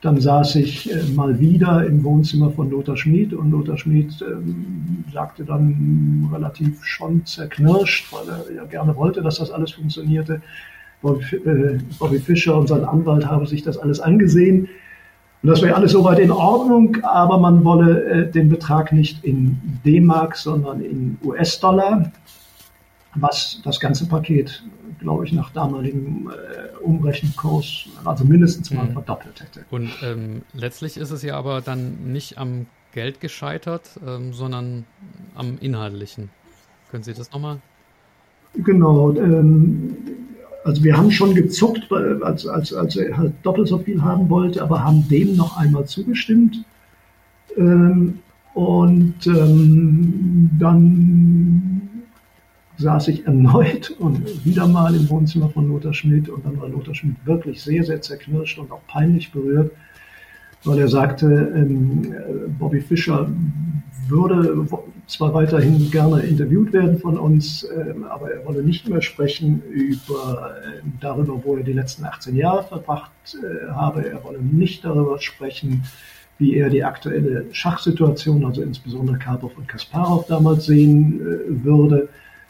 dann 0.00 0.20
saß 0.20 0.56
ich 0.56 0.92
äh, 0.92 1.02
mal 1.14 1.40
wieder 1.40 1.84
im 1.84 2.04
Wohnzimmer 2.04 2.50
von 2.50 2.70
Lothar 2.70 2.96
Schmid 2.96 3.32
und 3.32 3.50
Lothar 3.50 3.76
Schmid 3.76 4.12
ähm, 4.22 5.04
sagte 5.12 5.44
dann 5.44 6.30
relativ 6.32 6.84
schon 6.84 7.26
zerknirscht, 7.26 8.12
weil 8.12 8.28
er 8.28 8.54
ja 8.54 8.64
gerne 8.64 8.94
wollte, 8.94 9.22
dass 9.22 9.38
das 9.38 9.50
alles 9.50 9.72
funktionierte. 9.72 10.40
Bobby, 11.02 12.16
äh, 12.16 12.20
Fischer 12.20 12.56
und 12.56 12.68
sein 12.68 12.84
Anwalt 12.84 13.26
haben 13.26 13.46
sich 13.46 13.62
das 13.62 13.78
alles 13.78 14.00
angesehen. 14.00 14.68
Und 15.42 15.50
das 15.50 15.62
wäre 15.62 15.76
alles 15.76 15.92
soweit 15.92 16.18
in 16.18 16.32
Ordnung, 16.32 16.96
aber 17.02 17.38
man 17.38 17.64
wolle 17.64 18.04
äh, 18.04 18.30
den 18.30 18.48
Betrag 18.48 18.92
nicht 18.92 19.24
in 19.24 19.60
D-Mark, 19.84 20.36
sondern 20.36 20.80
in 20.80 21.16
US-Dollar, 21.24 22.10
was 23.20 23.60
das 23.64 23.80
ganze 23.80 24.06
Paket 24.06 24.62
glaube 24.98 25.24
ich, 25.24 25.32
nach 25.32 25.50
damaligem 25.50 26.30
äh, 26.30 26.76
Umrechenkurs 26.78 27.86
also 28.04 28.24
mindestens 28.24 28.70
mal 28.70 28.86
mhm. 28.86 28.92
verdoppelt 28.92 29.40
hätte. 29.40 29.64
Und 29.70 29.90
ähm, 30.02 30.42
letztlich 30.52 30.96
ist 30.96 31.10
es 31.10 31.22
ja 31.22 31.36
aber 31.36 31.60
dann 31.60 32.12
nicht 32.12 32.38
am 32.38 32.66
Geld 32.92 33.20
gescheitert, 33.20 33.90
ähm, 34.06 34.32
sondern 34.32 34.84
am 35.34 35.58
Inhaltlichen. 35.60 36.30
Können 36.90 37.02
Sie 37.02 37.14
das 37.14 37.30
nochmal? 37.32 37.58
Genau. 38.54 39.12
Ähm, 39.12 39.96
also 40.64 40.82
wir 40.82 40.96
haben 40.96 41.10
schon 41.10 41.34
gezuckt, 41.34 41.90
als, 41.92 42.46
als, 42.46 42.72
als 42.72 42.96
er 42.96 43.16
halt 43.16 43.34
doppelt 43.42 43.68
so 43.68 43.78
viel 43.78 44.02
haben 44.02 44.28
wollte, 44.28 44.62
aber 44.62 44.82
haben 44.82 45.06
dem 45.08 45.36
noch 45.36 45.56
einmal 45.56 45.86
zugestimmt. 45.86 46.64
Ähm, 47.56 48.18
und 48.54 49.26
ähm, 49.26 50.50
dann 50.58 51.77
saß 52.78 53.08
ich 53.08 53.26
erneut 53.26 53.90
und 53.98 54.44
wieder 54.44 54.66
mal 54.66 54.94
im 54.94 55.08
Wohnzimmer 55.10 55.50
von 55.50 55.68
Lothar 55.68 55.92
Schmidt 55.92 56.28
und 56.28 56.46
dann 56.46 56.60
war 56.60 56.68
Lothar 56.68 56.94
Schmidt 56.94 57.16
wirklich 57.24 57.60
sehr, 57.62 57.84
sehr 57.84 58.00
zerknirscht 58.00 58.58
und 58.58 58.70
auch 58.70 58.80
peinlich 58.86 59.32
berührt, 59.32 59.72
weil 60.64 60.78
er 60.78 60.88
sagte, 60.88 61.52
ähm, 61.54 62.14
Bobby 62.58 62.80
Fischer 62.80 63.28
würde 64.08 64.66
zwar 65.06 65.34
weiterhin 65.34 65.90
gerne 65.90 66.20
interviewt 66.20 66.72
werden 66.72 66.98
von 66.98 67.18
uns, 67.18 67.64
äh, 67.64 67.94
aber 68.08 68.30
er 68.30 68.46
wolle 68.46 68.62
nicht 68.62 68.88
mehr 68.88 69.02
sprechen 69.02 69.62
über, 69.70 70.54
äh, 70.62 70.80
darüber, 71.00 71.42
wo 71.44 71.56
er 71.56 71.64
die 71.64 71.72
letzten 71.72 72.04
18 72.04 72.36
Jahre 72.36 72.62
verbracht 72.62 73.10
äh, 73.34 73.70
habe. 73.70 74.06
Er 74.06 74.22
wolle 74.22 74.40
nicht 74.40 74.84
darüber 74.84 75.18
sprechen, 75.18 75.84
wie 76.38 76.54
er 76.54 76.70
die 76.70 76.84
aktuelle 76.84 77.46
Schachsituation, 77.52 78.44
also 78.44 78.62
insbesondere 78.62 79.18
Karpov 79.18 79.56
und 79.56 79.66
Kasparov 79.66 80.26
damals 80.26 80.66
sehen 80.66 81.20
äh, 81.20 81.64
würde 81.64 82.08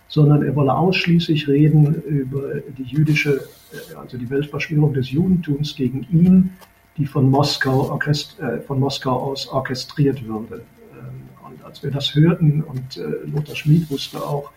sondern 0.09 0.43
er 0.43 0.57
wolle 0.57 0.75
ausschließlich 0.75 1.47
reden 1.49 2.03
über 2.03 2.57
die 2.77 2.85
jüdische, 2.85 3.43
äh, 3.73 3.95
also 3.95 4.17
die 4.17 4.29
Weltverschwörung 4.29 4.95
des 4.95 5.11
Judentums 5.11 5.77
gegen 5.77 6.07
ihn, 6.11 6.51
die 6.97 7.07
von 7.07 7.31
Moskau, 7.31 7.91
orchest, 7.91 8.41
äh, 8.41 8.61
von 8.61 8.81
Moskau 8.81 9.13
aus 9.13 9.49
orchestriert 9.49 10.27
würde. 10.27 10.63
Ähm, 10.93 11.47
und 11.47 11.65
als 11.65 11.83
wir 11.83 11.91
das 11.91 12.15
hörten 12.15 12.63
und 12.63 12.97
äh, 12.97 13.31
Lothar 13.31 13.55
Schmid 13.55 13.91
wusste 13.91 14.23
auch, 14.23 14.51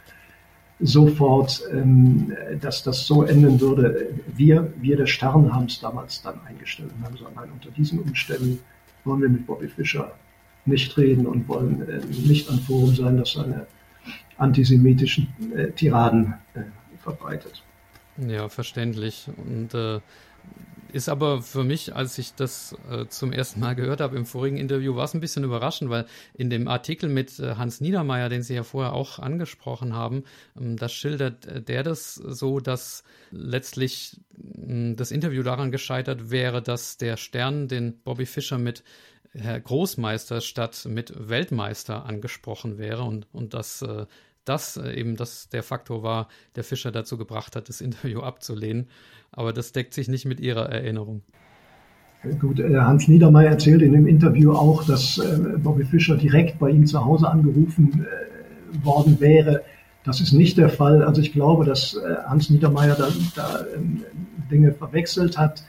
sofort, 0.82 1.62
ähm, 1.72 2.34
dass 2.60 2.84
das 2.84 3.06
so 3.06 3.24
enden 3.24 3.62
würde. 3.62 4.08
Wir, 4.36 4.74
wir 4.80 4.98
der 4.98 5.06
Stern 5.06 5.54
haben 5.54 5.66
es 5.66 5.80
damals 5.80 6.22
dann 6.24 6.40
eingestellt 6.48 6.90
und 6.98 7.06
haben 7.06 7.14
gesagt, 7.14 7.36
nein, 7.36 7.50
unter 7.54 7.70
diesen 7.70 8.00
Umständen 8.00 8.60
wollen 9.04 9.22
wir 9.22 9.30
mit 9.30 9.46
Bobby 9.46 9.68
Fischer 9.68 10.12
nicht 10.66 10.98
reden 10.98 11.28
und 11.28 11.48
wollen 11.48 11.88
äh, 11.88 12.02
nicht 12.28 12.50
ein 12.50 12.60
Forum 12.60 12.96
sein, 12.96 13.18
das 13.18 13.34
seine 13.34 13.68
antisemitischen 14.42 15.28
äh, 15.56 15.72
Tiraden 15.72 16.34
äh, 16.54 16.62
verbreitet. 16.98 17.64
Ja, 18.18 18.50
verständlich. 18.50 19.30
Und 19.38 19.74
äh, 19.74 20.00
ist 20.94 21.10
aber 21.10 21.42
für 21.42 21.64
mich, 21.64 21.96
als 21.96 22.18
ich 22.18 22.34
das 22.36 22.76
äh, 22.90 23.06
zum 23.08 23.32
ersten 23.32 23.60
Mal 23.60 23.76
gehört 23.76 24.02
habe 24.02 24.18
im 24.18 24.26
vorigen 24.26 24.58
Interview, 24.58 24.96
war 24.96 25.06
es 25.06 25.14
ein 25.14 25.22
bisschen 25.22 25.44
überraschend, 25.44 25.90
weil 25.90 26.06
in 26.34 26.50
dem 26.50 26.68
Artikel 26.68 27.10
mit 27.10 27.40
äh, 27.40 27.56
Hans 27.56 27.82
Niedermeyer, 27.82 28.30
den 28.30 28.44
Sie 28.44 28.56
ja 28.56 28.64
vorher 28.64 28.94
auch 28.94 29.20
angesprochen 29.20 29.94
haben, 29.94 30.24
ähm, 30.60 30.78
das 30.78 30.92
schildert 30.94 31.46
äh, 31.46 31.62
der 31.62 31.84
das 31.84 32.16
so, 32.16 32.60
dass 32.60 33.04
letztlich 33.32 34.20
ähm, 34.38 34.96
das 34.98 35.12
Interview 35.12 35.44
daran 35.44 35.72
gescheitert 35.72 36.30
wäre, 36.30 36.62
dass 36.62 36.98
der 36.98 37.18
Stern 37.18 37.68
den 37.68 38.02
Bobby 38.04 38.26
Fischer 38.26 38.58
mit 38.58 38.84
Herr 39.34 39.62
Großmeister 39.62 40.42
statt 40.42 40.86
mit 40.90 41.30
Weltmeister 41.30 42.06
angesprochen 42.06 42.78
wäre 42.78 43.04
und, 43.04 43.28
und 43.32 43.54
dass 43.54 43.82
äh, 43.82 44.06
das 44.46 44.78
äh, 44.78 44.94
eben 44.94 45.16
das 45.16 45.50
der 45.50 45.64
Faktor 45.64 46.04
war, 46.04 46.28
der 46.56 46.64
Fischer 46.64 46.92
dazu 46.92 47.18
gebracht 47.18 47.56
hat, 47.56 47.70
das 47.70 47.82
Interview 47.82 48.20
abzulehnen 48.22 48.88
aber 49.32 49.54
das 49.54 49.72
deckt 49.72 49.94
sich 49.94 50.08
nicht 50.08 50.26
mit 50.26 50.40
Ihrer 50.40 50.70
Erinnerung. 50.70 51.22
Gut, 52.40 52.60
äh, 52.60 52.76
Hans 52.78 53.08
Niedermeyer 53.08 53.50
erzählt 53.50 53.82
in 53.82 53.94
dem 53.94 54.06
Interview 54.06 54.52
auch, 54.52 54.84
dass 54.84 55.18
äh, 55.18 55.58
Bobby 55.58 55.86
Fischer 55.86 56.18
direkt 56.18 56.60
bei 56.60 56.70
ihm 56.70 56.86
zu 56.86 57.04
Hause 57.04 57.28
angerufen 57.28 58.06
worden 58.84 59.20
wäre. 59.20 59.64
Das 60.04 60.22
ist 60.22 60.32
nicht 60.32 60.58
der 60.58 60.70
Fall. 60.70 61.04
Also 61.04 61.22
ich 61.22 61.34
glaube, 61.34 61.66
dass 61.66 62.00
Hans 62.26 62.50
Niedermeyer 62.50 62.96
da, 62.96 63.08
da 63.36 63.66
ähm, 63.76 64.04
Dinge 64.52 64.72
verwechselt 64.74 65.38
hat. 65.38 65.64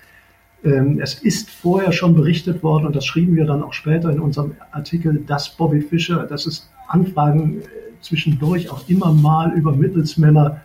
Ähm, 0.65 1.01
es 1.01 1.15
ist 1.15 1.51
vorher 1.51 1.93
schon 1.93 2.15
berichtet 2.15 2.63
worden, 2.63 2.87
und 2.87 2.97
das 2.97 3.05
schrieben 3.05 3.35
wir 3.35 3.47
dann 3.47 3.63
auch 3.63 3.73
später 3.73 4.11
in 4.11 4.21
unserem 4.21 4.55
Artikel, 4.71 5.23
dass 5.27 5.57
Bobby 5.57 5.81
Fischer, 5.81 6.27
dass 6.27 6.47
es 6.47 6.71
Anfragen 6.89 7.63
zwischendurch 8.03 8.71
auch 8.71 8.89
immer 8.89 9.13
mal 9.13 9.53
über 9.53 9.73
Mittelsmänner 9.73 10.61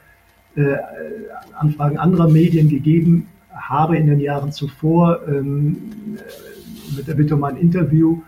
äh, 0.56 0.78
Anfragen 1.54 1.98
anderer 1.98 2.28
Medien 2.28 2.70
gegeben 2.70 3.28
habe 3.54 3.98
in 3.98 4.08
den 4.08 4.20
Jahren 4.20 4.52
zuvor 4.52 5.20
ähm, 5.28 6.18
mit 6.96 7.08
der 7.08 7.16
Bitte 7.16 7.36
um 7.36 7.44
ein 7.44 7.58
Interview. 7.58 8.22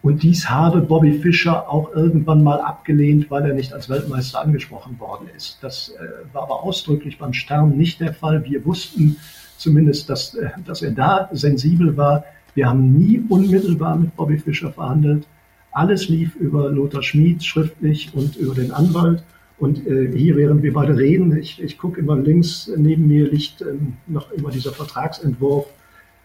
Und 0.00 0.22
dies 0.22 0.48
habe 0.48 0.80
Bobby 0.80 1.18
Fischer 1.18 1.68
auch 1.68 1.92
irgendwann 1.92 2.42
mal 2.44 2.60
abgelehnt, 2.60 3.30
weil 3.30 3.44
er 3.44 3.54
nicht 3.54 3.72
als 3.72 3.88
Weltmeister 3.88 4.40
angesprochen 4.40 4.98
worden 5.00 5.28
ist. 5.36 5.58
Das 5.60 5.90
äh, 5.90 6.34
war 6.34 6.44
aber 6.44 6.62
ausdrücklich 6.62 7.18
beim 7.18 7.32
Stern 7.32 7.76
nicht 7.76 8.00
der 8.00 8.14
Fall. 8.14 8.44
Wir 8.44 8.64
wussten 8.64 9.16
zumindest, 9.56 10.08
dass, 10.08 10.34
äh, 10.34 10.50
dass 10.64 10.82
er 10.82 10.92
da 10.92 11.28
sensibel 11.32 11.96
war. 11.96 12.24
Wir 12.54 12.68
haben 12.68 12.92
nie 12.96 13.22
unmittelbar 13.28 13.96
mit 13.96 14.14
Bobby 14.16 14.38
Fischer 14.38 14.72
verhandelt. 14.72 15.26
Alles 15.72 16.08
lief 16.08 16.34
über 16.36 16.70
Lothar 16.70 17.02
Schmid 17.02 17.44
schriftlich 17.44 18.10
und 18.14 18.36
über 18.36 18.54
den 18.54 18.72
Anwalt. 18.72 19.22
Und 19.58 19.86
äh, 19.86 20.10
hier, 20.16 20.36
während 20.36 20.62
wir 20.62 20.72
beide 20.72 20.96
reden, 20.96 21.36
ich, 21.36 21.60
ich 21.60 21.78
gucke 21.78 22.00
immer 22.00 22.16
links, 22.16 22.70
neben 22.76 23.08
mir 23.08 23.28
liegt 23.28 23.60
ähm, 23.60 23.94
noch 24.06 24.30
immer 24.32 24.50
dieser 24.50 24.72
Vertragsentwurf. 24.72 25.66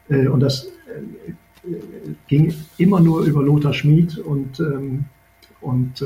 Äh, 0.10 0.28
und 0.28 0.39
das 0.39 0.66
äh, 0.66 1.70
ging 2.28 2.54
immer 2.78 3.00
nur 3.00 3.24
über 3.24 3.41
Lothar 3.41 3.74
Schmid 3.74 4.18
und, 4.18 4.60
ähm, 4.60 5.06
und 5.62 6.02
äh, 6.02 6.06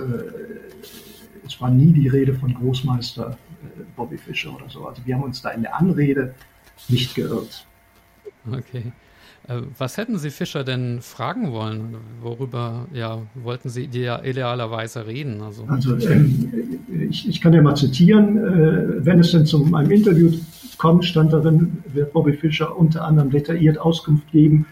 es 1.46 1.60
war 1.60 1.70
nie 1.70 1.92
die 1.92 2.08
Rede 2.08 2.34
von 2.34 2.54
Großmeister 2.54 3.38
äh, 3.64 3.82
Bobby 3.96 4.18
Fischer 4.18 4.56
oder 4.56 4.70
so. 4.70 4.86
Also 4.86 5.02
wir 5.06 5.16
haben 5.16 5.24
uns 5.24 5.42
da 5.42 5.50
in 5.50 5.64
der 5.64 5.76
Anrede 5.76 6.34
nicht 6.88 7.16
geirrt. 7.16 7.66
Okay. 8.50 8.92
Äh, 9.48 9.62
was 9.78 9.98
hätten 9.98 10.18
Sie 10.18 10.30
Fischer 10.30 10.64
denn 10.64 11.02
fragen 11.02 11.52
wollen? 11.52 11.96
Worüber 12.22 12.88
ja, 12.94 13.22
wollten 13.36 13.70
Sie 13.70 13.86
idealerweise 13.86 15.08
reden? 15.08 15.42
Also, 15.42 15.64
also 15.68 15.96
ähm, 15.98 16.80
ich, 17.10 17.28
ich, 17.28 17.42
kann 17.42 17.54
ja 17.54 17.62
mal 17.62 17.76
zitieren. 17.76 18.38
Äh, 18.38 19.06
wenn 19.06 19.20
es 19.20 19.32
denn 19.32 19.46
zu 19.46 19.74
einem 19.74 19.92
Interview 19.92 20.32
kommt, 20.78 21.06
stand 21.06 21.34
darin, 21.34 21.78
wird 21.94 22.14
Bobby 22.14 22.34
Fischer 22.34 22.78
unter 22.78 23.06
anderem 23.06 23.30
detailliert 23.30 23.80
Auskunft 23.80 24.30
geben, 24.32 24.66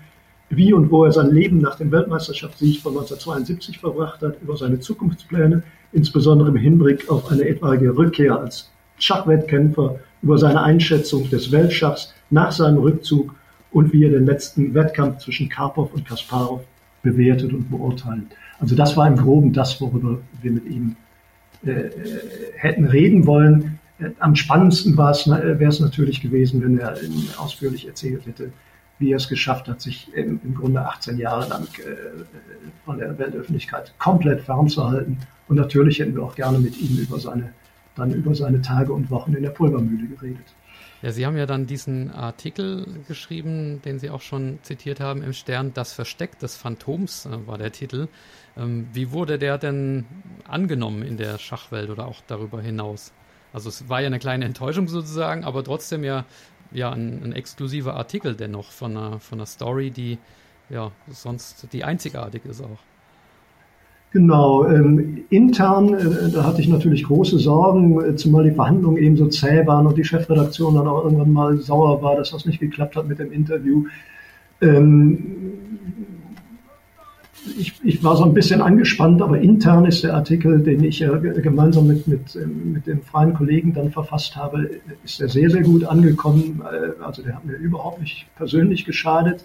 wie 0.50 0.74
und 0.74 0.92
wo 0.92 1.06
er 1.06 1.12
sein 1.12 1.32
Leben 1.32 1.60
nach 1.60 1.78
dem 1.78 1.92
Weltmeisterschaftssieg 1.92 2.82
von 2.82 2.94
1972 2.94 3.80
verbracht 3.80 4.22
hat, 4.22 4.42
über 4.42 4.58
seine 4.58 4.80
Zukunftspläne, 4.80 5.64
insbesondere 5.94 6.50
im 6.50 6.58
Hinblick 6.58 7.10
auf 7.10 7.32
eine 7.32 7.48
etwaige 7.48 7.98
Rückkehr 7.98 8.40
als 8.40 8.70
Schachwettkämpfer, 9.00 10.00
über 10.22 10.38
seine 10.38 10.62
Einschätzung 10.62 11.30
des 11.30 11.52
Weltschachs 11.52 12.14
nach 12.30 12.52
seinem 12.52 12.78
Rückzug 12.78 13.34
und 13.76 13.92
wie 13.92 14.06
er 14.06 14.10
den 14.10 14.26
letzten 14.26 14.74
Wettkampf 14.74 15.18
zwischen 15.18 15.50
Karpov 15.50 15.94
und 15.94 16.08
Kasparov 16.08 16.62
bewertet 17.04 17.52
und 17.52 17.70
beurteilt. 17.70 18.28
Also 18.58 18.74
das 18.74 18.96
war 18.96 19.06
im 19.06 19.18
Groben 19.18 19.52
das, 19.52 19.82
worüber 19.82 20.20
wir 20.42 20.52
mit 20.52 20.66
ihm 20.66 20.96
äh, 21.66 21.90
hätten 22.56 22.86
reden 22.86 23.28
wollen. 23.28 23.78
Am 24.20 24.34
spannendsten 24.38 24.98
wäre 24.98 25.66
es 25.66 25.80
natürlich 25.82 26.22
gewesen, 26.22 26.64
wenn 26.64 26.80
er 26.80 26.96
ausführlich 27.38 27.86
erzählt 27.86 28.26
hätte, 28.26 28.54
wie 28.98 29.12
er 29.12 29.18
es 29.18 29.28
geschafft 29.28 29.68
hat, 29.68 29.82
sich 29.82 30.08
im, 30.14 30.40
im 30.46 30.56
Grunde 30.56 30.80
18 30.88 31.18
Jahre 31.18 31.50
lang 31.50 31.68
äh, 31.80 32.24
von 32.86 32.98
der 32.98 33.20
Weltöffentlichkeit 33.20 33.94
komplett 34.00 34.40
fernzuhalten. 34.40 35.18
Und 35.50 35.58
natürlich 35.58 36.00
hätten 36.00 36.16
wir 36.16 36.24
auch 36.24 36.36
gerne 36.36 36.60
mit 36.60 36.80
ihm 36.80 36.98
über 36.98 37.20
seine, 37.20 37.52
dann 37.98 38.14
über 38.14 38.36
seine 38.36 38.62
Tage 38.62 38.94
und 38.94 39.12
Wochen 39.12 39.34
in 39.34 39.44
der 39.44 39.50
Pulvermühle 39.50 40.08
geredet. 40.08 40.46
Ja, 41.02 41.12
Sie 41.12 41.26
haben 41.26 41.38
ja 41.38 41.46
dann 41.46 41.68
diesen 41.68 42.12
Artikel 42.12 43.04
geschrieben, 43.08 43.82
den 43.84 44.00
Sie 44.00 44.10
auch 44.10 44.22
schon 44.22 44.60
zitiert 44.64 45.00
haben 45.00 45.22
im 45.22 45.34
Stern, 45.34 45.74
Das 45.74 45.94
Versteck 45.94 46.40
des 46.40 46.56
Phantoms 46.56 47.26
äh, 47.26 47.48
war 47.48 47.58
der 47.58 47.72
Titel. 47.72 48.08
Ähm, 48.58 48.88
wie 48.94 49.12
wurde 49.12 49.38
der 49.38 49.58
denn 49.58 50.06
angenommen 50.48 51.04
in 51.04 51.18
der 51.18 51.38
Schachwelt 51.38 51.90
oder 51.90 52.08
auch 52.08 52.22
darüber 52.28 52.62
hinaus? 52.62 53.12
Also 53.54 53.70
es 53.70 53.88
war 53.90 54.02
ja 54.02 54.08
eine 54.08 54.20
kleine 54.20 54.46
Enttäuschung 54.46 54.88
sozusagen, 54.88 55.44
aber 55.44 55.64
trotzdem 55.64 56.04
ja, 56.04 56.26
ja 56.72 56.92
ein, 56.92 57.24
ein 57.24 57.34
exklusiver 57.34 57.96
Artikel 57.96 58.36
dennoch 58.36 58.72
von 58.72 58.98
einer, 58.98 59.20
von 59.20 59.40
einer 59.40 59.46
Story, 59.46 59.92
die 59.92 60.18
ja 60.70 60.92
sonst 61.08 61.68
die 61.72 61.84
einzigartig 61.84 62.46
ist 62.46 62.62
auch. 62.62 62.80
Genau, 64.16 64.66
ähm, 64.66 65.26
intern, 65.30 65.94
äh, 65.94 66.32
da 66.32 66.46
hatte 66.46 66.62
ich 66.62 66.70
natürlich 66.70 67.04
große 67.04 67.38
Sorgen, 67.38 68.02
äh, 68.02 68.16
zumal 68.16 68.46
die 68.46 68.56
Verhandlungen 68.56 68.96
eben 68.96 69.18
so 69.18 69.28
zäh 69.28 69.68
waren 69.68 69.86
und 69.88 69.98
die 69.98 70.06
Chefredaktion 70.06 70.76
dann 70.76 70.88
auch 70.88 71.04
irgendwann 71.04 71.34
mal 71.34 71.58
sauer 71.58 72.02
war, 72.02 72.16
dass 72.16 72.32
das 72.32 72.46
nicht 72.46 72.62
geklappt 72.62 72.96
hat 72.96 73.10
mit 73.10 73.20
dem 73.20 73.34
Interview. 73.34 73.84
Ähm, 74.62 75.52
ich, 77.58 77.74
ich, 77.84 78.02
war 78.06 78.16
so 78.16 78.24
ein 78.24 78.34
bisschen 78.34 78.62
angespannt, 78.62 79.22
aber 79.22 79.38
intern 79.42 79.84
ist 79.84 80.06
der 80.06 80.14
Artikel, 80.14 80.64
den 80.64 80.86
ich 80.86 81.00
ja 81.00 81.14
gemeinsam 81.18 81.88
mit, 81.88 82.08
mit, 82.08 82.38
ähm, 82.38 82.72
mit 82.72 82.88
den 82.88 83.02
freien 83.02 83.34
Kollegen 83.34 83.74
dann 83.74 83.92
verfasst 83.92 84.38
habe, 84.38 84.70
ist 85.04 85.20
der 85.20 85.28
sehr, 85.28 85.50
sehr 85.50 85.64
gut 85.64 85.84
angekommen. 85.84 86.64
Äh, 86.64 87.04
also 87.04 87.22
der 87.22 87.36
hat 87.36 87.44
mir 87.44 87.58
überhaupt 87.58 88.00
nicht 88.00 88.28
persönlich 88.38 88.86
geschadet. 88.86 89.44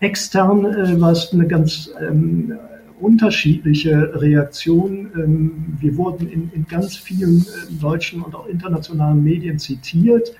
Extern 0.00 0.64
äh, 0.64 0.98
war 0.98 1.12
es 1.12 1.30
eine 1.30 1.46
ganz 1.46 1.90
ähm, 2.00 2.54
unterschiedliche 3.00 4.20
Reaktionen. 4.20 5.10
Ähm, 5.14 5.76
wir 5.80 5.96
wurden 5.96 6.28
in, 6.28 6.50
in 6.54 6.66
ganz 6.66 6.96
vielen 6.96 7.40
äh, 7.40 7.72
deutschen 7.80 8.22
und 8.22 8.34
auch 8.34 8.46
internationalen 8.46 9.22
Medien 9.22 9.58
zitiert. 9.58 10.34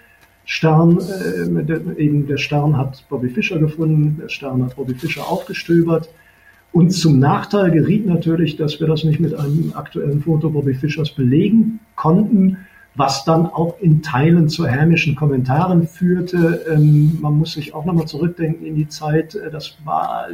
Stern, 0.45 0.99
äh, 0.99 2.03
eben 2.03 2.27
der 2.27 2.39
Stern 2.39 2.77
hat 2.77 3.05
Bobby 3.09 3.29
Fischer 3.29 3.59
gefunden, 3.59 4.19
der 4.21 4.29
Stern 4.29 4.65
hat 4.65 4.77
Bobby 4.77 4.95
Fischer 4.95 5.29
aufgestöbert. 5.29 6.09
Und 6.73 6.91
zum 6.91 7.19
Nachteil 7.19 7.71
geriet 7.71 8.07
natürlich, 8.07 8.57
dass 8.57 8.79
wir 8.79 8.87
das 8.87 9.05
nicht 9.05 9.21
mit 9.21 9.35
einem 9.35 9.73
aktuellen 9.75 10.23
Foto 10.23 10.51
Bobby 10.51 10.75
Fischers 10.75 11.11
belegen 11.11 11.81
konnten 11.97 12.59
was 12.99 13.25
dann 13.25 13.47
auch 13.47 13.77
in 13.81 14.03
Teilen 14.03 14.49
zu 14.49 14.67
hämischen 14.67 15.15
Kommentaren 15.15 15.87
führte. 15.87 16.67
Ähm, 16.69 17.17
man 17.21 17.39
muss 17.39 17.53
sich 17.53 17.73
auch 17.73 17.85
nochmal 17.85 18.07
zurückdenken 18.07 18.67
in 18.67 18.75
die 18.75 18.89
Zeit, 18.89 19.37
äh, 19.37 19.51
das 19.51 19.79
war 19.85 20.27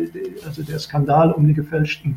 also 0.47 0.62
der 0.62 0.79
Skandal 0.79 1.31
um 1.31 1.47
die 1.47 1.55
gefälschten 1.55 2.17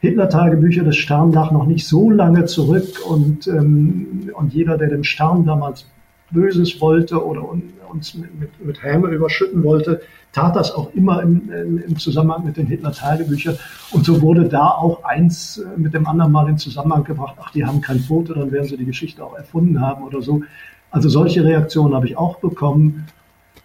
Hitler-Tagebücher 0.00 0.84
des 0.84 0.96
Stern 0.96 1.32
lag 1.32 1.50
noch 1.50 1.66
nicht 1.66 1.86
so 1.86 2.10
lange 2.10 2.44
zurück 2.44 3.00
und, 3.08 3.46
ähm, 3.48 4.30
und 4.34 4.52
jeder, 4.52 4.78
der 4.78 4.88
dem 4.88 5.04
Stern 5.04 5.44
damals 5.44 5.86
Böses 6.30 6.80
wollte 6.80 7.24
oder 7.24 7.48
uns 7.90 8.14
mit, 8.14 8.38
mit, 8.38 8.64
mit 8.64 8.82
Häme 8.82 9.08
überschütten 9.08 9.62
wollte, 9.62 10.00
tat 10.32 10.56
das 10.56 10.72
auch 10.72 10.92
immer 10.94 11.22
im, 11.22 11.50
im 11.86 11.98
Zusammenhang 11.98 12.44
mit 12.44 12.56
den 12.56 12.66
Hitler-Tagebüchern. 12.66 13.58
Und 13.90 14.04
so 14.04 14.20
wurde 14.22 14.48
da 14.48 14.68
auch 14.68 15.04
eins 15.04 15.58
äh, 15.58 15.78
mit 15.78 15.94
dem 15.94 16.06
anderen 16.06 16.32
mal 16.32 16.48
in 16.48 16.58
Zusammenhang 16.58 17.04
gebracht, 17.04 17.36
ach, 17.40 17.50
die 17.52 17.64
haben 17.64 17.80
kein 17.80 18.00
Foto, 18.00 18.34
dann 18.34 18.52
werden 18.52 18.68
sie 18.68 18.76
die 18.76 18.84
Geschichte 18.84 19.24
auch 19.24 19.36
erfunden 19.36 19.80
haben 19.80 20.04
oder 20.04 20.22
so. 20.22 20.42
Also 20.90 21.08
solche 21.08 21.44
Reaktionen 21.44 21.94
habe 21.94 22.06
ich 22.06 22.16
auch 22.16 22.38
bekommen, 22.38 23.06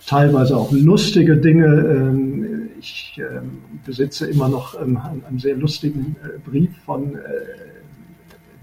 teilweise 0.05 0.57
auch 0.57 0.71
lustige 0.71 1.37
Dinge. 1.37 1.65
Ähm, 1.65 2.69
ich 2.79 3.17
ähm, 3.17 3.61
besitze 3.85 4.27
immer 4.27 4.49
noch 4.49 4.79
ähm, 4.81 4.99
einen 5.27 5.39
sehr 5.39 5.55
lustigen 5.55 6.15
äh, 6.23 6.39
Brief 6.39 6.71
von 6.85 7.15
äh, 7.15 7.19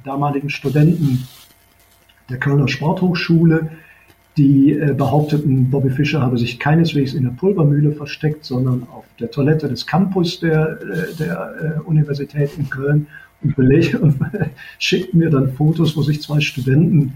damaligen 0.04 0.50
Studenten 0.50 1.26
der 2.28 2.38
Kölner 2.38 2.68
Sporthochschule, 2.68 3.70
die 4.36 4.72
äh, 4.72 4.94
behaupteten, 4.94 5.70
Bobby 5.70 5.90
Fischer 5.90 6.22
habe 6.22 6.38
sich 6.38 6.58
keineswegs 6.58 7.14
in 7.14 7.24
der 7.24 7.30
Pulvermühle 7.30 7.92
versteckt, 7.92 8.44
sondern 8.44 8.86
auf 8.90 9.04
der 9.18 9.30
Toilette 9.30 9.68
des 9.68 9.86
Campus 9.86 10.40
der, 10.40 10.78
äh, 10.80 11.14
der 11.18 11.76
äh, 11.78 11.80
Universität 11.80 12.50
in 12.56 12.70
Köln 12.70 13.06
und, 13.42 13.56
beleg 13.56 13.94
und 14.00 14.16
schickten 14.78 15.20
mir 15.20 15.30
dann 15.30 15.52
Fotos, 15.52 15.96
wo 15.96 16.02
sich 16.02 16.22
zwei 16.22 16.40
Studenten 16.40 17.14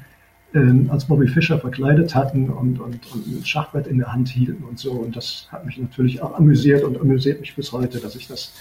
ähm, 0.54 0.88
als 0.90 1.06
Bobby 1.06 1.26
Fischer 1.28 1.58
verkleidet 1.58 2.14
hatten 2.14 2.48
und, 2.48 2.80
und, 2.80 3.00
und 3.12 3.26
ein 3.26 3.44
Schachbrett 3.44 3.86
in 3.86 3.98
der 3.98 4.12
Hand 4.12 4.28
hielten 4.28 4.64
und 4.64 4.78
so. 4.78 4.92
Und 4.92 5.16
das 5.16 5.48
hat 5.50 5.66
mich 5.66 5.78
natürlich 5.78 6.20
auch 6.22 6.36
amüsiert 6.36 6.84
und 6.84 7.00
amüsiert 7.00 7.40
mich 7.40 7.54
bis 7.54 7.72
heute, 7.72 7.98
dass 7.98 8.16
ich 8.16 8.28
das 8.28 8.52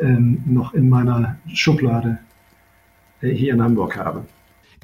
ähm, 0.00 0.42
noch 0.46 0.74
in 0.74 0.88
meiner 0.88 1.36
Schublade 1.52 2.18
äh, 3.22 3.30
hier 3.30 3.54
in 3.54 3.62
Hamburg 3.62 3.96
habe. 3.96 4.24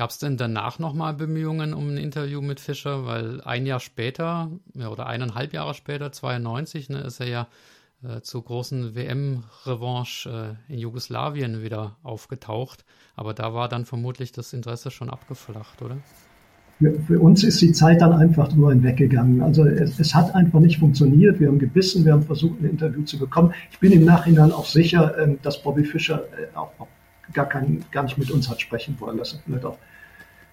Gab 0.02 0.10
es 0.10 0.18
denn 0.18 0.36
danach 0.36 0.80
nochmal 0.80 1.14
Bemühungen 1.14 1.72
um 1.72 1.90
ein 1.90 1.96
Interview 1.96 2.40
mit 2.40 2.58
Fischer? 2.58 3.06
Weil 3.06 3.40
ein 3.42 3.66
Jahr 3.66 3.78
später 3.78 4.50
ja, 4.74 4.88
oder 4.88 5.06
eineinhalb 5.06 5.52
Jahre 5.52 5.74
später, 5.74 6.10
92, 6.10 6.88
ne, 6.88 7.02
ist 7.02 7.20
er 7.20 7.28
ja 7.28 7.46
äh, 8.02 8.20
zur 8.20 8.42
großen 8.44 8.96
WM-Revanche 8.96 10.56
äh, 10.68 10.72
in 10.72 10.80
Jugoslawien 10.80 11.62
wieder 11.62 11.98
aufgetaucht. 12.02 12.84
Aber 13.14 13.32
da 13.32 13.54
war 13.54 13.68
dann 13.68 13.84
vermutlich 13.84 14.32
das 14.32 14.52
Interesse 14.52 14.90
schon 14.90 15.08
abgeflacht, 15.08 15.80
oder? 15.82 15.98
für, 16.80 16.98
für, 17.02 17.20
uns 17.20 17.44
ist 17.44 17.62
die 17.62 17.70
Zeit 17.70 18.00
dann 18.00 18.12
einfach 18.12 18.48
drüber 18.48 18.70
hinweggegangen. 18.70 19.40
Also 19.40 19.64
es, 19.66 20.00
es, 20.00 20.16
hat 20.16 20.34
einfach 20.34 20.58
nicht 20.58 20.80
funktioniert. 20.80 21.38
Wir 21.38 21.46
haben 21.46 21.60
gebissen, 21.60 22.04
wir 22.04 22.14
haben 22.14 22.24
versucht, 22.24 22.60
ein 22.60 22.70
Interview 22.70 23.04
zu 23.04 23.20
bekommen. 23.20 23.54
Ich 23.70 23.78
bin 23.78 23.92
im 23.92 24.04
Nachhinein 24.04 24.50
auch 24.50 24.66
sicher, 24.66 25.16
ähm, 25.16 25.38
dass 25.42 25.62
Bobby 25.62 25.84
Fischer 25.84 26.24
äh, 26.36 26.56
auch, 26.56 26.72
gar, 27.32 27.48
kein, 27.48 27.84
gar 27.92 28.02
nicht 28.02 28.18
mit 28.18 28.32
uns 28.32 28.50
hat 28.50 28.60
sprechen 28.60 28.96
wollen, 28.98 29.16
dass 29.16 29.34
er 29.34 29.38
vielleicht 29.44 29.64
auch, 29.64 29.78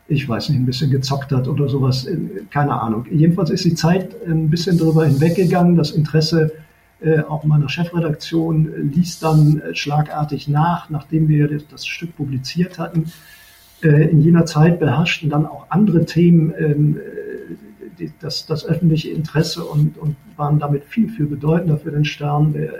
ich 0.10 0.28
weiß 0.28 0.50
nicht, 0.50 0.60
ein 0.60 0.66
bisschen 0.66 0.92
gezockt 0.92 1.32
hat 1.32 1.48
oder 1.48 1.70
sowas. 1.70 2.06
Äh, 2.06 2.18
keine 2.50 2.82
Ahnung. 2.82 3.06
Jedenfalls 3.10 3.50
ist 3.50 3.66
die 3.66 3.76
Zeit 3.76 4.16
ein 4.28 4.50
bisschen 4.50 4.78
drüber 4.78 5.06
hinweggegangen. 5.06 5.76
Das 5.76 5.92
Interesse 5.92 6.52
äh, 7.02 7.22
auch 7.22 7.44
meiner 7.46 7.70
Chefredaktion 7.70 8.92
ließ 8.94 9.20
dann 9.20 9.62
schlagartig 9.74 10.48
nach, 10.48 10.90
nachdem 10.90 11.30
wir 11.30 11.48
das, 11.48 11.68
das 11.68 11.88
Stück 11.88 12.16
publiziert 12.18 12.78
hatten 12.78 13.12
äh, 13.84 14.10
in 14.10 14.22
jener 14.22 14.46
Zeit 14.46 14.80
beherrschten 14.80 15.30
dann 15.30 15.46
auch 15.46 15.68
andere 15.70 16.06
Themen 16.06 16.54
ähm, 16.58 17.00
die, 17.98 18.12
das, 18.20 18.46
das 18.46 18.66
öffentliche 18.66 19.10
Interesse 19.10 19.64
und, 19.64 19.98
und 19.98 20.16
waren 20.36 20.60
damit 20.60 20.86
viel, 20.86 21.10
viel 21.10 21.26
bedeutender 21.26 21.78
für 21.78 21.92
den 21.92 22.06
Stern. 22.06 22.54
Der 22.54 22.74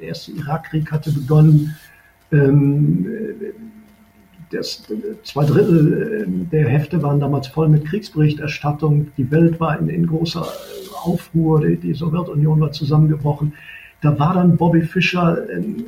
erste 0.00 0.32
Irakkrieg 0.32 0.90
hatte 0.92 1.12
begonnen. 1.12 1.76
Ähm, 2.32 3.06
das, 4.54 4.82
zwei 5.22 5.44
Drittel 5.44 6.26
äh, 6.26 6.50
der 6.50 6.68
Hefte 6.68 7.02
waren 7.02 7.20
damals 7.20 7.48
voll 7.48 7.68
mit 7.68 7.84
Kriegsberichterstattung. 7.86 9.08
Die 9.16 9.30
Welt 9.30 9.60
war 9.60 9.78
in, 9.78 9.88
in 9.88 10.06
großer 10.06 10.46
Aufruhr. 11.02 11.60
Die, 11.60 11.76
die, 11.76 11.94
Sowjetunion 11.94 12.60
war 12.60 12.72
zusammengebrochen. 12.72 13.54
Da 14.00 14.18
war 14.18 14.34
dann 14.34 14.56
Bobby 14.56 14.82
Fischer 14.82 15.48
in, 15.50 15.84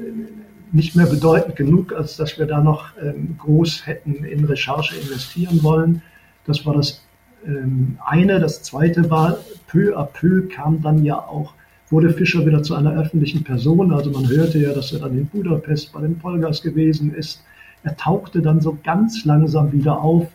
nicht 0.73 0.97
mehr 0.97 1.07
bedeutend 1.07 1.57
genug, 1.57 1.95
als 1.95 2.17
dass 2.17 2.39
wir 2.39 2.47
da 2.47 2.61
noch 2.62 2.89
ähm, 3.03 3.37
groß 3.39 3.87
hätten 3.87 4.25
in 4.25 4.45
Recherche 4.45 4.97
investieren 4.97 5.62
wollen. 5.62 6.03
Das 6.45 6.67
war 6.67 6.75
das 6.75 7.03
ähm, 7.47 7.99
eine. 8.05 8.41
Das 8.41 8.62
zweite 8.62 9.11
war, 9.11 9.39
peu 9.69 9.97
à 9.97 10.05
peu 10.05 10.49
kam 10.49 10.83
dann 10.83 11.05
ja 11.05 11.17
auch, 11.17 11.55
wurde 11.91 12.12
Fischer 12.12 12.45
wieder 12.45 12.62
zu 12.62 12.75
einer 12.75 12.99
öffentlichen 13.01 13.45
Person. 13.45 13.93
Also 13.93 14.11
man 14.11 14.29
hörte 14.29 14.59
ja, 14.59 14.73
dass 14.73 14.93
er 14.93 15.01
dann 15.01 15.17
in 15.17 15.27
Budapest 15.27 15.93
bei 15.93 16.01
den 16.01 16.19
Polgas 16.19 16.62
gewesen 16.62 17.14
ist. 17.14 17.43
Er 17.87 17.97
tauchte 17.97 18.43
dann 18.43 18.61
so 18.61 18.76
ganz 18.82 19.24
langsam 19.24 19.72
wieder 19.72 20.01
auf, 20.01 20.26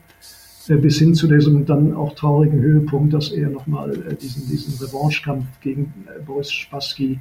äh, 0.70 0.78
bis 0.78 1.00
hin 1.00 1.14
zu 1.14 1.28
diesem 1.28 1.66
dann 1.66 1.94
auch 1.94 2.16
traurigen 2.16 2.62
Höhepunkt, 2.62 3.14
dass 3.14 3.30
er 3.30 3.50
nochmal 3.50 3.92
äh, 3.92 4.16
diesen, 4.16 4.48
diesen 4.48 4.74
Revanchekampf 4.82 5.60
gegen 5.60 5.94
äh, 6.08 6.22
Boris 6.22 6.50
Spassky 6.50 7.20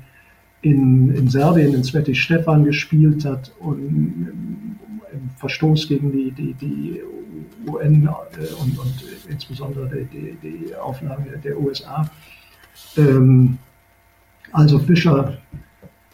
in, 0.63 1.13
in 1.17 1.29
Serbien 1.29 1.75
in 1.75 1.83
Sveti 1.83 2.15
Stefan 2.15 2.65
gespielt 2.65 3.25
hat 3.25 3.51
und 3.59 4.79
im 5.13 5.31
Verstoß 5.39 5.89
gegen 5.89 6.13
die, 6.13 6.31
die, 6.31 6.55
die 6.55 7.01
UN 7.69 8.09
und, 8.61 8.79
und 8.79 9.05
insbesondere 9.29 9.89
die, 9.89 10.05
die, 10.05 10.67
die 10.69 10.77
Auflagen 10.77 11.27
der 11.43 11.59
USA. 11.59 12.09
Ähm, 12.97 13.59
also 14.53 14.79
Fischer, 14.79 15.39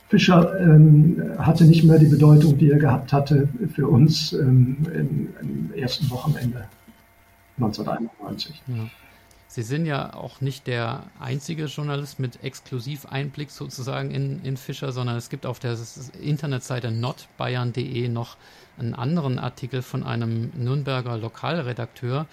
Fischer 0.09 0.59
ähm, 0.61 1.21
hatte 1.39 1.65
nicht 1.65 1.85
mehr 1.85 1.99
die 1.99 2.07
Bedeutung, 2.07 2.57
die 2.59 2.71
er 2.71 2.79
gehabt 2.79 3.13
hatte 3.13 3.49
für 3.75 3.89
uns 3.89 4.33
ähm, 4.33 4.77
im, 4.93 5.29
im, 5.41 5.75
ersten 5.75 6.09
Wochenende 6.11 6.69
1991. 7.59 8.63
Ja. 8.69 8.75
Sie 9.49 9.63
sind 9.63 9.87
ja 9.87 10.13
auch 10.15 10.41
nicht 10.41 10.67
der 10.67 11.05
einzige 11.19 11.65
Journalist 11.65 12.21
mit 12.21 12.45
Exklusiveinblick 12.45 13.51
sozusagen 13.51 14.11
in, 14.11 14.45
in 14.45 14.57
Fischer, 14.57 14.93
sondern 14.93 15.17
es 15.17 15.31
gibt 15.31 15.47
auf 15.47 15.59
der 15.59 15.77
Internetseite 16.21 16.91
notbayern.de 16.91 18.09
noch 18.09 18.37
einen 18.79 18.95
anderen 18.95 19.39
Artikel 19.39 19.83
von 19.83 20.03
einem 20.03 20.51
Nürnberger 20.57 21.17
Lokalredakteur. 21.17 22.27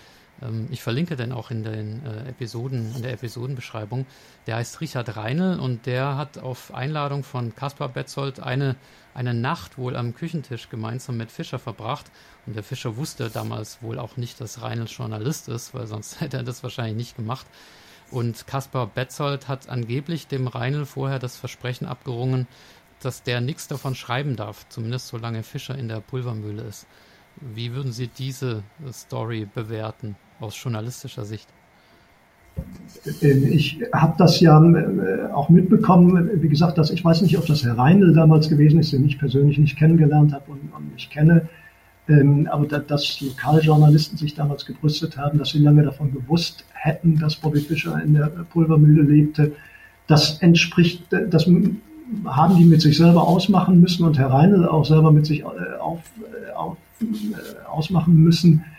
Ähm, 0.43 0.67
ich 0.71 0.81
verlinke 0.81 1.15
den 1.15 1.31
auch 1.31 1.51
in 1.51 1.63
den 1.63 2.05
äh, 2.05 2.29
Episoden, 2.29 2.95
in 2.95 3.01
der 3.01 3.13
Episodenbeschreibung. 3.13 4.05
Der 4.47 4.57
heißt 4.57 4.81
Richard 4.81 5.15
Reinl 5.15 5.59
und 5.59 5.85
der 5.85 6.17
hat 6.17 6.37
auf 6.37 6.73
Einladung 6.73 7.23
von 7.23 7.55
Caspar 7.55 7.89
Betzold 7.89 8.39
eine 8.39 8.75
eine 9.13 9.33
Nacht 9.33 9.77
wohl 9.77 9.95
am 9.95 10.15
Küchentisch 10.15 10.69
gemeinsam 10.69 11.17
mit 11.17 11.31
Fischer 11.31 11.59
verbracht. 11.59 12.11
Und 12.45 12.55
der 12.55 12.63
Fischer 12.63 12.97
wusste 12.97 13.29
damals 13.29 13.81
wohl 13.81 13.99
auch 13.99 14.17
nicht, 14.17 14.41
dass 14.41 14.61
Reinl 14.61 14.85
Journalist 14.85 15.47
ist, 15.49 15.73
weil 15.73 15.87
sonst 15.87 16.19
hätte 16.21 16.37
er 16.37 16.43
das 16.43 16.63
wahrscheinlich 16.63 16.95
nicht 16.95 17.15
gemacht. 17.15 17.45
Und 18.11 18.45
Kaspar 18.47 18.87
Betzold 18.87 19.47
hat 19.47 19.69
angeblich 19.69 20.27
dem 20.27 20.47
Reinl 20.47 20.85
vorher 20.85 21.19
das 21.19 21.37
Versprechen 21.37 21.87
abgerungen, 21.87 22.47
dass 23.01 23.23
der 23.23 23.41
nichts 23.41 23.67
davon 23.67 23.95
schreiben 23.95 24.35
darf, 24.35 24.67
zumindest 24.69 25.07
solange 25.07 25.43
Fischer 25.43 25.77
in 25.77 25.87
der 25.87 25.99
Pulvermühle 25.99 26.63
ist. 26.63 26.87
Wie 27.37 27.73
würden 27.73 27.91
Sie 27.91 28.07
diese 28.07 28.63
Story 28.91 29.47
bewerten 29.51 30.15
aus 30.43 30.61
journalistischer 30.61 31.25
Sicht? 31.25 31.47
Ähm, 33.21 33.51
ich 33.51 33.81
habe 33.93 34.15
das 34.17 34.39
ja 34.39 34.63
äh, 34.63 35.31
auch 35.33 35.49
mitbekommen, 35.49 36.29
wie 36.41 36.49
gesagt, 36.49 36.77
dass 36.77 36.91
ich 36.91 37.03
weiß 37.03 37.21
nicht, 37.21 37.37
ob 37.37 37.45
das 37.47 37.63
Herr 37.63 37.77
Reindl 37.77 38.13
damals 38.13 38.49
gewesen 38.49 38.79
ist, 38.79 38.93
den 38.93 39.05
ich 39.05 39.17
persönlich 39.17 39.57
nicht 39.57 39.77
kennengelernt 39.77 40.33
habe 40.33 40.51
und, 40.51 40.71
und 40.75 40.93
nicht 40.93 41.09
kenne, 41.09 41.49
ähm, 42.07 42.47
aber 42.51 42.67
da, 42.67 42.79
dass 42.79 43.21
Lokaljournalisten 43.21 44.17
sich 44.17 44.35
damals 44.35 44.65
gebrüstet 44.65 45.17
haben, 45.17 45.39
dass 45.39 45.49
sie 45.49 45.59
lange 45.59 45.83
davon 45.83 46.13
gewusst 46.13 46.65
hätten, 46.73 47.17
dass 47.17 47.37
Bobby 47.37 47.61
Fischer 47.61 48.01
in 48.03 48.13
der 48.13 48.27
Pulvermühle 48.27 49.03
lebte, 49.03 49.53
das 50.07 50.39
entspricht, 50.39 51.05
das 51.29 51.47
haben 52.25 52.57
die 52.57 52.65
mit 52.65 52.81
sich 52.81 52.97
selber 52.97 53.25
ausmachen 53.25 53.79
müssen 53.79 54.05
und 54.05 54.19
Herr 54.19 54.31
Reindl 54.31 54.67
auch 54.67 54.85
selber 54.85 55.11
mit 55.11 55.25
sich 55.25 55.39
äh, 55.41 55.45
auf, 55.79 56.01
äh, 56.19 56.51
auf, 56.51 56.77
ausmachen 57.67 58.15
müssen. 58.15 58.53
ähm, 58.53 58.72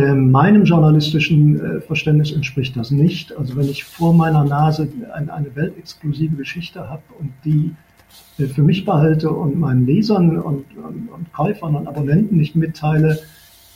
meinem 0.00 0.64
journalistischen 0.64 1.58
äh, 1.58 1.80
Verständnis 1.80 2.32
entspricht 2.32 2.76
das 2.76 2.90
nicht. 2.90 3.36
Also 3.36 3.56
wenn 3.56 3.68
ich 3.68 3.84
vor 3.84 4.12
meiner 4.12 4.44
Nase 4.44 4.88
eine 5.12 5.54
weltexklusive 5.54 6.36
Geschichte 6.36 6.88
habe 6.88 7.02
und 7.18 7.32
die 7.44 7.74
äh, 8.38 8.46
für 8.46 8.62
mich 8.62 8.84
behalte 8.84 9.30
und 9.30 9.58
meinen 9.58 9.86
Lesern 9.86 10.38
und, 10.38 10.64
und, 10.76 11.08
und 11.08 11.32
Käufern 11.32 11.74
und 11.76 11.86
Abonnenten 11.86 12.36
nicht 12.36 12.56
mitteile, 12.56 13.18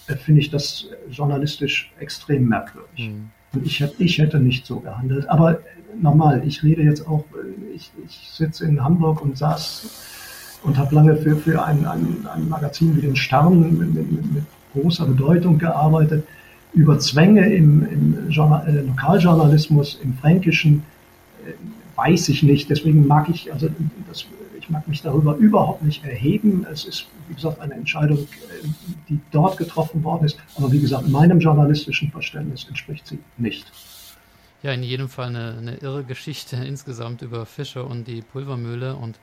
äh, 0.09 0.17
finde 0.17 0.41
ich 0.41 0.51
das 0.51 0.89
journalistisch 1.11 1.93
extrem 1.99 2.49
merkwürdig. 2.49 3.11
Mhm. 3.11 3.31
Und 3.53 3.67
ich, 3.67 3.83
ich 3.99 4.19
hätte 4.19 4.39
nicht 4.39 4.67
so 4.67 4.81
gehandelt. 4.81 5.29
Aber 5.29 5.61
nochmal, 6.01 6.43
ich 6.47 6.63
rede 6.63 6.83
jetzt 6.83 7.07
auch, 7.09 7.25
ich, 7.75 7.91
ich 8.05 8.31
sitze 8.31 8.65
in 8.65 8.85
Hamburg 8.85 9.23
und 9.23 9.39
saß 9.39 10.61
und 10.65 10.77
habe 10.77 10.95
lange 10.95 11.17
für, 11.17 11.35
für 11.37 11.65
ein, 11.65 11.87
ein, 11.87 12.27
ein 12.33 12.49
Magazin 12.49 12.97
wie 12.97 13.01
den 13.01 13.17
Stern 13.17 13.79
mit, 13.79 13.95
mit, 13.95 14.33
mit 14.35 14.45
großer 14.73 15.07
Bedeutung 15.07 15.59
gearbeitet, 15.59 16.27
über 16.73 16.99
Zwänge 16.99 17.53
im, 17.53 17.87
im 17.91 18.31
Journal, 18.31 18.67
äh, 18.69 18.81
Lokaljournalismus, 18.83 19.99
im 20.03 20.15
Fränkischen, 20.15 20.85
äh, 21.47 21.53
weiß 21.97 22.29
ich 22.29 22.43
nicht. 22.43 22.71
Deswegen 22.71 23.07
mag 23.07 23.29
ich, 23.29 23.53
also 23.53 23.69
das, 24.09 24.27
ich 24.59 24.71
mag 24.71 24.87
mich 24.87 25.03
darüber 25.03 25.37
überhaupt 25.37 25.83
nicht 25.83 26.05
erheben. 26.05 26.67
Es 26.71 26.85
ist, 26.85 27.07
wie 27.29 27.35
gesagt, 27.35 27.61
eine 27.61 27.75
Entscheidung, 27.75 28.19
äh, 28.19 28.67
die 29.09 29.19
dort 29.33 29.57
getroffen 29.57 30.05
worden 30.05 30.27
ist. 30.27 30.39
Aber 30.57 30.71
wie 30.71 30.81
gesagt, 30.81 31.09
meinem 31.09 31.41
journalistischen 31.41 32.11
Verständnis 32.11 32.67
entspricht 32.69 33.07
sie 33.07 33.19
nicht. 33.37 33.67
Ja, 34.63 34.73
in 34.73 34.83
jedem 34.83 35.09
Fall 35.09 35.29
eine, 35.29 35.57
eine 35.59 35.77
irre 35.77 36.05
Geschichte 36.05 36.57
insgesamt 36.65 37.23
über 37.23 37.47
Fische 37.47 37.85
und 37.85 38.07
die 38.07 38.23
Pulvermühle 38.23 38.95
und 38.95 39.19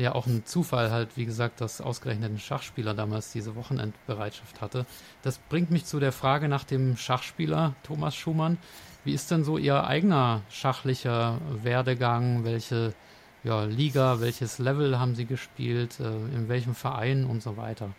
ja 0.00 0.14
auch 0.14 0.26
ein 0.26 0.44
Zufall 0.44 0.90
halt, 0.90 1.16
wie 1.16 1.26
gesagt, 1.26 1.60
dass 1.60 1.80
ausgerechnet 1.80 2.32
ein 2.32 2.38
Schachspieler 2.38 2.94
damals 2.94 3.32
diese 3.32 3.54
Wochenendbereitschaft 3.54 4.60
hatte. 4.60 4.86
Das 5.22 5.38
bringt 5.38 5.70
mich 5.70 5.84
zu 5.84 6.00
der 6.00 6.12
Frage 6.12 6.48
nach 6.48 6.64
dem 6.64 6.96
Schachspieler 6.96 7.74
Thomas 7.82 8.14
Schumann. 8.14 8.58
Wie 9.04 9.14
ist 9.14 9.30
denn 9.30 9.44
so 9.44 9.58
Ihr 9.58 9.84
eigener 9.84 10.42
schachlicher 10.50 11.38
Werdegang? 11.62 12.44
Welche 12.44 12.94
ja, 13.42 13.64
Liga, 13.64 14.20
welches 14.20 14.58
Level 14.58 14.98
haben 14.98 15.14
Sie 15.14 15.24
gespielt? 15.24 15.98
Äh, 16.00 16.04
in 16.34 16.48
welchem 16.48 16.74
Verein 16.74 17.24
und 17.24 17.42
so 17.42 17.56
weiter? 17.56 17.90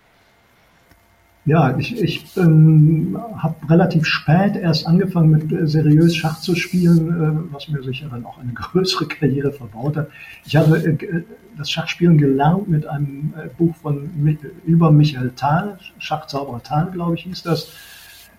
Ja, 1.44 1.76
ich, 1.76 2.00
ich 2.00 2.38
ähm, 2.38 3.18
habe 3.36 3.56
relativ 3.68 4.06
spät 4.06 4.56
erst 4.56 4.86
angefangen 4.86 5.32
mit 5.32 5.52
äh, 5.52 5.66
seriös 5.66 6.16
Schach 6.16 6.40
zu 6.40 6.54
spielen, 6.54 7.10
äh, 7.10 7.54
was 7.54 7.68
mir 7.68 7.82
sicher 7.82 8.10
dann 8.12 8.26
auch 8.26 8.38
eine 8.38 8.54
größere 8.54 9.08
Karriere 9.08 9.52
verbaut 9.52 9.98
hat. 9.98 10.10
Ich 10.46 10.56
habe 10.56 10.78
äh, 10.78 11.24
das 11.58 11.72
Schachspielen 11.72 12.20
gelernt 12.20 12.70
mit 12.70 12.86
einem 12.86 13.34
äh, 13.36 13.48
Buch 13.58 13.76
von 13.78 14.38
über 14.68 14.92
Michael 14.92 15.32
Thal, 15.36 15.80
Schachzauberer 15.98 16.62
Thal, 16.62 16.92
glaube 16.92 17.16
ich, 17.16 17.24
hieß 17.24 17.42
das, 17.42 17.72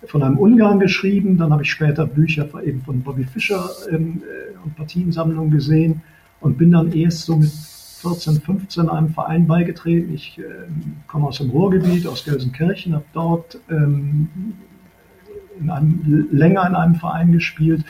von 0.07 0.23
einem 0.23 0.39
Ungarn 0.39 0.79
geschrieben. 0.79 1.39
Dann 1.39 1.53
habe 1.53 1.65
ich 1.65 1.73
später 1.73 2.07
Bücher 2.07 2.49
eben 2.65 2.83
von 2.83 3.03
Bobby 3.03 3.25
Fischer 3.25 3.69
ähm, 3.91 4.23
äh, 4.23 4.57
und 4.65 4.77
Partiensammlungen 4.77 5.51
gesehen 5.51 6.03
und 6.41 6.57
bin 6.57 6.71
dann 6.71 6.93
erst 6.93 7.23
so 7.23 7.37
mit 7.37 7.51
14, 8.03 8.41
15 8.41 8.89
einem 8.89 9.11
Verein 9.11 9.47
beigetreten. 9.47 10.13
Ich 10.13 10.39
äh, 10.39 10.43
komme 11.07 11.29
aus 11.29 11.39
dem 11.39 11.51
Ruhrgebiet, 11.51 12.07
aus 12.07 12.25
Gelsenkirchen, 12.25 12.95
habe 12.95 13.05
dort 13.13 13.59
ähm, 13.71 14.29
in 15.59 15.71
einem, 15.71 16.29
länger 16.33 16.67
in 16.67 16.75
einem 16.75 16.97
Verein 16.97 17.33
gespielt, 17.33 17.85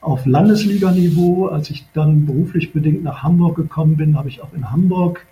auf 0.00 0.24
Landesliganiveau. 0.24 1.48
Als 1.48 1.68
ich 1.70 1.86
dann 1.92 2.24
beruflich 2.24 2.72
bedingt 2.72 3.04
nach 3.04 3.22
Hamburg 3.22 3.56
gekommen 3.56 3.96
bin, 3.96 4.16
habe 4.16 4.28
ich 4.28 4.42
auch 4.42 4.52
in 4.54 4.70
Hamburg 4.70 5.26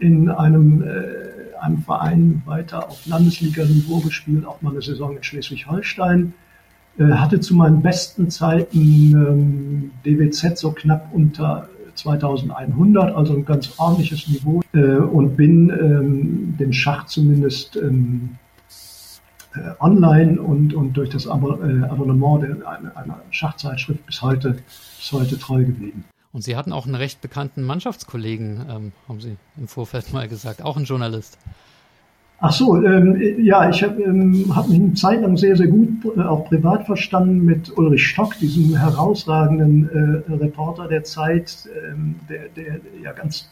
in 0.00 0.28
einem, 0.28 0.82
äh, 0.82 1.56
einem 1.60 1.78
Verein 1.78 2.42
weiter 2.44 2.88
auf 2.88 3.06
Landesliganiveau 3.06 4.00
gespielt, 4.00 4.44
auch 4.44 4.60
mal 4.60 4.70
eine 4.70 4.82
Saison 4.82 5.16
in 5.16 5.22
Schleswig-Holstein. 5.22 6.34
Äh, 6.98 7.04
hatte 7.04 7.40
zu 7.40 7.54
meinen 7.54 7.80
besten 7.80 8.28
Zeiten 8.28 9.12
ähm, 9.12 9.90
DWZ 10.04 10.58
so 10.58 10.72
knapp 10.72 11.08
unter 11.12 11.68
2100, 11.94 13.14
also 13.14 13.34
ein 13.34 13.44
ganz 13.44 13.78
ordentliches 13.78 14.28
Niveau 14.28 14.62
äh, 14.72 14.96
und 14.96 15.36
bin 15.36 15.70
ähm, 15.70 16.56
dem 16.58 16.72
Schach 16.72 17.06
zumindest 17.06 17.76
ähm, 17.76 18.36
äh, 19.54 19.74
online 19.80 20.40
und, 20.40 20.74
und 20.74 20.94
durch 20.94 21.10
das 21.10 21.26
Abo, 21.26 21.52
äh, 21.62 21.84
Abonnement 21.84 22.42
der, 22.42 22.68
einer, 22.68 22.96
einer 22.96 23.20
Schachzeitschrift 23.30 24.04
bis 24.06 24.22
heute, 24.22 24.56
bis 24.98 25.12
heute 25.12 25.38
treu 25.38 25.64
geblieben. 25.64 26.04
Und 26.32 26.42
Sie 26.42 26.56
hatten 26.56 26.72
auch 26.72 26.86
einen 26.86 26.94
recht 26.94 27.20
bekannten 27.20 27.62
Mannschaftskollegen, 27.62 28.64
ähm, 28.70 28.92
haben 29.06 29.20
Sie 29.20 29.36
im 29.58 29.68
Vorfeld 29.68 30.12
mal 30.12 30.28
gesagt, 30.28 30.62
auch 30.62 30.76
ein 30.78 30.84
Journalist. 30.84 31.38
Ach 32.44 32.52
so, 32.52 32.82
ähm, 32.82 33.38
ja, 33.38 33.70
ich 33.70 33.84
habe 33.84 34.02
ähm, 34.02 34.46
hab 34.52 34.68
mich 34.68 34.80
eine 34.80 34.94
Zeit 34.94 35.22
lang 35.22 35.36
sehr, 35.36 35.54
sehr 35.54 35.68
gut 35.68 35.90
äh, 36.16 36.22
auch 36.22 36.44
privat 36.46 36.86
verstanden 36.86 37.44
mit 37.44 37.78
Ulrich 37.78 38.04
Stock, 38.08 38.36
diesem 38.40 38.76
herausragenden 38.76 40.24
äh, 40.28 40.32
Reporter 40.32 40.88
der 40.88 41.04
Zeit, 41.04 41.68
ähm, 41.88 42.16
der, 42.28 42.48
der 42.48 42.80
ja 43.00 43.12
ganz 43.12 43.48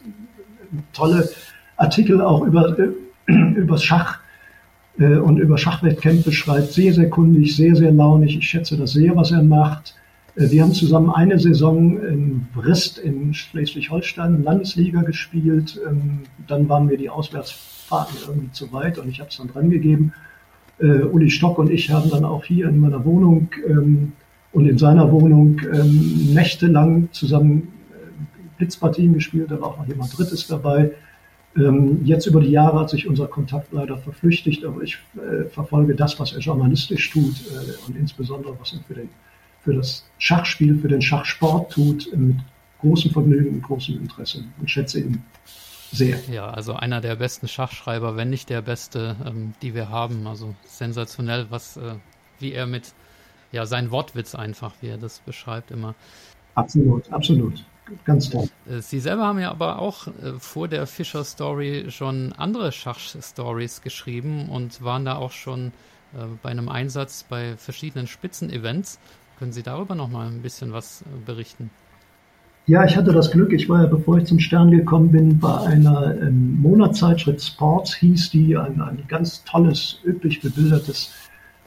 tolle 0.91 1.29
Artikel 1.77 2.19
auch 2.19 2.45
über 2.45 2.77
äh, 2.77 2.89
übers 3.55 3.81
Schach 3.81 4.19
äh, 4.99 5.15
und 5.15 5.37
über 5.37 5.57
Schachwettkämpfe 5.57 6.33
schreibt. 6.33 6.73
Sehr, 6.73 6.93
sehr 6.93 7.09
kundig, 7.09 7.55
sehr, 7.55 7.77
sehr 7.77 7.93
launig. 7.93 8.37
Ich 8.37 8.49
schätze 8.49 8.75
das 8.75 8.91
sehr, 8.91 9.15
was 9.15 9.31
er 9.31 9.41
macht. 9.41 9.95
Äh, 10.35 10.51
wir 10.51 10.63
haben 10.63 10.73
zusammen 10.73 11.11
eine 11.11 11.39
Saison 11.39 11.97
in 11.97 12.47
Brist 12.53 12.97
in 12.97 13.33
Schleswig-Holstein 13.33 14.43
Landesliga 14.43 15.03
gespielt. 15.03 15.79
Ähm, 15.87 16.23
dann 16.45 16.67
waren 16.67 16.89
wir 16.89 16.97
die 16.97 17.09
Auswärts 17.09 17.80
Fahrten 17.91 18.15
irgendwie 18.25 18.51
zu 18.53 18.71
weit 18.71 18.97
und 18.97 19.09
ich 19.09 19.19
habe 19.19 19.29
es 19.29 19.37
dann 19.37 19.49
dran 19.49 19.69
gegeben. 19.69 20.13
Äh, 20.79 21.03
Uli 21.03 21.29
Stock 21.29 21.59
und 21.59 21.69
ich 21.69 21.91
haben 21.91 22.09
dann 22.09 22.23
auch 22.23 22.45
hier 22.45 22.69
in 22.69 22.79
meiner 22.79 23.03
Wohnung 23.03 23.49
ähm, 23.67 24.13
und 24.53 24.65
in 24.65 24.77
seiner 24.77 25.11
Wohnung 25.11 25.59
ähm, 25.73 26.33
nächtelang 26.33 27.09
zusammen 27.11 27.67
äh, 27.91 28.57
Blitzpartien 28.57 29.13
gespielt. 29.13 29.51
Da 29.51 29.59
war 29.59 29.69
auch 29.69 29.77
noch 29.77 29.87
jemand 29.87 30.17
Drittes 30.17 30.47
dabei. 30.47 30.91
Ähm, 31.57 31.99
jetzt 32.05 32.27
über 32.27 32.39
die 32.39 32.51
Jahre 32.51 32.79
hat 32.79 32.89
sich 32.89 33.07
unser 33.07 33.27
Kontakt 33.27 33.73
leider 33.73 33.97
verflüchtigt, 33.97 34.63
aber 34.63 34.81
ich 34.83 34.97
äh, 35.15 35.49
verfolge 35.49 35.93
das, 35.93 36.17
was 36.17 36.31
er 36.31 36.39
journalistisch 36.39 37.09
tut 37.11 37.35
äh, 37.51 37.87
und 37.87 37.97
insbesondere 37.97 38.55
was 38.57 38.71
er 38.71 38.79
für, 38.87 38.93
den, 38.93 39.09
für 39.59 39.73
das 39.73 40.05
Schachspiel, 40.17 40.79
für 40.79 40.87
den 40.87 41.01
Schachsport 41.01 41.73
tut, 41.73 42.09
mit 42.15 42.37
großem 42.79 43.11
Vergnügen 43.11 43.55
und 43.55 43.63
großem 43.63 43.97
Interesse 43.97 44.45
und 44.61 44.71
schätze 44.71 45.01
ihn 45.01 45.21
sehr. 45.91 46.19
Ja, 46.29 46.49
also 46.49 46.73
einer 46.73 47.01
der 47.01 47.15
besten 47.15 47.47
Schachschreiber, 47.47 48.15
wenn 48.15 48.29
nicht 48.29 48.49
der 48.49 48.61
beste, 48.61 49.15
ähm, 49.25 49.53
die 49.61 49.73
wir 49.75 49.89
haben. 49.89 50.27
Also 50.27 50.55
sensationell, 50.65 51.47
was, 51.49 51.77
äh, 51.77 51.95
wie 52.39 52.53
er 52.53 52.65
mit, 52.65 52.93
ja, 53.51 53.65
sein 53.65 53.91
Wortwitz 53.91 54.35
einfach, 54.35 54.73
wie 54.81 54.87
er 54.87 54.97
das 54.97 55.19
beschreibt 55.19 55.71
immer. 55.71 55.95
Absolut, 56.55 57.11
absolut. 57.11 57.63
Ganz 58.05 58.29
toll. 58.29 58.49
Äh, 58.69 58.79
Sie 58.81 58.99
selber 58.99 59.25
haben 59.25 59.39
ja 59.39 59.51
aber 59.51 59.79
auch 59.79 60.07
äh, 60.07 60.39
vor 60.39 60.67
der 60.67 60.87
Fischer 60.87 61.23
Story 61.23 61.85
schon 61.89 62.33
andere 62.33 62.71
Schachstories 62.71 63.81
geschrieben 63.81 64.49
und 64.49 64.81
waren 64.81 65.05
da 65.05 65.15
auch 65.15 65.31
schon 65.31 65.73
äh, 66.13 66.25
bei 66.41 66.49
einem 66.49 66.69
Einsatz 66.69 67.23
bei 67.27 67.57
verschiedenen 67.57 68.07
Spitzenevents. 68.07 68.99
Können 69.39 69.51
Sie 69.53 69.63
darüber 69.63 69.95
noch 69.95 70.09
mal 70.09 70.27
ein 70.27 70.41
bisschen 70.41 70.71
was 70.71 71.01
äh, 71.01 71.05
berichten? 71.25 71.69
Ja, 72.67 72.85
ich 72.85 72.95
hatte 72.95 73.11
das 73.11 73.31
Glück, 73.31 73.51
ich 73.53 73.67
war 73.69 73.81
ja, 73.81 73.87
bevor 73.87 74.19
ich 74.19 74.25
zum 74.25 74.39
Stern 74.39 74.71
gekommen 74.71 75.11
bin, 75.11 75.39
bei 75.39 75.57
einer 75.61 76.15
ähm, 76.21 76.61
Monatszeitschrift 76.61 77.41
Sports, 77.43 77.95
hieß 77.95 78.29
die, 78.29 78.55
ein, 78.55 78.79
ein 78.79 79.03
ganz 79.07 79.43
tolles, 79.43 79.99
üppig 80.05 80.41
bebildertes 80.41 81.11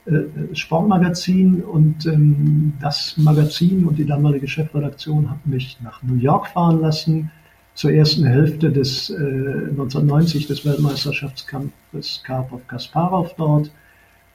äh, 0.05 0.55
Sportmagazin. 0.55 1.61
Und 1.63 2.05
ähm, 2.05 2.73
das 2.79 3.17
Magazin 3.17 3.85
und 3.85 3.97
die 3.97 4.05
damalige 4.05 4.47
Chefredaktion 4.47 5.29
hat 5.29 5.45
mich 5.45 5.77
nach 5.83 6.01
New 6.01 6.15
York 6.15 6.47
fahren 6.47 6.79
lassen, 6.79 7.29
zur 7.73 7.91
ersten 7.91 8.23
Hälfte 8.25 8.71
des 8.71 9.09
äh, 9.09 9.15
1990 9.15 10.47
des 10.47 10.65
Weltmeisterschaftskampfes 10.65 12.23
Karpov-Kasparov 12.23 13.35
dort. 13.37 13.69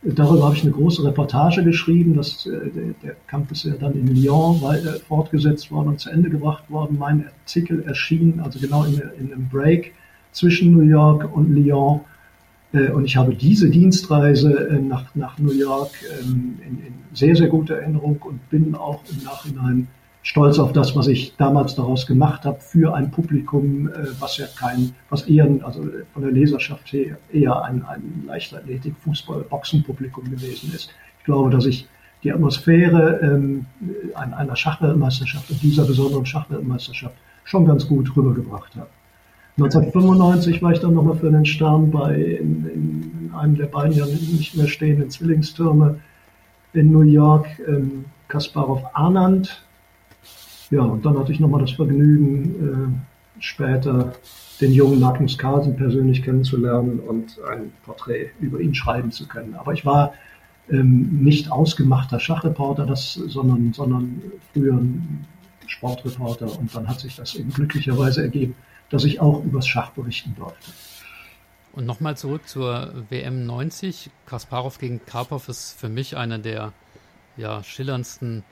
Darüber 0.03 0.44
habe 0.44 0.57
ich 0.57 0.62
eine 0.62 0.72
große 0.72 1.05
Reportage 1.05 1.62
geschrieben. 1.62 2.16
Das, 2.16 2.46
äh, 2.46 2.70
der, 2.70 2.94
der 3.03 3.16
Kampf 3.26 3.53
ist 3.53 3.64
ja 3.64 3.74
dann 3.74 3.92
in 3.92 4.07
Lyon 4.14 4.62
weiter 4.62 4.94
fortgesetzt 5.07 5.70
worden 5.70 5.88
und 5.88 6.01
zu 6.01 6.11
Ende 6.11 6.30
gebracht 6.30 6.70
worden. 6.70 6.96
Mein 6.98 7.26
Artikel 7.26 7.82
erschien 7.82 8.40
also 8.40 8.59
genau 8.59 8.84
in, 8.84 9.01
in 9.18 9.32
einem 9.32 9.48
Break 9.48 9.92
zwischen 10.32 10.72
New 10.72 10.82
York 10.82 11.34
und 11.36 11.55
Lyon. 11.55 12.01
Äh, 12.72 12.88
und 12.90 13.05
ich 13.05 13.16
habe 13.16 13.34
diese 13.34 13.68
Dienstreise 13.68 14.68
äh, 14.68 14.78
nach, 14.80 15.14
nach 15.14 15.38
New 15.38 15.53
York 15.53 15.90
ähm, 16.22 16.59
in, 16.66 16.86
in 16.86 16.94
sehr, 17.12 17.36
sehr 17.36 17.48
guter 17.48 17.76
Erinnerung 17.76 18.22
und 18.22 18.48
bin 18.48 18.74
auch 18.74 19.03
im 19.11 19.22
Nachhinein 19.24 19.88
stolz 20.23 20.59
auf 20.59 20.73
das, 20.73 20.95
was 20.95 21.07
ich 21.07 21.37
damals 21.37 21.75
daraus 21.75 22.07
gemacht 22.07 22.45
habe 22.45 22.61
für 22.61 22.95
ein 22.95 23.11
Publikum, 23.11 23.89
äh, 23.89 24.09
was 24.18 24.37
ja 24.37 24.47
kein, 24.59 24.95
was 25.09 25.23
eher, 25.23 25.49
also 25.62 25.85
von 26.12 26.23
der 26.23 26.31
Leserschaft 26.31 26.93
her 26.93 27.18
eher 27.33 27.62
ein, 27.62 27.85
ein 27.85 28.25
Leichtathletik, 28.27 28.95
Fußball, 29.05 29.43
Boxenpublikum 29.43 30.25
gewesen 30.25 30.73
ist. 30.75 30.91
Ich 31.18 31.25
glaube, 31.25 31.51
dass 31.51 31.66
ich 31.66 31.89
die 32.23 32.33
Atmosphäre 32.33 33.18
ähm, 33.23 33.64
einer 34.14 34.57
Schachweltmeisterschaft 34.57 35.51
und 35.51 35.62
dieser 35.62 35.85
besonderen 35.87 36.27
Schachweltmeisterschaft 36.27 37.16
schon 37.45 37.64
ganz 37.64 37.87
gut 37.89 38.14
rübergebracht 38.14 38.75
habe. 38.77 38.89
1995 39.57 40.62
war 40.62 40.73
ich 40.73 40.81
dann 40.81 40.95
nochmal 40.95 41.16
für 41.16 41.31
den 41.31 41.45
Stern 41.45 41.91
bei 41.91 42.14
in, 42.14 42.66
in 42.66 43.31
einem 43.35 43.57
der 43.57 43.66
beiden 43.66 43.97
ja 43.97 44.07
nicht 44.07 44.57
mehr 44.57 44.68
stehenden 44.68 45.11
Zwillingstürme 45.11 45.99
in 46.73 46.93
New 46.93 47.03
York, 47.03 47.47
ähm, 47.66 48.05
Kasparov 48.29 48.83
Anand, 48.95 49.64
ja, 50.71 50.83
und 50.83 51.05
dann 51.05 51.18
hatte 51.18 51.33
ich 51.33 51.41
nochmal 51.41 51.61
das 51.61 51.73
Vergnügen, 51.73 53.03
äh, 53.39 53.43
später 53.43 54.12
den 54.61 54.73
jungen 54.73 55.01
Magnus 55.01 55.39
Carlsen 55.39 55.77
persönlich 55.77 56.23
kennenzulernen 56.23 57.01
und 57.01 57.39
ein 57.51 57.73
Porträt 57.85 58.31
über 58.41 58.61
ihn 58.61 58.75
schreiben 58.75 59.11
zu 59.11 59.27
können. 59.27 59.55
Aber 59.55 59.73
ich 59.73 59.85
war 59.87 60.12
ähm, 60.71 61.23
nicht 61.23 61.51
ausgemachter 61.51 62.21
Schachreporter, 62.21 62.87
das, 62.87 63.14
sondern, 63.14 63.73
sondern 63.73 64.23
früher 64.53 64.75
ein 64.75 65.27
Sportreporter. 65.66 66.59
Und 66.59 66.75
dann 66.75 66.89
hat 66.89 67.01
sich 67.01 67.16
das 67.16 67.35
eben 67.35 67.53
glücklicherweise 67.53 68.23
ergeben, 68.23 68.55
dass 68.91 69.05
ich 69.05 69.21
auch 69.21 69.43
übers 69.45 69.66
Schach 69.66 69.91
berichten 69.91 70.35
durfte. 70.37 70.71
Und 71.73 71.87
nochmal 71.87 72.16
zurück 72.16 72.49
zur 72.49 72.93
WM 73.09 73.47
90. 73.47 74.11
Kasparov 74.27 74.79
gegen 74.79 75.01
Karpov 75.07 75.49
ist 75.49 75.79
für 75.79 75.89
mich 75.89 76.16
einer 76.16 76.39
der 76.39 76.73
ja, 77.37 77.62
schillerndsten 77.62 78.43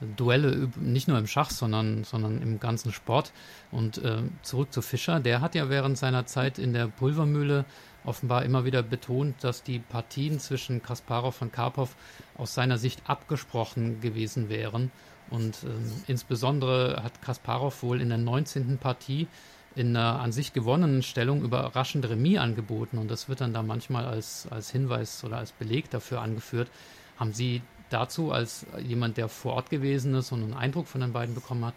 Duelle 0.00 0.68
nicht 0.76 1.08
nur 1.08 1.18
im 1.18 1.26
Schach, 1.26 1.50
sondern, 1.50 2.04
sondern 2.04 2.42
im 2.42 2.60
ganzen 2.60 2.92
Sport. 2.92 3.32
Und 3.70 3.98
äh, 3.98 4.22
zurück 4.42 4.72
zu 4.72 4.82
Fischer, 4.82 5.20
der 5.20 5.40
hat 5.40 5.54
ja 5.54 5.70
während 5.70 5.96
seiner 5.96 6.26
Zeit 6.26 6.58
in 6.58 6.72
der 6.72 6.86
Pulvermühle 6.88 7.64
offenbar 8.04 8.44
immer 8.44 8.64
wieder 8.64 8.82
betont, 8.82 9.42
dass 9.42 9.62
die 9.62 9.78
Partien 9.78 10.38
zwischen 10.38 10.82
Kasparov 10.82 11.42
und 11.42 11.52
Karpov 11.52 11.96
aus 12.36 12.54
seiner 12.54 12.78
Sicht 12.78 13.02
abgesprochen 13.06 14.00
gewesen 14.00 14.48
wären. 14.48 14.90
Und 15.30 15.64
äh, 15.64 15.68
insbesondere 16.06 17.02
hat 17.02 17.22
Kasparov 17.22 17.82
wohl 17.82 18.00
in 18.00 18.10
der 18.10 18.18
19. 18.18 18.78
Partie 18.78 19.26
in 19.74 19.94
einer 19.94 20.20
an 20.20 20.32
sich 20.32 20.52
gewonnenen 20.52 21.02
Stellung 21.02 21.42
überraschend 21.42 22.08
Remis 22.08 22.38
angeboten. 22.38 22.98
Und 22.98 23.10
das 23.10 23.28
wird 23.28 23.40
dann 23.40 23.52
da 23.52 23.62
manchmal 23.62 24.06
als, 24.06 24.46
als 24.50 24.70
Hinweis 24.70 25.22
oder 25.24 25.38
als 25.38 25.52
Beleg 25.52 25.90
dafür 25.90 26.22
angeführt. 26.22 26.70
Haben 27.18 27.32
Sie 27.32 27.62
dazu, 27.90 28.32
als 28.32 28.66
jemand, 28.86 29.16
der 29.16 29.28
vor 29.28 29.54
Ort 29.54 29.70
gewesen 29.70 30.14
ist 30.14 30.32
und 30.32 30.42
einen 30.42 30.54
Eindruck 30.54 30.86
von 30.86 31.00
den 31.00 31.12
beiden 31.12 31.34
bekommen 31.34 31.64
hat, 31.64 31.74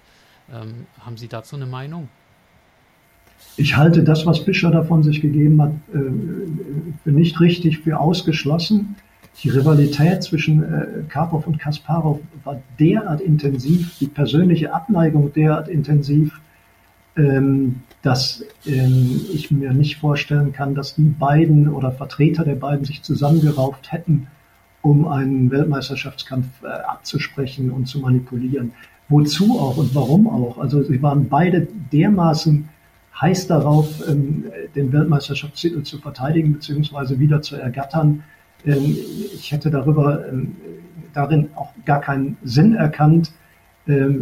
ähm, 0.52 0.86
haben 1.00 1.18
Sie 1.18 1.28
dazu 1.28 1.56
eine 1.56 1.66
Meinung? 1.66 2.10
Ich 3.56 3.78
halte 3.78 4.04
das, 4.04 4.26
was 4.26 4.40
Fischer 4.40 4.72
davon 4.72 5.04
sich 5.04 5.22
gegeben 5.22 5.62
hat, 5.62 5.72
äh, 5.94 6.00
für 7.04 7.12
nicht 7.12 7.40
richtig, 7.40 7.80
für 7.80 8.00
ausgeschlossen. 8.00 8.96
Die 9.44 9.50
Rivalität 9.50 10.24
zwischen 10.24 10.64
äh, 10.64 10.86
Karpov 11.08 11.48
und 11.48 11.60
Kasparov 11.60 12.20
war 12.44 12.62
derart 12.80 13.22
intensiv, 13.22 13.98
die 14.00 14.08
persönliche 14.08 14.74
Abneigung 14.74 15.32
derart 15.34 15.70
intensiv, 15.70 16.42
ähm, 17.16 17.82
dass 18.02 18.44
ähm, 18.66 19.22
ich 19.34 19.52
mir 19.52 19.74
nicht 19.74 19.98
vorstellen 19.98 20.52
kann, 20.52 20.76
dass 20.76 20.96
die 20.96 21.04
beiden 21.04 21.70
oder 21.70 21.92
Vertreter 21.92 22.44
der 22.44 22.56
beiden 22.56 22.86
sich 22.86 23.02
zusammengerauft 23.02 23.92
hätten, 23.92 24.28
um 24.82 25.08
einen 25.08 25.52
Weltmeisterschaftskampf 25.52 26.48
äh, 26.64 26.68
abzusprechen 26.68 27.72
und 27.72 27.88
zu 27.88 28.00
manipulieren. 28.00 28.72
Wozu 29.10 29.60
auch 29.60 29.78
und 29.78 29.94
warum 29.96 30.28
auch? 30.28 30.58
Also 30.60 30.84
sie 30.84 31.02
waren 31.02 31.28
beide 31.30 31.68
dermaßen 31.92 32.70
heiß 33.20 33.48
darauf, 33.48 34.08
ähm, 34.08 34.46
den 34.76 34.94
Weltmeisterschaftstitel 34.94 35.84
zu 35.84 35.98
verteidigen 35.98 36.54
bzw. 36.54 37.20
wieder 37.20 37.42
zu 37.42 37.56
ergattern. 37.56 38.24
Ähm, 38.66 38.96
ich 39.34 39.52
hätte 39.52 39.70
darüber 39.70 40.28
ähm, 40.28 40.56
darin 41.14 41.50
auch 41.56 41.74
gar 41.86 42.02
keinen 42.02 42.38
Sinn 42.44 42.76
erkannt. 42.76 43.32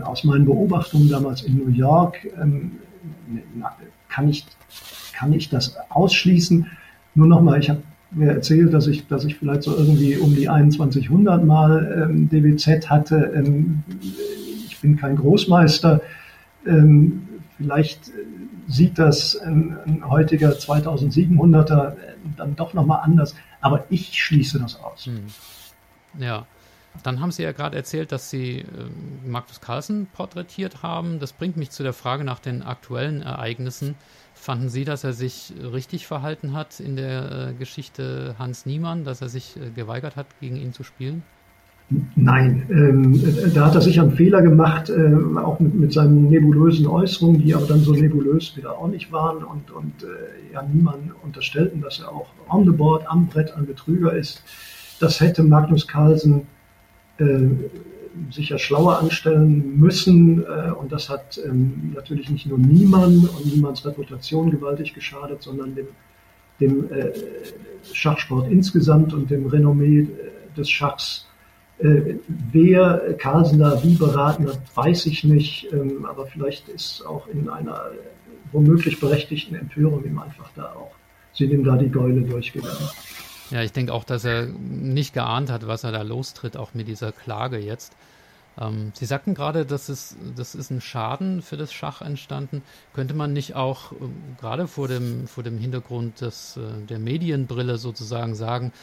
Aus 0.04 0.24
meinen 0.24 0.46
Beobachtungen 0.46 1.10
damals 1.10 1.42
in 1.42 1.58
New 1.58 1.70
York 1.70 2.26
kann 4.08 4.30
ich, 4.30 4.46
kann 5.14 5.34
ich 5.34 5.50
das 5.50 5.76
ausschließen. 5.90 6.68
Nur 7.16 7.28
nochmal, 7.28 7.60
ich 7.60 7.70
habe 7.70 7.82
mir 8.18 8.32
erzählt, 8.32 8.74
dass 8.74 8.88
ich, 8.88 9.08
dass 9.08 9.26
ich 9.26 9.38
vielleicht 9.38 9.64
so 9.64 9.76
irgendwie 9.76 10.18
um 10.18 10.36
die 10.36 10.46
2100 10.46 11.44
Mal 11.44 12.08
ähm, 12.10 12.30
DWZ 12.30 12.90
hatte. 12.90 13.32
Ähm, 13.36 13.84
ich 14.66 14.80
bin 14.80 14.98
kein 14.98 15.16
Großmeister. 15.16 16.02
Ähm, 16.66 17.28
vielleicht 17.58 18.12
sieht 18.68 19.00
das 19.00 19.38
ein, 19.38 19.78
ein 19.86 20.10
heutiger 20.10 20.52
2700er 20.52 21.94
dann 22.36 22.56
doch 22.56 22.74
nochmal 22.74 23.02
anders. 23.04 23.36
Aber 23.62 23.86
ich 23.90 24.22
schließe 24.22 24.60
das 24.60 24.80
aus. 24.80 25.06
Hm. 25.06 25.26
Ja. 26.20 26.46
Dann 27.04 27.22
haben 27.22 27.32
Sie 27.32 27.44
ja 27.44 27.52
gerade 27.52 27.78
erzählt, 27.78 28.12
dass 28.12 28.32
Sie 28.32 28.60
äh, 28.60 28.66
Magnus 29.24 29.62
Carlsen 29.62 30.08
porträtiert 30.08 30.82
haben. 30.82 31.20
Das 31.20 31.32
bringt 31.32 31.56
mich 31.56 31.70
zu 31.70 31.84
der 31.84 31.94
Frage 31.94 32.24
nach 32.24 32.40
den 32.40 32.64
aktuellen 32.64 33.22
Ereignissen. 33.22 33.96
Fanden 34.48 34.70
Sie, 34.70 34.86
dass 34.86 35.04
er 35.04 35.12
sich 35.12 35.52
richtig 35.74 36.08
verhalten 36.08 36.54
hat 36.54 36.80
in 36.80 36.96
der 36.96 37.50
äh, 37.50 37.54
Geschichte 37.54 38.34
Hans 38.40 38.66
Niemann, 38.66 39.04
dass 39.04 39.22
er 39.22 39.28
sich 39.28 39.58
äh, 39.58 39.72
geweigert 39.76 40.16
hat, 40.16 40.26
gegen 40.40 40.56
ihn 40.56 40.72
zu 40.72 40.84
spielen? 40.84 41.22
Nein, 42.16 42.66
ähm, 42.70 43.54
da 43.54 43.66
hat 43.66 43.76
er 43.76 43.82
sich 43.82 44.00
einen 44.00 44.14
Fehler 44.14 44.42
gemacht, 44.42 44.90
äh, 44.90 45.14
auch 45.36 45.60
mit, 45.60 45.76
mit 45.76 45.92
seinen 45.92 46.30
nebulösen 46.30 46.88
Äußerungen, 46.88 47.42
die 47.42 47.54
aber 47.54 47.66
dann 47.66 47.82
so 47.82 47.92
nebulös 47.92 48.56
wieder 48.56 48.72
auch 48.78 48.88
nicht 48.88 49.12
waren 49.12 49.44
und, 49.44 49.70
und 49.70 50.04
äh, 50.04 50.54
ja 50.54 50.64
niemand 50.64 51.12
unterstellten, 51.24 51.82
dass 51.82 52.00
er 52.00 52.14
auch 52.14 52.28
on 52.48 52.64
the 52.64 52.72
board, 52.72 53.06
am 53.06 53.28
Brett 53.28 53.54
ein 53.54 53.66
Betrüger 53.66 54.14
ist. 54.14 54.44
Das 55.02 55.20
hätte 55.20 55.44
Magnus 55.44 55.86
Carlsen 55.90 56.44
äh, 57.18 57.50
sicher 58.32 58.58
schlauer 58.58 59.00
anstellen 59.00 59.80
müssen. 59.80 60.44
Äh, 60.44 60.72
und 60.72 60.92
das 60.92 61.10
hat 61.10 61.40
ähm, 61.46 61.94
natürlich 61.96 62.30
nicht 62.30 62.46
nur 62.46 62.58
Niemann 62.58 63.28
und 63.38 63.46
Niemanns 63.46 63.86
Reputation 63.86 64.52
gewaltig 64.52 64.94
geschadet, 64.94 65.42
sondern 65.44 65.76
dem, 65.76 65.88
dem 66.60 66.92
äh, 66.92 67.12
Schachsport 67.94 68.52
insgesamt 68.52 69.14
und 69.14 69.30
dem 69.30 69.48
Renommee 69.48 70.00
äh, 70.00 70.08
des 70.56 70.70
Schachs. 70.70 71.26
Wer 71.80 73.14
Carlsen 73.20 73.60
da 73.60 73.84
wie 73.84 73.94
beraten 73.94 74.48
hat, 74.48 74.60
weiß 74.74 75.06
ich 75.06 75.24
nicht, 75.24 75.72
ähm, 75.72 76.08
aber 76.08 76.26
vielleicht 76.26 76.70
ist 76.70 77.06
auch 77.06 77.28
in 77.28 77.50
einer 77.50 77.92
womöglich 78.52 79.00
berechtigten 79.00 79.54
Empörung 79.54 80.04
ihm 80.04 80.18
einfach 80.18 80.50
da 80.56 80.74
auch, 80.74 80.96
sind 81.34 81.52
ihm 81.52 81.64
da 81.64 81.78
die 81.78 81.90
Gäule 81.90 82.22
durchgegangen. 82.22 82.90
Ja, 83.50 83.62
ich 83.62 83.72
denke 83.72 83.94
auch, 83.94 84.04
dass 84.04 84.26
er 84.26 84.46
nicht 84.46 85.14
geahnt 85.14 85.50
hat, 85.50 85.68
was 85.68 85.84
er 85.84 85.92
da 85.92 86.02
lostritt, 86.02 86.58
auch 86.58 86.74
mit 86.74 86.88
dieser 86.88 87.12
Klage 87.12 87.58
jetzt. 87.58 87.94
Ähm, 88.60 88.92
Sie 88.94 89.06
sagten 89.06 89.36
gerade, 89.36 89.66
das 89.66 89.90
ist, 89.90 90.18
das 90.36 90.56
ist 90.56 90.72
ein 90.72 90.82
Schaden 90.82 91.42
für 91.42 91.58
das 91.58 91.72
Schach 91.72 92.02
entstanden. 92.02 92.64
Könnte 92.94 93.14
man 93.14 93.34
nicht 93.34 93.56
auch 93.56 93.92
äh, 93.94 93.96
gerade 94.40 94.68
vor 94.68 94.88
dem, 94.88 95.28
vor 95.28 95.44
dem 95.44 95.58
Hintergrund 95.58 96.22
des, 96.22 96.58
äh, 96.58 96.86
der 96.88 97.00
Medienbrille 97.00 97.78
sozusagen 97.78 98.36
sagen, 98.36 98.74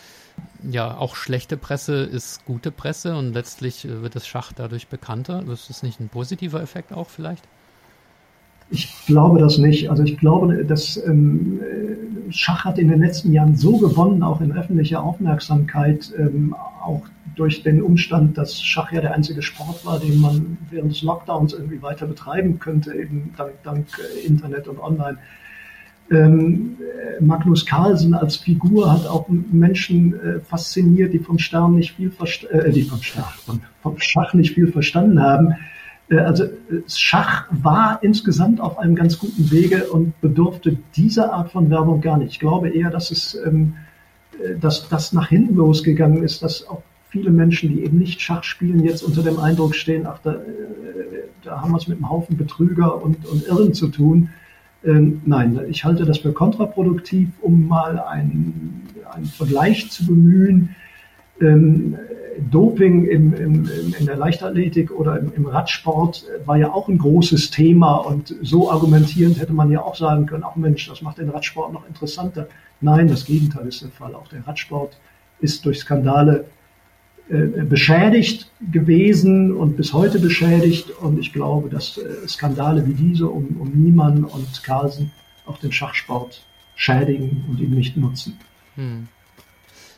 ja, 0.62 0.96
auch 0.96 1.16
schlechte 1.16 1.56
Presse 1.56 2.02
ist 2.02 2.44
gute 2.44 2.70
Presse 2.70 3.16
und 3.16 3.34
letztlich 3.34 3.84
äh, 3.84 4.02
wird 4.02 4.14
das 4.14 4.26
Schach 4.26 4.52
dadurch 4.52 4.88
bekannter. 4.88 5.42
Das 5.46 5.70
ist 5.70 5.82
nicht 5.82 6.00
ein 6.00 6.08
positiver 6.08 6.60
Effekt 6.62 6.92
auch 6.92 7.08
vielleicht? 7.08 7.44
Ich 8.70 9.06
glaube 9.06 9.38
das 9.38 9.58
nicht. 9.58 9.90
Also 9.90 10.02
ich 10.02 10.16
glaube, 10.18 10.64
dass 10.64 10.96
ähm, 11.06 11.60
Schach 12.30 12.64
hat 12.64 12.78
in 12.78 12.88
den 12.88 13.00
letzten 13.00 13.32
Jahren 13.32 13.56
so 13.56 13.78
gewonnen, 13.78 14.22
auch 14.22 14.40
in 14.40 14.52
öffentlicher 14.52 15.02
Aufmerksamkeit, 15.02 16.12
ähm, 16.18 16.54
auch 16.54 17.02
durch 17.36 17.62
den 17.62 17.82
Umstand, 17.82 18.38
dass 18.38 18.62
Schach 18.62 18.92
ja 18.92 19.00
der 19.00 19.14
einzige 19.14 19.42
Sport 19.42 19.84
war, 19.84 19.98
den 19.98 20.20
man 20.20 20.56
während 20.70 20.92
des 20.92 21.02
Lockdowns 21.02 21.52
irgendwie 21.52 21.82
weiter 21.82 22.06
betreiben 22.06 22.58
könnte, 22.58 22.94
eben 22.94 23.32
dank, 23.36 23.52
dank 23.62 23.86
äh, 23.98 24.26
Internet 24.26 24.68
und 24.68 24.78
Online. 24.78 25.18
Ähm, 26.10 26.76
Magnus 27.20 27.64
Carlsen 27.64 28.14
als 28.14 28.36
Figur 28.36 28.92
hat 28.92 29.06
auch 29.06 29.26
Menschen 29.28 30.14
äh, 30.20 30.40
fasziniert, 30.40 31.12
die 31.14 31.18
vom 31.18 31.38
Stern 31.38 31.76
nicht 31.76 31.92
viel 31.92 32.12
äh, 32.50 32.70
die 32.70 32.82
vom, 32.82 33.02
Stern, 33.02 33.24
vom 33.82 33.98
Schach 33.98 34.34
nicht 34.34 34.54
viel 34.54 34.70
verstanden 34.70 35.20
haben. 35.20 35.54
Äh, 36.08 36.18
also 36.18 36.44
Schach 36.86 37.46
war 37.50 37.98
insgesamt 38.02 38.60
auf 38.60 38.78
einem 38.78 38.94
ganz 38.94 39.18
guten 39.18 39.50
Wege 39.50 39.90
und 39.90 40.20
bedurfte 40.20 40.76
dieser 40.96 41.32
Art 41.32 41.50
von 41.50 41.70
Werbung 41.70 42.00
gar 42.00 42.18
nicht. 42.18 42.32
Ich 42.32 42.40
glaube 42.40 42.70
eher, 42.70 42.90
dass 42.90 43.10
es 43.10 43.38
ähm, 43.44 43.74
äh, 44.42 44.58
dass 44.58 44.88
das 44.88 45.12
nach 45.12 45.28
hinten 45.28 45.56
losgegangen 45.56 46.22
ist, 46.22 46.42
dass 46.42 46.66
auch 46.68 46.82
viele 47.08 47.30
Menschen, 47.30 47.70
die 47.70 47.84
eben 47.84 47.98
nicht 47.98 48.20
Schach 48.20 48.44
spielen, 48.44 48.82
jetzt 48.84 49.02
unter 49.02 49.22
dem 49.22 49.38
Eindruck 49.38 49.74
stehen, 49.74 50.06
ach, 50.06 50.18
da, 50.22 50.34
äh, 50.34 50.38
da 51.42 51.60
haben 51.60 51.72
wir 51.72 51.78
es 51.78 51.86
mit 51.86 51.98
einem 51.98 52.10
Haufen 52.10 52.36
Betrüger 52.36 53.02
und, 53.02 53.24
und 53.26 53.46
Irren 53.46 53.74
zu 53.74 53.88
tun. 53.88 54.30
Ähm, 54.84 55.22
nein, 55.24 55.58
ich 55.68 55.84
halte 55.84 56.04
das 56.04 56.18
für 56.18 56.32
kontraproduktiv, 56.32 57.28
um 57.40 57.68
mal 57.68 57.98
einen, 57.98 58.82
einen 59.12 59.26
Vergleich 59.26 59.90
zu 59.90 60.06
bemühen. 60.06 60.74
Doping 62.38 63.06
im, 63.06 63.34
im, 63.34 63.70
in 63.98 64.06
der 64.06 64.16
Leichtathletik 64.16 64.90
oder 64.90 65.18
im, 65.18 65.32
im, 65.34 65.46
Radsport 65.46 66.24
war 66.44 66.56
ja 66.56 66.72
auch 66.72 66.88
ein 66.88 66.98
großes 66.98 67.50
Thema 67.50 67.96
und 67.96 68.34
so 68.42 68.70
argumentierend 68.70 69.40
hätte 69.40 69.52
man 69.52 69.70
ja 69.70 69.82
auch 69.82 69.96
sagen 69.96 70.26
können, 70.26 70.44
ach 70.46 70.56
Mensch, 70.56 70.88
das 70.88 71.02
macht 71.02 71.18
den 71.18 71.30
Radsport 71.30 71.72
noch 71.72 71.86
interessanter. 71.86 72.48
Nein, 72.80 73.08
das 73.08 73.24
Gegenteil 73.24 73.66
ist 73.66 73.82
der 73.82 73.90
Fall. 73.90 74.14
Auch 74.14 74.28
der 74.28 74.46
Radsport 74.46 74.96
ist 75.40 75.64
durch 75.64 75.80
Skandale 75.80 76.46
äh, 77.28 77.64
beschädigt 77.64 78.50
gewesen 78.70 79.52
und 79.52 79.76
bis 79.76 79.92
heute 79.92 80.18
beschädigt 80.18 80.90
und 80.90 81.18
ich 81.18 81.32
glaube, 81.32 81.70
dass 81.70 81.96
äh, 81.96 82.28
Skandale 82.28 82.86
wie 82.86 82.94
diese 82.94 83.28
um, 83.28 83.56
um 83.58 83.70
Niemann 83.70 84.24
und 84.24 84.62
Carlsen 84.62 85.10
auch 85.46 85.58
den 85.58 85.72
Schachsport 85.72 86.44
schädigen 86.76 87.44
und 87.48 87.60
ihn 87.60 87.70
nicht 87.70 87.96
nutzen. 87.96 88.38
Hm. 88.76 89.08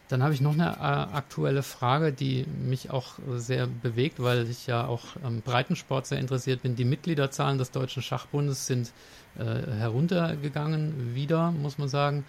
Dann 0.08 0.22
habe 0.22 0.34
ich 0.34 0.40
noch 0.40 0.52
eine 0.52 0.76
äh, 0.76 1.16
aktuelle 1.16 1.62
Frage, 1.62 2.12
die 2.12 2.46
mich 2.62 2.90
auch 2.90 3.14
sehr 3.36 3.66
bewegt, 3.66 4.22
weil 4.22 4.48
ich 4.48 4.66
ja 4.68 4.86
auch 4.86 5.02
am 5.24 5.40
Breitensport 5.40 6.06
sehr 6.06 6.18
interessiert 6.18 6.62
bin. 6.62 6.76
Die 6.76 6.84
Mitgliederzahlen 6.84 7.58
des 7.58 7.72
Deutschen 7.72 8.02
Schachbundes 8.02 8.66
sind 8.66 8.92
äh, 9.36 9.44
heruntergegangen, 9.44 11.14
wieder, 11.14 11.50
muss 11.50 11.78
man 11.78 11.88
sagen, 11.88 12.24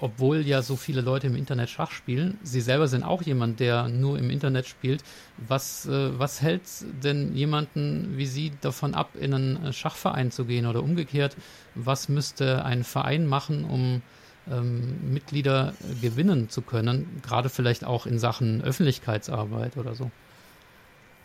obwohl 0.00 0.46
ja 0.46 0.62
so 0.62 0.76
viele 0.76 1.00
Leute 1.00 1.26
im 1.26 1.36
Internet 1.36 1.68
Schach 1.68 1.90
spielen. 1.90 2.38
Sie 2.42 2.60
selber 2.60 2.88
sind 2.88 3.02
auch 3.02 3.22
jemand, 3.22 3.60
der 3.60 3.88
nur 3.88 4.18
im 4.18 4.30
Internet 4.30 4.66
spielt. 4.66 5.02
Was, 5.36 5.86
äh, 5.86 6.18
was 6.18 6.40
hält 6.40 6.62
denn 7.02 7.34
jemanden 7.34 8.16
wie 8.16 8.26
Sie 8.26 8.52
davon 8.60 8.94
ab, 8.94 9.10
in 9.18 9.34
einen 9.34 9.72
Schachverein 9.72 10.30
zu 10.30 10.44
gehen 10.44 10.66
oder 10.66 10.82
umgekehrt? 10.82 11.36
Was 11.74 12.08
müsste 12.08 12.64
ein 12.64 12.84
Verein 12.84 13.26
machen, 13.26 13.64
um 13.64 14.02
ähm, 14.50 15.12
Mitglieder 15.12 15.74
gewinnen 16.00 16.48
zu 16.48 16.62
können, 16.62 17.06
gerade 17.22 17.48
vielleicht 17.48 17.84
auch 17.84 18.06
in 18.06 18.18
Sachen 18.18 18.62
Öffentlichkeitsarbeit 18.62 19.76
oder 19.76 19.94
so? 19.94 20.10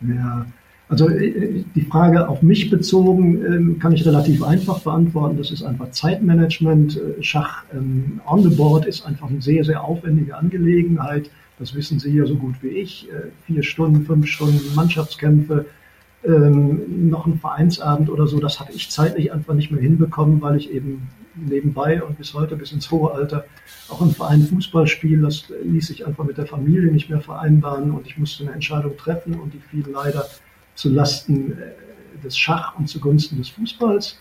Ja, 0.01 0.45
also 0.87 1.09
äh, 1.09 1.63
die 1.73 1.81
Frage 1.81 2.27
auf 2.27 2.41
mich 2.41 2.69
bezogen 2.69 3.43
ähm, 3.43 3.79
kann 3.79 3.93
ich 3.93 4.05
relativ 4.05 4.43
einfach 4.43 4.79
beantworten. 4.79 5.37
Das 5.37 5.51
ist 5.51 5.63
einfach 5.63 5.91
Zeitmanagement. 5.91 6.97
Äh, 6.97 7.23
Schach 7.23 7.63
ähm, 7.73 8.21
on 8.25 8.43
the 8.43 8.55
board 8.55 8.85
ist 8.85 9.05
einfach 9.05 9.29
eine 9.29 9.41
sehr, 9.41 9.63
sehr 9.63 9.83
aufwendige 9.83 10.35
Angelegenheit. 10.35 11.29
Das 11.57 11.73
wissen 11.73 11.99
Sie 11.99 12.11
ja 12.11 12.25
so 12.25 12.35
gut 12.35 12.55
wie 12.61 12.69
ich. 12.69 13.09
Äh, 13.09 13.29
vier 13.45 13.63
Stunden, 13.63 14.05
fünf 14.05 14.27
Stunden 14.27 14.75
Mannschaftskämpfe, 14.75 15.65
ähm, 16.23 17.09
noch 17.09 17.25
ein 17.25 17.39
Vereinsabend 17.39 18.09
oder 18.09 18.27
so. 18.27 18.39
Das 18.39 18.59
habe 18.59 18.71
ich 18.73 18.91
zeitlich 18.91 19.31
einfach 19.31 19.55
nicht 19.55 19.71
mehr 19.71 19.81
hinbekommen, 19.81 20.41
weil 20.41 20.57
ich 20.57 20.71
eben 20.71 21.07
nebenbei 21.35 22.03
und 22.03 22.17
bis 22.17 22.33
heute, 22.33 22.55
bis 22.55 22.71
ins 22.71 22.89
hohe 22.91 23.11
Alter, 23.11 23.45
auch 23.89 24.01
im 24.01 24.11
Verein 24.11 24.43
Fußball 24.43 24.87
spiele. 24.87 25.23
Das 25.23 25.45
ließ 25.63 25.87
sich 25.87 26.05
einfach 26.05 26.23
mit 26.23 26.37
der 26.37 26.45
Familie 26.45 26.91
nicht 26.91 27.09
mehr 27.09 27.21
vereinbaren 27.21 27.91
und 27.91 28.07
ich 28.07 28.17
musste 28.17 28.43
eine 28.43 28.53
Entscheidung 28.53 28.97
treffen 28.97 29.39
und 29.39 29.53
die 29.53 29.59
fiel 29.59 29.85
leider 29.91 30.25
zu 30.75 30.89
Lasten 30.89 31.53
äh, 31.53 32.21
des 32.23 32.37
Schach 32.37 32.77
und 32.77 32.87
zugunsten 32.87 33.37
des 33.37 33.49
Fußballs. 33.49 34.19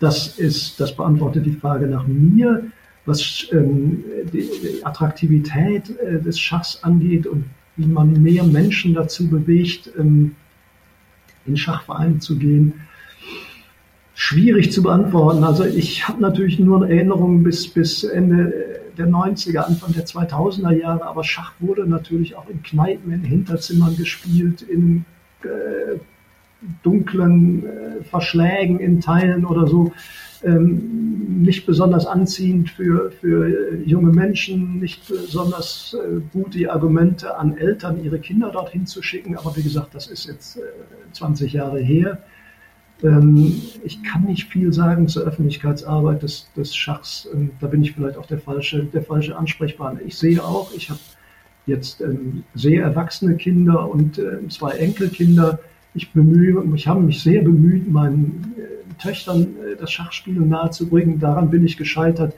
Das 0.00 0.38
ist, 0.38 0.80
das 0.80 0.96
beantwortet 0.96 1.46
die 1.46 1.52
Frage 1.52 1.86
nach 1.86 2.06
mir, 2.06 2.64
was 3.06 3.46
ähm, 3.52 4.04
die, 4.32 4.48
die 4.62 4.84
Attraktivität 4.84 5.90
äh, 6.00 6.20
des 6.20 6.38
Schachs 6.38 6.82
angeht 6.82 7.26
und 7.26 7.44
wie 7.76 7.86
man 7.86 8.22
mehr 8.22 8.44
Menschen 8.44 8.94
dazu 8.94 9.28
bewegt, 9.28 9.90
ähm, 9.98 10.34
in 11.46 11.56
Schachvereine 11.56 12.18
zu 12.18 12.38
gehen. 12.38 12.74
Schwierig 14.14 14.72
zu 14.72 14.82
beantworten. 14.82 15.42
Also 15.42 15.64
ich 15.64 16.06
habe 16.06 16.22
natürlich 16.22 16.58
nur 16.58 16.88
Erinnerungen 16.88 17.42
bis, 17.42 17.68
bis 17.68 18.04
Ende 18.04 18.52
der 18.96 19.08
90er, 19.08 19.58
Anfang 19.58 19.92
der 19.92 20.06
2000er 20.06 20.70
Jahre, 20.70 21.04
aber 21.04 21.24
Schach 21.24 21.52
wurde 21.58 21.86
natürlich 21.86 22.36
auch 22.36 22.48
in 22.48 22.62
Kneipen, 22.62 23.12
in 23.12 23.24
Hinterzimmern 23.24 23.96
gespielt, 23.96 24.62
in 24.62 25.04
äh, 25.42 25.98
dunklen 26.82 27.66
äh, 27.66 28.04
Verschlägen 28.04 28.78
in 28.78 29.00
Teilen 29.00 29.44
oder 29.44 29.66
so. 29.66 29.92
Ähm, 30.42 31.42
nicht 31.42 31.64
besonders 31.64 32.06
anziehend 32.06 32.70
für, 32.70 33.10
für 33.10 33.48
äh, 33.48 33.82
junge 33.84 34.12
Menschen, 34.12 34.78
nicht 34.78 35.08
besonders 35.08 35.96
äh, 35.98 36.20
gut 36.32 36.54
die 36.54 36.68
Argumente 36.68 37.36
an 37.38 37.56
Eltern, 37.56 38.04
ihre 38.04 38.18
Kinder 38.18 38.50
dorthin 38.50 38.86
zu 38.86 39.00
schicken. 39.00 39.36
Aber 39.36 39.56
wie 39.56 39.62
gesagt, 39.62 39.94
das 39.94 40.06
ist 40.06 40.26
jetzt 40.26 40.58
äh, 40.58 40.60
20 41.12 41.54
Jahre 41.54 41.80
her. 41.80 42.18
Ähm, 43.04 43.60
ich 43.84 44.02
kann 44.02 44.24
nicht 44.24 44.48
viel 44.48 44.72
sagen 44.72 45.08
zur 45.08 45.24
Öffentlichkeitsarbeit 45.24 46.22
des, 46.22 46.48
des 46.56 46.74
Schachs. 46.74 47.28
Ähm, 47.32 47.50
da 47.60 47.66
bin 47.66 47.82
ich 47.82 47.92
vielleicht 47.92 48.16
auch 48.16 48.26
der 48.26 48.38
falsche, 48.38 48.84
der 48.84 49.02
falsche 49.02 49.36
Ansprechpartner. 49.36 50.00
Ich 50.06 50.16
sehe 50.16 50.42
auch, 50.42 50.72
ich 50.74 50.88
habe 50.88 51.00
jetzt 51.66 52.00
ähm, 52.00 52.44
sehr 52.54 52.82
erwachsene 52.82 53.36
Kinder 53.36 53.88
und 53.88 54.18
äh, 54.18 54.48
zwei 54.48 54.72
Enkelkinder. 54.72 55.58
Ich 55.94 56.12
bemühe, 56.12 56.64
ich 56.74 56.88
habe 56.88 57.02
mich 57.02 57.22
sehr 57.22 57.42
bemüht, 57.42 57.90
meinen 57.90 58.54
äh, 58.56 59.02
Töchtern 59.02 59.42
äh, 59.42 59.76
das 59.78 59.92
Schachspielen 59.92 60.48
nahezubringen. 60.48 61.20
Daran 61.20 61.50
bin 61.50 61.64
ich 61.64 61.76
gescheitert. 61.76 62.34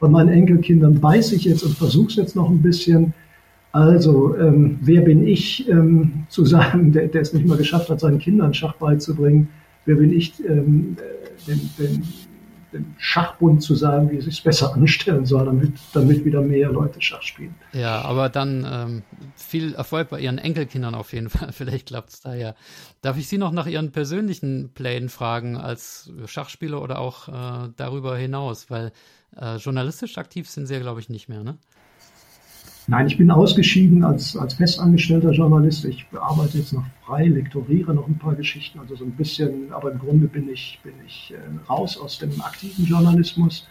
Bei 0.00 0.08
meinen 0.08 0.30
Enkelkindern 0.30 0.98
beiße 0.98 1.34
ich 1.34 1.44
jetzt 1.44 1.62
und 1.62 1.76
versuche 1.76 2.08
es 2.08 2.16
jetzt 2.16 2.36
noch 2.36 2.48
ein 2.48 2.62
bisschen. 2.62 3.12
Also, 3.72 4.34
ähm, 4.38 4.78
wer 4.80 5.02
bin 5.02 5.26
ich, 5.26 5.68
ähm, 5.68 6.24
zu 6.30 6.46
sagen, 6.46 6.92
der, 6.92 7.08
der 7.08 7.20
es 7.20 7.34
nicht 7.34 7.46
mal 7.46 7.58
geschafft 7.58 7.90
hat, 7.90 8.00
seinen 8.00 8.18
Kindern 8.18 8.54
Schach 8.54 8.76
beizubringen? 8.76 9.48
Wer 9.86 9.96
bin 9.96 10.12
ich, 10.12 10.44
ähm, 10.44 10.96
den, 11.46 11.70
den, 11.78 12.02
den 12.72 12.94
Schachbund 12.98 13.62
zu 13.62 13.74
sagen, 13.74 14.10
wie 14.10 14.16
es 14.16 14.40
besser 14.40 14.74
anstellen 14.74 15.24
soll, 15.24 15.46
damit, 15.46 15.74
damit 15.92 16.24
wieder 16.24 16.40
mehr 16.40 16.70
Leute 16.70 17.00
Schach 17.00 17.22
spielen. 17.22 17.54
Ja, 17.72 18.02
aber 18.02 18.28
dann 18.28 18.66
ähm, 18.70 19.02
viel 19.36 19.74
Erfolg 19.74 20.10
bei 20.10 20.20
Ihren 20.20 20.38
Enkelkindern 20.38 20.94
auf 20.94 21.12
jeden 21.12 21.30
Fall. 21.30 21.52
Vielleicht 21.52 21.86
klappt 21.86 22.10
es 22.10 22.20
da 22.20 22.34
ja. 22.34 22.54
Darf 23.02 23.16
ich 23.16 23.28
Sie 23.28 23.38
noch 23.38 23.52
nach 23.52 23.66
Ihren 23.66 23.92
persönlichen 23.92 24.70
Plänen 24.74 25.08
fragen 25.08 25.56
als 25.56 26.12
Schachspieler 26.26 26.82
oder 26.82 26.98
auch 26.98 27.28
äh, 27.28 27.70
darüber 27.76 28.16
hinaus? 28.16 28.70
Weil 28.70 28.92
äh, 29.36 29.56
journalistisch 29.56 30.18
aktiv 30.18 30.48
sind 30.48 30.66
Sie 30.66 30.74
ja, 30.74 30.80
glaube 30.80 31.00
ich, 31.00 31.08
nicht 31.08 31.28
mehr, 31.28 31.42
ne? 31.42 31.58
Nein, 32.88 33.08
ich 33.08 33.18
bin 33.18 33.30
ausgeschieden 33.32 34.04
als, 34.04 34.36
als 34.36 34.54
festangestellter 34.54 35.32
Journalist. 35.32 35.84
Ich 35.84 36.06
arbeite 36.12 36.58
jetzt 36.58 36.72
noch 36.72 36.84
frei, 37.04 37.26
lektoriere 37.26 37.92
noch 37.92 38.06
ein 38.06 38.18
paar 38.18 38.36
Geschichten, 38.36 38.78
also 38.78 38.94
so 38.94 39.04
ein 39.04 39.10
bisschen, 39.12 39.72
aber 39.72 39.90
im 39.90 39.98
Grunde 39.98 40.28
bin 40.28 40.48
ich, 40.48 40.78
bin 40.84 40.92
ich 41.04 41.34
äh, 41.34 41.68
raus 41.68 41.98
aus 41.98 42.18
dem 42.18 42.40
aktiven 42.40 42.84
Journalismus. 42.84 43.66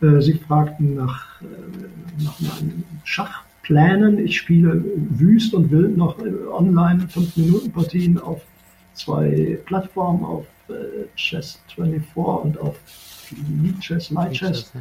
Äh, 0.00 0.20
Sie 0.20 0.34
fragten 0.34 0.96
nach, 0.96 1.40
äh, 1.40 2.24
nach 2.24 2.40
meinen 2.40 2.84
Schachplänen. 3.04 4.18
Ich 4.18 4.38
spiele 4.38 4.84
wüst 5.10 5.54
und 5.54 5.70
wild 5.70 5.96
noch 5.96 6.18
online 6.50 7.04
5-Minuten-Partien 7.04 8.18
auf 8.18 8.42
zwei 8.94 9.58
Plattformen, 9.66 10.24
auf 10.24 10.46
äh, 10.68 11.06
Chess24 11.16 12.02
und 12.16 12.58
auf 12.58 12.76
Lichess, 13.62 14.10
Lichess. 14.10 14.72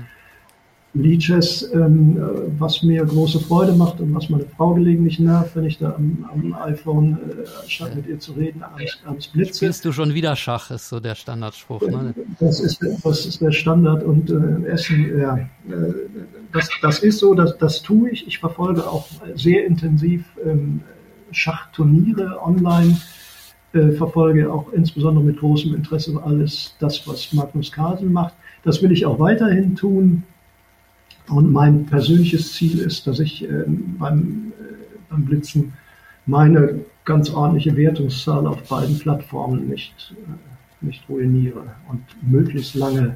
Leeches, 0.94 1.72
ähm, 1.74 2.18
was 2.60 2.84
mir 2.84 3.06
große 3.06 3.39
Freude 3.39 3.72
macht 3.74 4.02
und 4.02 4.14
was 4.14 4.30
meine 4.30 4.44
Frau 4.44 4.74
gelegentlich 4.74 5.20
nervt, 5.20 5.56
wenn 5.56 5.64
ich 5.64 5.78
da 5.78 5.96
am, 5.96 6.28
am 6.30 6.54
iPhone, 6.54 7.14
äh, 7.14 7.70
statt 7.70 7.96
mit 7.96 8.08
ihr 8.08 8.20
zu 8.20 8.34
reden, 8.34 8.62
abends, 8.62 9.00
abends 9.06 9.28
blitze. 9.28 9.56
Spielst 9.56 9.86
du 9.86 9.94
schon 9.94 10.14
wieder 10.14 10.36
Schach, 10.36 10.70
ist 10.70 10.89
so 10.89 11.00
der 11.00 11.16
Standardspruch. 11.16 11.82
Ne? 11.82 12.14
Das, 12.39 12.60
ist, 12.60 12.80
das 13.04 13.26
ist 13.26 13.39
der 13.39 13.54
Standard 13.54 14.04
und 14.04 14.30
äh, 14.32 14.68
Essen, 14.68 15.18
ja, 15.18 15.38
äh, 15.38 15.48
das, 16.52 16.70
das 16.82 17.00
ist 17.00 17.20
so, 17.20 17.34
das, 17.36 17.58
das 17.58 17.82
tue 17.82 18.10
ich. 18.10 18.28
Ich 18.28 18.39
verfolge 18.39 18.86
auch 18.86 19.08
sehr 19.36 19.66
intensiv 19.66 20.26
ähm, 20.46 20.82
Schachturniere 21.32 22.42
online, 22.44 22.98
äh, 23.72 23.92
verfolge 23.92 24.52
auch 24.52 24.74
insbesondere 24.74 25.24
mit 25.24 25.39
großem 25.39 25.74
Interesse 25.74 26.22
alles 26.22 26.76
das, 26.80 27.08
was 27.08 27.32
Magnus 27.32 27.72
Carlsen 27.72 28.12
macht. 28.12 28.34
Das 28.64 28.82
will 28.82 28.92
ich 28.92 29.06
auch 29.06 29.20
weiterhin 29.20 29.78
tun. 29.78 30.24
Und 31.32 31.52
mein 31.52 31.86
persönliches 31.86 32.54
Ziel 32.54 32.80
ist, 32.80 33.08
dass 33.08 33.20
ich 33.20 33.44
äh, 33.44 33.64
beim, 33.68 34.52
äh, 34.60 34.74
beim 35.10 35.26
Blitzen 35.26 35.74
meine 36.26 36.82
ganz 37.06 37.30
ordentliche 37.30 37.76
Wertungszahl 37.76 38.46
auf 38.46 38.62
beiden 38.64 39.00
Plattformen 39.00 39.70
nicht, 39.70 40.14
äh, 40.14 40.86
nicht 40.86 41.08
ruiniere 41.08 41.64
und 41.90 42.02
möglichst 42.22 42.76
lange 42.76 43.16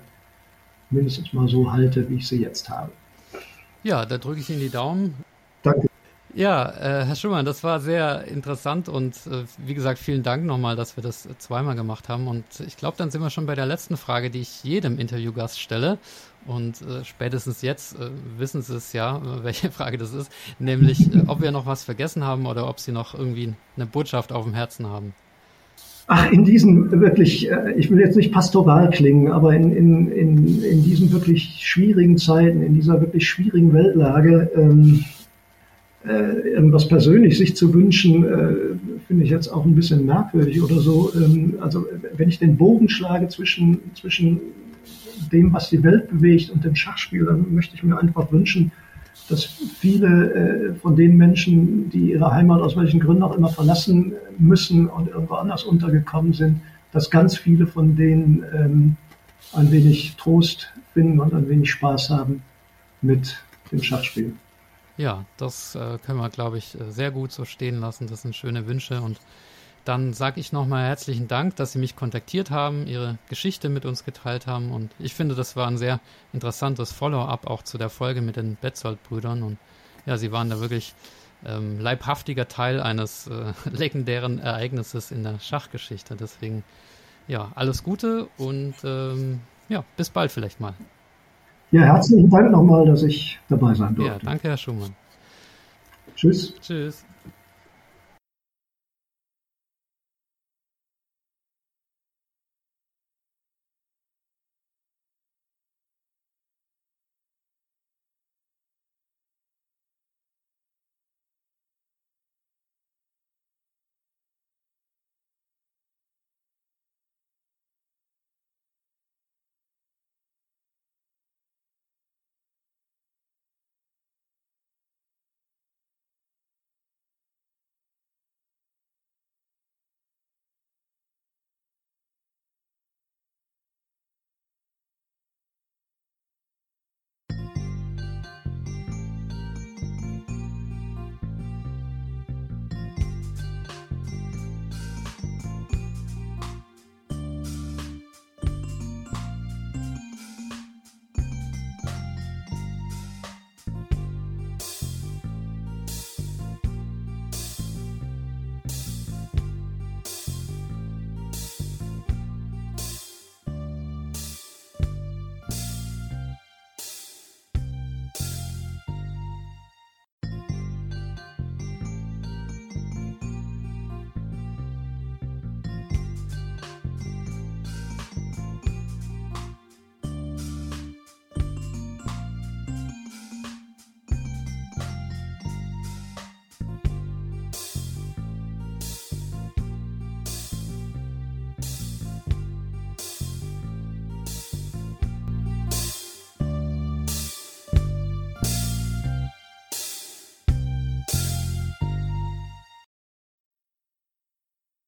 mindestens 0.89 1.33
mal 1.33 1.47
so 1.47 1.71
halte, 1.71 2.09
wie 2.09 2.15
ich 2.15 2.27
sie 2.27 2.41
jetzt 2.41 2.69
habe. 2.69 2.91
Ja, 3.83 4.05
da 4.05 4.17
drücke 4.17 4.39
ich 4.39 4.49
Ihnen 4.49 4.61
die 4.61 4.69
Daumen. 4.69 5.13
Danke. 5.61 5.87
Ja, 6.33 6.69
äh, 6.69 7.05
Herr 7.05 7.15
Schumann, 7.15 7.45
das 7.45 7.63
war 7.63 7.79
sehr 7.79 8.25
interessant 8.25 8.89
und 8.89 9.15
äh, 9.27 9.45
wie 9.57 9.73
gesagt, 9.73 9.99
vielen 9.99 10.21
Dank 10.21 10.43
nochmal, 10.43 10.75
dass 10.75 10.97
wir 10.97 11.01
das 11.01 11.29
zweimal 11.37 11.75
gemacht 11.75 12.09
haben. 12.09 12.27
Und 12.27 12.43
ich 12.67 12.75
glaube, 12.75 12.97
dann 12.97 13.09
sind 13.09 13.21
wir 13.21 13.29
schon 13.29 13.45
bei 13.45 13.55
der 13.55 13.65
letzten 13.65 13.95
Frage, 13.95 14.29
die 14.29 14.41
ich 14.41 14.61
jedem 14.61 14.99
Interviewgast 14.99 15.61
stelle. 15.61 15.97
Und 16.47 16.81
äh, 16.81 17.03
spätestens 17.03 17.61
jetzt 17.61 17.95
äh, 17.95 18.09
wissen 18.37 18.61
Sie 18.61 18.75
es 18.75 18.93
ja, 18.93 19.17
äh, 19.17 19.43
welche 19.43 19.71
Frage 19.71 19.97
das 19.97 20.13
ist, 20.13 20.31
nämlich 20.59 21.13
äh, 21.13 21.23
ob 21.27 21.41
wir 21.41 21.51
noch 21.51 21.65
was 21.65 21.83
vergessen 21.83 22.23
haben 22.23 22.45
oder 22.45 22.69
ob 22.69 22.79
Sie 22.79 22.91
noch 22.91 23.17
irgendwie 23.17 23.53
eine 23.75 23.85
Botschaft 23.85 24.31
auf 24.31 24.45
dem 24.45 24.53
Herzen 24.53 24.87
haben. 24.87 25.13
Ach, 26.07 26.31
in 26.31 26.45
diesen 26.45 26.91
wirklich, 27.01 27.49
äh, 27.49 27.73
ich 27.77 27.89
will 27.89 27.99
jetzt 27.99 28.15
nicht 28.15 28.31
pastoral 28.31 28.91
klingen, 28.91 29.31
aber 29.31 29.55
in, 29.55 29.71
in, 29.71 30.11
in, 30.11 30.63
in 30.63 30.83
diesen 30.83 31.11
wirklich 31.11 31.59
schwierigen 31.61 32.17
Zeiten, 32.19 32.61
in 32.61 32.75
dieser 32.75 33.01
wirklich 33.01 33.27
schwierigen 33.27 33.73
Weltlage, 33.73 34.51
ähm, 34.55 35.03
äh, 36.07 36.49
irgendwas 36.49 36.87
persönlich 36.87 37.39
sich 37.39 37.55
zu 37.55 37.73
wünschen, 37.73 38.23
äh, 38.23 38.55
finde 39.07 39.23
ich 39.23 39.31
jetzt 39.31 39.47
auch 39.47 39.65
ein 39.65 39.73
bisschen 39.73 40.05
merkwürdig 40.05 40.61
oder 40.61 40.79
so. 40.79 41.11
Ähm, 41.15 41.55
also 41.59 41.87
wenn 42.15 42.29
ich 42.29 42.37
den 42.37 42.57
Bogen 42.57 42.87
schlage 42.87 43.27
zwischen, 43.29 43.79
zwischen 43.95 44.39
dem, 45.31 45.53
was 45.53 45.69
die 45.69 45.83
Welt 45.83 46.09
bewegt 46.09 46.49
und 46.49 46.63
dem 46.63 46.75
Schachspiel, 46.75 47.25
dann 47.25 47.53
möchte 47.53 47.75
ich 47.75 47.83
mir 47.83 47.97
einfach 47.97 48.31
wünschen, 48.31 48.71
dass 49.29 49.43
viele 49.43 50.33
äh, 50.33 50.75
von 50.75 50.95
den 50.95 51.17
Menschen, 51.17 51.89
die 51.89 52.11
ihre 52.11 52.31
Heimat 52.31 52.61
aus 52.61 52.75
welchen 52.75 52.99
Gründen 52.99 53.23
auch 53.23 53.35
immer 53.35 53.49
verlassen 53.49 54.13
müssen 54.37 54.87
und 54.87 55.07
irgendwo 55.07 55.35
anders 55.35 55.63
untergekommen 55.63 56.33
sind, 56.33 56.61
dass 56.91 57.09
ganz 57.09 57.37
viele 57.37 57.67
von 57.67 57.95
denen 57.95 58.45
ähm, 58.53 58.97
ein 59.53 59.71
wenig 59.71 60.15
Trost 60.17 60.71
finden 60.93 61.19
und 61.19 61.33
ein 61.33 61.49
wenig 61.49 61.71
Spaß 61.71 62.09
haben 62.09 62.43
mit 63.01 63.37
dem 63.71 63.81
Schachspiel. 63.81 64.33
Ja, 64.97 65.25
das 65.37 65.75
äh, 65.75 65.97
können 66.05 66.19
wir, 66.19 66.29
glaube 66.29 66.57
ich, 66.57 66.79
äh, 66.79 66.91
sehr 66.91 67.11
gut 67.11 67.31
so 67.31 67.45
stehen 67.45 67.79
lassen. 67.79 68.07
Das 68.07 68.21
sind 68.21 68.35
schöne 68.35 68.65
Wünsche 68.67 69.01
und 69.01 69.19
dann 69.85 70.13
sage 70.13 70.39
ich 70.39 70.51
nochmal 70.51 70.85
herzlichen 70.87 71.27
Dank, 71.27 71.55
dass 71.55 71.71
Sie 71.71 71.79
mich 71.79 71.95
kontaktiert 71.95 72.51
haben, 72.51 72.87
Ihre 72.87 73.17
Geschichte 73.29 73.69
mit 73.69 73.85
uns 73.85 74.03
geteilt 74.03 74.47
haben. 74.47 74.71
Und 74.71 74.91
ich 74.99 75.13
finde, 75.13 75.35
das 75.35 75.55
war 75.55 75.67
ein 75.67 75.77
sehr 75.77 75.99
interessantes 76.33 76.91
Follow-up 76.91 77.47
auch 77.47 77.63
zu 77.63 77.77
der 77.77 77.89
Folge 77.89 78.21
mit 78.21 78.35
den 78.35 78.57
Betzold-Brüdern. 78.59 79.43
Und 79.43 79.57
ja, 80.05 80.17
Sie 80.17 80.31
waren 80.31 80.49
da 80.49 80.59
wirklich 80.59 80.93
ähm, 81.45 81.79
leibhaftiger 81.79 82.47
Teil 82.47 82.81
eines 82.81 83.27
äh, 83.27 83.53
legendären 83.69 84.39
Ereignisses 84.39 85.11
in 85.11 85.23
der 85.23 85.39
Schachgeschichte. 85.39 86.15
Deswegen, 86.15 86.63
ja, 87.27 87.51
alles 87.55 87.83
Gute 87.83 88.27
und 88.37 88.75
ähm, 88.83 89.41
ja, 89.69 89.83
bis 89.97 90.09
bald 90.09 90.31
vielleicht 90.31 90.59
mal. 90.59 90.73
Ja, 91.71 91.81
herzlichen 91.81 92.29
Dank 92.29 92.51
nochmal, 92.51 92.85
dass 92.85 93.03
ich 93.03 93.39
dabei 93.49 93.73
sein 93.73 93.95
durfte. 93.95 94.13
Ja, 94.13 94.19
danke, 94.19 94.47
Herr 94.47 94.57
Schumann. 94.57 94.95
Tschüss. 96.15 96.53
Tschüss. 96.61 97.05